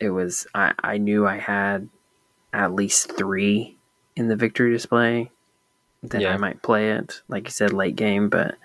it 0.00 0.10
was 0.10 0.46
I 0.54 0.72
I 0.82 0.98
knew 0.98 1.26
I 1.26 1.38
had 1.38 1.88
at 2.52 2.74
least 2.74 3.16
three 3.16 3.76
in 4.16 4.28
the 4.28 4.36
victory 4.36 4.72
display, 4.72 5.30
then 6.02 6.20
Yeah. 6.22 6.34
I 6.34 6.36
might 6.36 6.62
play 6.62 6.90
it. 6.92 7.22
Like 7.28 7.44
you 7.46 7.50
said, 7.50 7.72
late 7.72 7.96
game. 7.96 8.28
But 8.28 8.56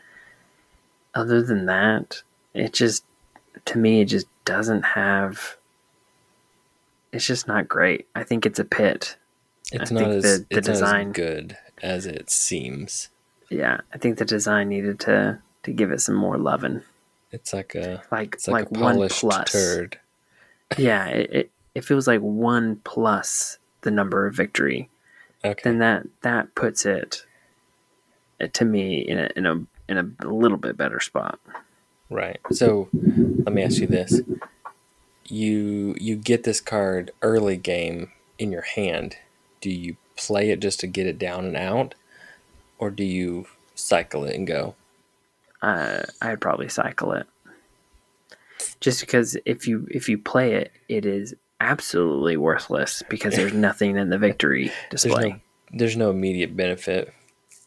other 1.13 1.41
than 1.41 1.65
that, 1.67 2.21
it 2.53 2.73
just 2.73 3.03
to 3.65 3.77
me 3.77 4.01
it 4.01 4.05
just 4.05 4.27
doesn't 4.45 4.81
have. 4.83 5.57
It's 7.11 7.25
just 7.25 7.47
not 7.47 7.67
great. 7.67 8.07
I 8.15 8.23
think 8.23 8.45
it's 8.45 8.59
a 8.59 8.65
pit. 8.65 9.17
It's 9.71 9.91
I 9.91 9.95
not 9.95 9.99
think 10.03 10.13
as 10.15 10.23
the- 10.23 10.45
the 10.49 10.57
it's 10.57 10.67
design- 10.67 11.07
as 11.09 11.13
good 11.15 11.57
as 11.81 12.05
it 12.05 12.29
seems. 12.29 13.09
Yeah, 13.49 13.81
I 13.93 13.97
think 13.97 14.17
the 14.17 14.25
design 14.25 14.69
needed 14.69 14.99
to 15.01 15.39
to 15.63 15.71
give 15.71 15.91
it 15.91 16.01
some 16.01 16.15
more 16.15 16.37
loving. 16.37 16.81
It's 17.31 17.53
like 17.53 17.75
a 17.75 18.01
Like 18.11 18.35
it's 18.35 18.47
like, 18.47 18.71
like, 18.71 18.77
a 18.77 18.83
one 18.83 18.95
polished 18.95 19.19
plus. 19.21 19.51
turd. 19.51 19.99
Yeah, 20.77 21.07
it, 21.07 21.29
it 21.33 21.51
it 21.75 21.83
feels 21.85 22.07
like 22.07 22.21
one 22.21 22.75
plus 22.83 23.57
the 23.81 23.89
number 23.91 24.27
of 24.27 24.35
victory. 24.35 24.89
Okay. 25.43 25.61
Then 25.63 25.79
that 25.79 26.05
that 26.21 26.53
puts 26.53 26.85
it 26.85 27.25
uh, 28.39 28.47
to 28.53 28.65
me 28.65 28.99
in 28.99 29.17
a 29.17 29.29
in 29.35 29.45
a 29.47 29.55
in 29.87 29.97
a 29.97 30.27
little 30.27 30.57
bit 30.57 30.77
better 30.77 30.99
spot. 30.99 31.39
Right. 32.11 32.39
So 32.51 32.87
let 32.93 33.51
me 33.53 33.63
ask 33.63 33.77
you 33.79 33.87
this. 33.87 34.21
You 35.29 35.95
you 35.99 36.15
get 36.15 36.43
this 36.43 36.59
card 36.59 37.11
early 37.21 37.55
game 37.57 38.11
in 38.37 38.51
your 38.51 38.63
hand. 38.63 39.15
Do 39.61 39.69
you 39.69 39.95
play 40.15 40.49
it 40.49 40.59
just 40.59 40.79
to 40.81 40.87
get 40.87 41.07
it 41.07 41.17
down 41.19 41.45
and 41.45 41.55
out? 41.55 41.95
Or 42.77 42.89
do 42.89 43.03
you 43.03 43.45
cycle 43.75 44.23
it 44.25 44.35
and 44.35 44.47
go? 44.47 44.75
Uh, 45.61 46.03
I'd 46.21 46.39
probably 46.41 46.69
cycle 46.69 47.11
it, 47.11 47.27
just 48.79 49.01
because 49.01 49.37
if 49.45 49.67
you 49.67 49.87
if 49.91 50.07
you 50.09 50.17
play 50.17 50.53
it, 50.53 50.71
it 50.87 51.05
is 51.05 51.35
absolutely 51.61 52.37
worthless 52.37 53.03
because 53.09 53.35
there's 53.35 53.53
nothing 53.67 53.97
in 53.97 54.09
the 54.09 54.17
victory 54.17 54.71
There's 54.89 55.03
display. 55.03 55.29
no 55.29 55.39
there's 55.71 55.97
no 55.97 56.09
immediate 56.09 56.55
benefit 56.55 57.13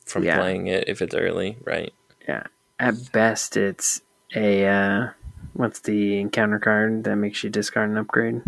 from 0.07 0.25
Yeah. 0.25 0.39
playing 0.39 0.67
it 0.69 0.89
if 0.89 1.03
it's 1.03 1.15
early, 1.15 1.59
right? 1.65 1.93
Yeah, 2.27 2.45
at 2.81 3.13
best 3.13 3.57
it's 3.59 4.01
a 4.35 4.67
uh, 4.67 5.09
what's 5.55 5.81
the 5.81 6.19
encounter 6.21 6.59
card 6.59 7.05
that 7.05 7.17
makes 7.17 7.43
you 7.43 7.51
discard 7.51 7.91
an 7.91 7.99
upgrade? 7.99 8.43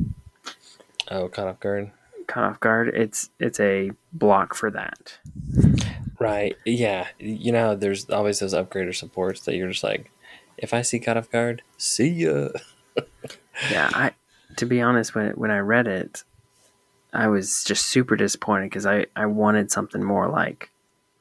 Oh, 1.11 1.29
caught 1.29 1.49
off 1.49 1.61
guard. 1.61 1.91
Cut 2.27 2.45
off 2.45 2.61
guard. 2.61 2.89
It's 2.89 3.31
it's 3.39 3.61
a 3.61 3.91
block 4.13 4.55
for 4.55 4.71
that. 4.71 5.19
Right. 6.19 6.57
Yeah. 6.65 7.09
You 7.19 7.53
know, 7.53 7.75
there's 7.75 8.09
always 8.09 8.39
those 8.39 8.55
upgrader 8.55 8.95
supports 8.95 9.41
that 9.43 9.57
you're 9.57 9.69
just 9.69 9.85
like, 9.85 10.11
if 10.57 10.73
I 10.73 10.83
see 10.83 11.01
caught 11.01 11.17
off 11.17 11.31
guard, 11.31 11.63
see 11.77 12.09
ya. 12.09 12.49
Yeah, 13.71 13.89
I 13.95 14.13
to 14.57 14.67
be 14.67 14.81
honest, 14.81 15.15
when 15.15 15.31
when 15.33 15.51
I 15.51 15.59
read 15.59 15.87
it, 15.87 16.25
I 17.13 17.29
was 17.29 17.63
just 17.65 17.87
super 17.87 18.17
disappointed 18.17 18.71
because 18.71 18.85
I 18.87 19.07
I 19.15 19.27
wanted 19.27 19.71
something 19.71 20.03
more 20.03 20.29
like 20.29 20.71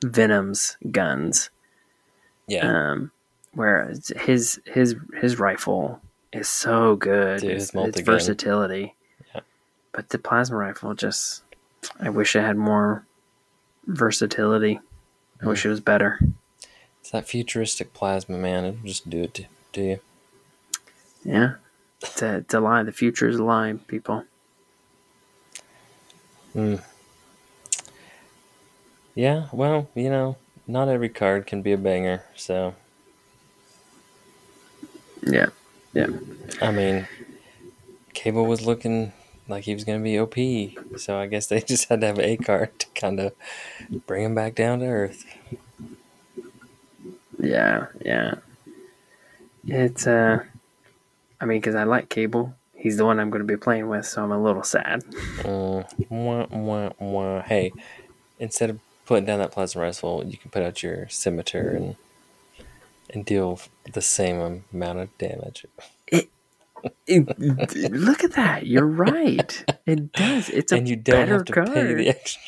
Venom's 0.03 0.77
guns. 0.91 1.51
Yeah. 2.47 2.91
Um, 2.91 3.11
whereas 3.53 4.11
his 4.17 4.59
his 4.65 4.95
his 5.19 5.39
rifle 5.39 6.01
is 6.31 6.47
so 6.47 6.95
good. 6.95 7.41
Dude, 7.41 7.51
it's, 7.51 7.53
his 7.53 7.63
it's 7.69 7.73
multi-gun. 7.73 8.05
versatility. 8.05 8.95
Yeah. 9.33 9.41
But 9.91 10.09
the 10.09 10.17
plasma 10.17 10.57
rifle 10.57 10.93
just, 10.95 11.43
I 11.99 12.09
wish 12.09 12.35
it 12.35 12.41
had 12.41 12.57
more 12.57 13.05
versatility. 13.85 14.79
I 15.41 15.47
wish 15.47 15.63
hmm. 15.63 15.69
it 15.69 15.71
was 15.71 15.79
better. 15.79 16.19
It's 16.99 17.11
that 17.11 17.27
futuristic 17.27 17.93
plasma, 17.93 18.37
man. 18.37 18.65
It'll 18.65 18.87
just 18.87 19.09
do 19.09 19.23
it 19.23 19.33
to, 19.35 19.45
to 19.73 19.81
you. 19.81 19.99
Yeah, 21.23 21.55
it's 22.01 22.21
a, 22.21 22.37
it's 22.37 22.53
a 22.53 22.59
lie. 22.59 22.83
The 22.83 22.91
future 22.91 23.27
is 23.27 23.37
a 23.37 23.43
lie, 23.43 23.73
people. 23.87 24.25
Hmm. 26.53 26.75
Yeah, 29.15 29.47
well, 29.51 29.89
you 29.95 30.09
know, 30.09 30.37
not 30.65 30.89
every 30.89 31.09
card 31.09 31.45
can 31.45 31.61
be 31.61 31.71
a 31.71 31.77
banger. 31.77 32.23
So, 32.35 32.73
Yeah, 35.25 35.47
yeah. 35.93 36.07
I 36.61 36.71
mean, 36.71 37.07
Cable 38.13 38.45
was 38.45 38.65
looking 38.65 39.13
like 39.47 39.63
he 39.65 39.73
was 39.73 39.83
going 39.83 39.99
to 39.99 40.03
be 40.03 40.19
OP. 40.19 40.99
So 40.99 41.17
I 41.17 41.27
guess 41.27 41.47
they 41.47 41.61
just 41.73 41.89
had 41.89 42.01
to 42.01 42.07
have 42.07 42.19
a 42.19 42.37
card 42.37 42.77
to 42.79 42.87
kind 42.95 43.19
of 43.19 43.33
bring 44.05 44.23
him 44.23 44.35
back 44.35 44.55
down 44.55 44.79
to 44.79 44.85
earth. 44.85 45.25
Yeah, 47.39 47.87
yeah. 48.03 48.35
It's 49.65 50.07
uh, 50.07 50.43
I 51.39 51.45
mean, 51.45 51.59
because 51.59 51.75
I 51.75 51.83
like 51.83 52.09
Cable. 52.09 52.53
He's 52.73 52.97
the 52.97 53.05
one 53.05 53.19
I'm 53.19 53.29
going 53.29 53.41
to 53.41 53.47
be 53.47 53.57
playing 53.57 53.87
with, 53.87 54.05
so 54.05 54.23
I'm 54.23 54.31
a 54.31 54.41
little 54.41 54.63
sad. 54.63 55.03
Uh, 55.39 55.83
wah, 56.09 56.45
wah, 56.49 56.89
wah. 56.99 57.41
Hey, 57.41 57.71
instead 58.39 58.69
of 58.69 58.79
putting 59.05 59.25
down 59.25 59.39
that 59.39 59.51
plasma 59.51 59.81
rifle, 59.81 60.23
you 60.25 60.37
can 60.37 60.51
put 60.51 60.63
out 60.63 60.83
your 60.83 61.05
psimitar 61.05 61.75
and 61.75 61.95
and 63.09 63.25
deal 63.25 63.59
the 63.91 64.01
same 64.01 64.63
amount 64.73 64.99
of 64.99 65.17
damage. 65.17 65.65
It- 66.07 66.29
look 67.07 68.23
at 68.23 68.33
that. 68.33 68.65
You're 68.67 68.85
right. 68.87 69.63
It 69.85 70.11
does. 70.11 70.49
It's 70.49 70.71
a 70.71 70.75
and 70.75 70.89
you 70.89 70.95
don't 70.97 71.15
better 71.15 71.33
have 71.33 71.45
to 71.45 71.53
card. 71.53 71.73
pay 71.73 71.93
the 71.93 72.09
extra 72.09 72.41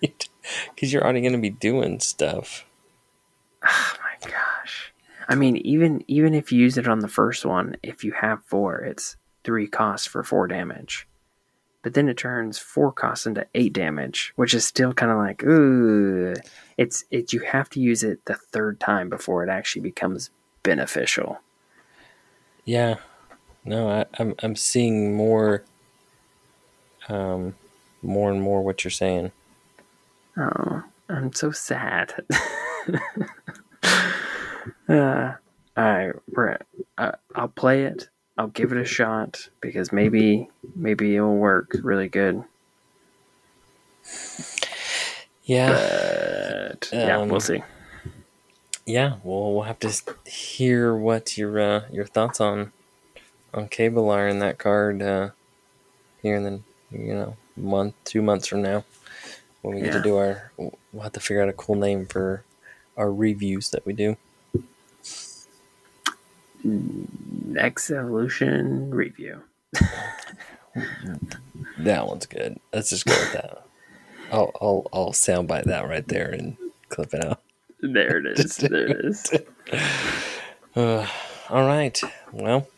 because 0.00 0.92
you're 0.92 1.02
already 1.02 1.20
going 1.22 1.32
to 1.32 1.38
be 1.38 1.50
doing 1.50 1.98
stuff. 2.00 2.64
Oh 3.64 3.94
my 4.02 4.30
gosh. 4.30 4.92
I 5.28 5.34
mean, 5.34 5.56
even 5.58 6.04
even 6.06 6.34
if 6.34 6.52
you 6.52 6.60
use 6.60 6.76
it 6.78 6.86
on 6.86 7.00
the 7.00 7.08
first 7.08 7.44
one, 7.46 7.76
if 7.82 8.04
you 8.04 8.12
have 8.12 8.44
four, 8.44 8.78
it's 8.78 9.16
three 9.42 9.66
costs 9.66 10.06
for 10.06 10.22
four 10.22 10.46
damage. 10.46 11.08
But 11.84 11.92
then 11.92 12.08
it 12.08 12.16
turns 12.16 12.58
four 12.58 12.90
costs 12.92 13.26
into 13.26 13.46
eight 13.54 13.74
damage, 13.74 14.32
which 14.36 14.54
is 14.54 14.64
still 14.64 14.94
kind 14.94 15.12
of 15.12 15.18
like, 15.18 15.44
ooh. 15.44 16.34
It's 16.78 17.04
it. 17.10 17.32
You 17.32 17.40
have 17.40 17.68
to 17.70 17.80
use 17.80 18.02
it 18.02 18.24
the 18.24 18.34
third 18.34 18.80
time 18.80 19.08
before 19.10 19.44
it 19.44 19.50
actually 19.50 19.82
becomes 19.82 20.30
beneficial. 20.62 21.38
Yeah, 22.64 22.96
no, 23.64 23.88
I, 23.88 24.06
I'm 24.18 24.34
I'm 24.42 24.56
seeing 24.56 25.14
more, 25.14 25.62
um, 27.08 27.54
more 28.02 28.32
and 28.32 28.40
more 28.42 28.62
what 28.62 28.82
you're 28.82 28.90
saying. 28.90 29.30
Oh, 30.36 30.82
I'm 31.08 31.32
so 31.32 31.52
sad. 31.52 32.14
uh, 34.88 35.34
all 35.76 35.84
right, 35.84 36.12
we're, 36.32 36.58
uh, 36.98 37.12
I'll 37.34 37.48
play 37.48 37.84
it. 37.84 38.08
I'll 38.36 38.48
give 38.48 38.72
it 38.72 38.78
a 38.78 38.84
shot 38.84 39.48
because 39.60 39.92
maybe 39.92 40.48
maybe 40.74 41.14
it'll 41.16 41.36
work 41.36 41.76
really 41.82 42.08
good. 42.08 42.42
Yeah, 45.44 45.68
But 46.70 46.88
yeah, 46.92 47.18
Um, 47.18 47.28
we'll 47.28 47.40
see. 47.40 47.62
yeah. 48.86 49.16
Well, 49.22 49.52
we'll 49.52 49.62
have 49.64 49.78
to 49.80 49.92
hear 50.26 50.94
what 50.96 51.36
your 51.36 51.60
uh, 51.60 51.82
your 51.90 52.06
thoughts 52.06 52.40
on 52.40 52.72
on 53.52 53.68
Cable 53.68 54.10
are 54.10 54.26
in 54.26 54.38
that 54.40 54.58
card 54.58 55.02
uh, 55.02 55.30
here 56.22 56.36
in 56.36 56.42
the 56.44 56.60
you 56.90 57.14
know 57.14 57.36
month, 57.56 57.94
two 58.04 58.22
months 58.22 58.46
from 58.48 58.62
now 58.62 58.84
when 59.62 59.74
we 59.76 59.82
get 59.82 59.92
to 59.92 60.02
do 60.02 60.16
our. 60.16 60.50
We'll 60.56 61.02
have 61.02 61.12
to 61.12 61.20
figure 61.20 61.42
out 61.42 61.48
a 61.48 61.52
cool 61.52 61.76
name 61.76 62.06
for 62.06 62.42
our 62.96 63.12
reviews 63.12 63.70
that 63.70 63.84
we 63.84 63.92
do. 63.92 64.16
Next 66.64 67.90
evolution 67.90 68.90
review. 68.90 69.42
That 71.78 72.06
one's 72.06 72.26
good. 72.26 72.58
Let's 72.72 72.90
just 72.90 73.04
go 73.04 73.12
with 73.12 73.32
that. 73.32 73.66
I'll 74.32 74.52
I'll 74.60 74.86
I'll 74.92 75.12
soundbite 75.12 75.64
that 75.64 75.88
right 75.88 76.06
there 76.06 76.30
and 76.30 76.56
clip 76.88 77.14
it 77.14 77.24
out. 77.24 77.40
There 77.80 78.18
it 78.18 78.38
is. 78.38 78.56
there 78.58 78.86
it 78.86 79.04
is. 79.04 79.32
Uh, 80.74 81.06
all 81.50 81.66
right. 81.66 82.00
Well, 82.32 82.68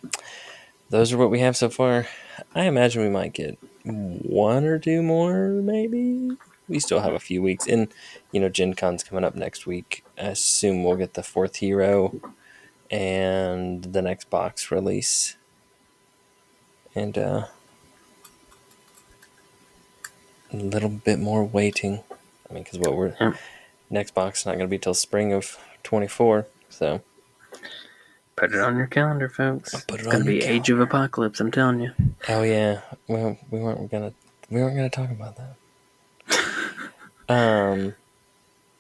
those 0.91 1.13
are 1.13 1.19
what 1.19 1.31
we 1.31 1.41
have 1.41 1.57
so 1.57 1.69
far. 1.69 2.07
I 2.55 2.65
imagine 2.65 3.03
we 3.03 3.09
might 3.09 3.33
get 3.33 3.59
one 3.85 4.65
or 4.65 4.79
two 4.79 5.03
more, 5.03 5.49
maybe. 5.49 6.31
We 6.69 6.81
still 6.81 7.01
have 7.01 7.15
a 7.15 7.21
few 7.21 7.43
weeks, 7.43 7.67
and 7.67 7.89
you 8.33 8.41
know, 8.41 8.49
Gen 8.49 8.75
Con's 8.75 9.05
coming 9.05 9.25
up 9.25 9.37
next 9.37 9.67
week. 9.67 10.05
I 10.19 10.29
assume 10.29 10.83
we'll 10.83 10.97
get 10.97 11.15
the 11.15 11.23
fourth 11.23 11.57
hero 11.57 12.21
and 12.91 13.83
the 13.85 14.03
next 14.03 14.31
box 14.31 14.71
release, 14.71 15.37
and 16.95 17.17
uh, 17.17 17.47
a 20.53 20.57
little 20.57 20.89
bit 20.89 21.19
more 21.19 21.45
waiting. 21.45 22.01
I 22.49 22.55
mean, 22.55 22.63
because 22.63 22.79
what 22.79 22.97
we're 22.97 23.37
next 23.91 24.15
box 24.15 24.41
is 24.41 24.47
not 24.47 24.53
going 24.53 24.67
to 24.67 24.71
be 24.71 24.79
till 24.79 24.95
spring 24.95 25.33
of 25.33 25.59
twenty 25.83 26.09
four, 26.09 26.47
so. 26.69 27.03
Put 28.37 28.53
it 28.53 28.61
on 28.61 28.77
your 28.77 28.87
calendar, 28.87 29.31
folks. 29.31 29.83
Put 29.85 30.01
it 30.01 30.01
it's 30.01 30.13
gonna 30.13 30.19
on 30.19 30.25
your 30.27 30.41
be 30.41 30.45
Age 30.45 30.69
of 30.69 30.79
Apocalypse. 30.79 31.41
I'm 31.41 31.51
telling 31.51 31.81
you. 31.81 31.93
Oh 32.29 32.43
yeah, 32.43 32.83
well 33.09 33.39
we 33.51 33.61
weren't 33.61 33.91
gonna 33.91 34.13
we 34.51 34.61
weren't 34.61 34.77
gonna 34.77 34.91
talk 34.91 35.11
about 35.11 35.39
that. 35.39 35.57
um, 37.31 37.95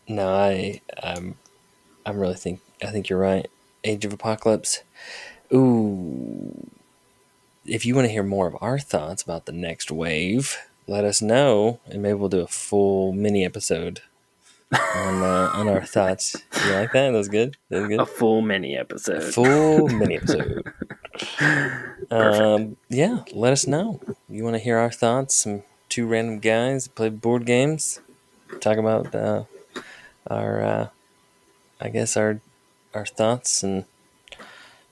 no, 0.08 0.28
I 0.28 0.82
I'm 1.02 1.36
I'm 2.04 2.18
really 2.18 2.34
think 2.34 2.60
I 2.82 2.88
think 2.88 3.08
you're 3.08 3.18
right. 3.18 3.48
Age 3.86 4.04
of 4.04 4.12
Apocalypse. 4.12 4.82
Ooh, 5.52 6.70
if 7.64 7.86
you 7.86 7.94
want 7.94 8.06
to 8.06 8.12
hear 8.12 8.22
more 8.22 8.46
of 8.46 8.56
our 8.60 8.78
thoughts 8.78 9.22
about 9.22 9.46
the 9.46 9.52
next 9.52 9.90
wave, 9.90 10.56
let 10.86 11.04
us 11.04 11.22
know, 11.22 11.80
and 11.86 12.02
maybe 12.02 12.14
we'll 12.14 12.28
do 12.28 12.40
a 12.40 12.46
full 12.46 13.12
mini 13.12 13.44
episode 13.44 14.00
on 14.72 15.22
uh, 15.22 15.50
on 15.54 15.68
our 15.68 15.84
thoughts. 15.96 16.36
You 16.64 16.72
like 16.72 16.92
that? 16.92 17.10
That 17.10 17.16
was 17.16 17.28
good. 17.28 17.56
That 17.70 17.80
was 17.80 17.88
good. 17.88 18.00
A 18.00 18.06
full 18.06 18.42
mini 18.42 18.76
episode. 18.76 19.22
full 19.22 19.88
mini 19.88 20.16
episode. 20.16 20.72
um, 22.10 22.76
yeah, 22.88 23.22
let 23.32 23.52
us 23.52 23.66
know. 23.66 24.00
You 24.28 24.44
want 24.44 24.54
to 24.54 24.60
hear 24.60 24.78
our 24.78 24.90
thoughts? 24.90 25.34
Some 25.36 25.62
two 25.88 26.06
random 26.06 26.40
guys 26.40 26.88
play 26.88 27.08
board 27.08 27.46
games, 27.46 28.00
talk 28.60 28.76
about 28.76 29.14
uh, 29.14 29.44
our, 30.26 30.62
uh, 30.62 30.88
I 31.80 31.88
guess 31.88 32.16
our 32.16 32.40
our 32.96 33.06
thoughts 33.06 33.62
and 33.62 33.84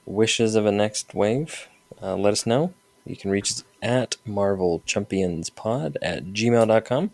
wishes 0.05 0.55
of 0.55 0.65
a 0.65 0.71
next 0.71 1.13
wave. 1.13 1.67
Uh, 2.01 2.15
let 2.15 2.33
us 2.33 2.45
know. 2.45 2.73
You 3.05 3.15
can 3.15 3.31
reach 3.31 3.51
us 3.51 3.63
at 3.81 4.17
Marvel 4.25 4.81
Champions 4.85 5.49
Pod 5.49 5.97
at 6.01 6.25
gmail.com. 6.25 7.11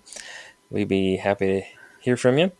We'd 0.69 0.87
be 0.87 1.17
happy 1.17 1.47
to 1.47 1.61
hear 2.01 2.17
from 2.17 2.37
you. 2.37 2.51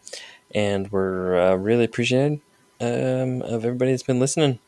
And 0.54 0.92
we're 0.92 1.40
uh, 1.40 1.56
really 1.56 1.86
appreciative 1.86 2.40
um, 2.80 3.42
of 3.42 3.66
everybody 3.66 3.92
that's 3.92 4.04
been 4.04 4.20
listening. 4.20 4.60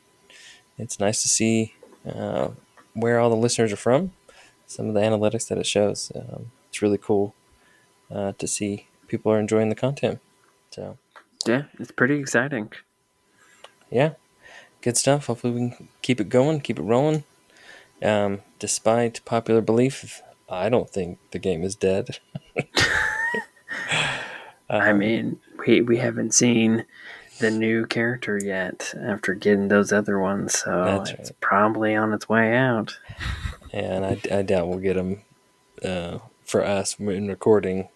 It's 0.78 1.00
nice 1.00 1.22
to 1.22 1.30
see 1.30 1.74
uh, 2.08 2.50
where 2.94 3.20
all 3.20 3.30
the 3.30 3.36
listeners 3.36 3.72
are 3.72 3.78
from, 3.78 4.12
some 4.68 4.88
of 4.88 4.94
the 4.94 5.02
analytics 5.02 5.48
that 5.48 5.58
it 5.58 5.66
shows. 5.66 6.12
Um, 6.16 6.52
it's 6.70 6.82
really 6.82 6.98
cool 6.98 7.34
uh, 8.14 8.34
to 8.38 8.48
see 8.48 8.88
people 9.08 9.32
are 9.32 9.40
enjoying 9.40 9.70
the 9.70 9.76
content. 9.76 10.20
So, 10.72 10.98
Yeah, 11.46 11.64
it's 11.80 11.92
pretty 11.92 12.18
exciting. 12.18 12.72
Yeah, 13.94 14.14
good 14.82 14.98
stuff. 14.98 15.28
Hopefully, 15.28 15.54
we 15.54 15.60
can 15.70 15.88
keep 16.02 16.20
it 16.20 16.30
going, 16.30 16.60
keep 16.62 16.80
it 16.80 16.84
rolling. 16.84 17.24
Um, 18.02 18.42
despite 18.60 19.24
popular 19.24 19.62
belief, 19.62 20.22
I 20.50 20.68
don't 20.70 20.90
think 20.90 21.20
the 21.32 21.40
game 21.40 21.64
is 21.64 21.76
dead. 21.76 22.20
I 24.70 24.90
Um, 24.90 25.00
mean, 25.00 25.40
we 25.66 25.82
we 25.82 25.98
haven't 25.98 26.34
seen 26.34 26.86
the 27.40 27.52
new 27.52 27.86
character 27.86 28.40
yet 28.44 28.94
after 29.00 29.34
getting 29.34 29.68
those 29.68 29.92
other 29.92 30.20
ones, 30.20 30.58
so 30.60 30.84
That's 30.86 31.12
it's 31.12 31.30
right. 31.30 31.40
probably 31.42 31.96
on 31.96 32.14
its 32.14 32.28
way 32.30 32.56
out. 32.56 32.98
and 33.72 34.06
I, 34.06 34.20
I 34.32 34.42
doubt 34.42 34.68
we'll 34.68 34.80
get 34.80 34.96
them 34.96 35.22
uh, 35.84 36.20
for 36.46 36.64
us 36.64 36.98
in 37.00 37.28
recording 37.28 37.90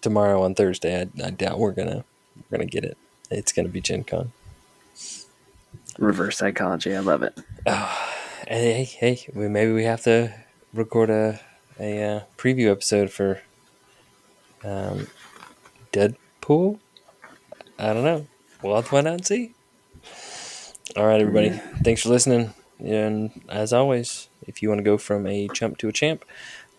tomorrow 0.00 0.42
on 0.42 0.54
Thursday. 0.54 1.00
I, 1.02 1.24
I 1.26 1.30
doubt 1.30 1.58
we're 1.58 1.72
gonna 1.72 2.04
we're 2.50 2.58
gonna 2.58 2.68
get 2.70 2.84
it. 2.84 2.96
It's 3.30 3.52
gonna 3.52 3.68
be 3.68 3.80
Gen 3.80 4.04
Con. 4.04 4.32
Reverse 5.98 6.38
psychology, 6.38 6.94
I 6.94 7.00
love 7.00 7.22
it. 7.22 7.38
Hey, 8.48 8.84
hey, 8.84 9.14
hey, 9.16 9.28
we, 9.34 9.48
maybe 9.48 9.72
we 9.72 9.82
have 9.84 10.02
to 10.04 10.32
record 10.72 11.10
a 11.10 11.40
a 11.80 12.02
uh, 12.02 12.20
preview 12.36 12.70
episode 12.70 13.10
for 13.10 13.40
um, 14.64 15.06
Deadpool. 15.92 16.78
I 17.78 17.92
don't 17.92 18.04
know. 18.04 18.26
We'll 18.62 18.76
have 18.76 18.84
to 18.84 18.90
find 18.90 19.06
out 19.06 19.14
and 19.14 19.26
see. 19.26 19.52
All 20.96 21.06
right, 21.06 21.20
everybody. 21.20 21.50
Thanks 21.82 22.02
for 22.02 22.08
listening. 22.08 22.54
And 22.78 23.42
as 23.48 23.72
always, 23.72 24.28
if 24.46 24.62
you 24.62 24.68
want 24.68 24.78
to 24.78 24.84
go 24.84 24.98
from 24.98 25.26
a 25.26 25.48
chump 25.48 25.78
to 25.78 25.88
a 25.88 25.92
champ, 25.92 26.24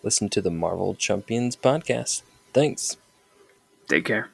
listen 0.02 0.28
to 0.30 0.40
the 0.40 0.50
Marvel 0.50 0.94
Champions 0.94 1.56
podcast. 1.56 2.22
Thanks. 2.52 2.96
Take 3.88 4.04
care. 4.04 4.30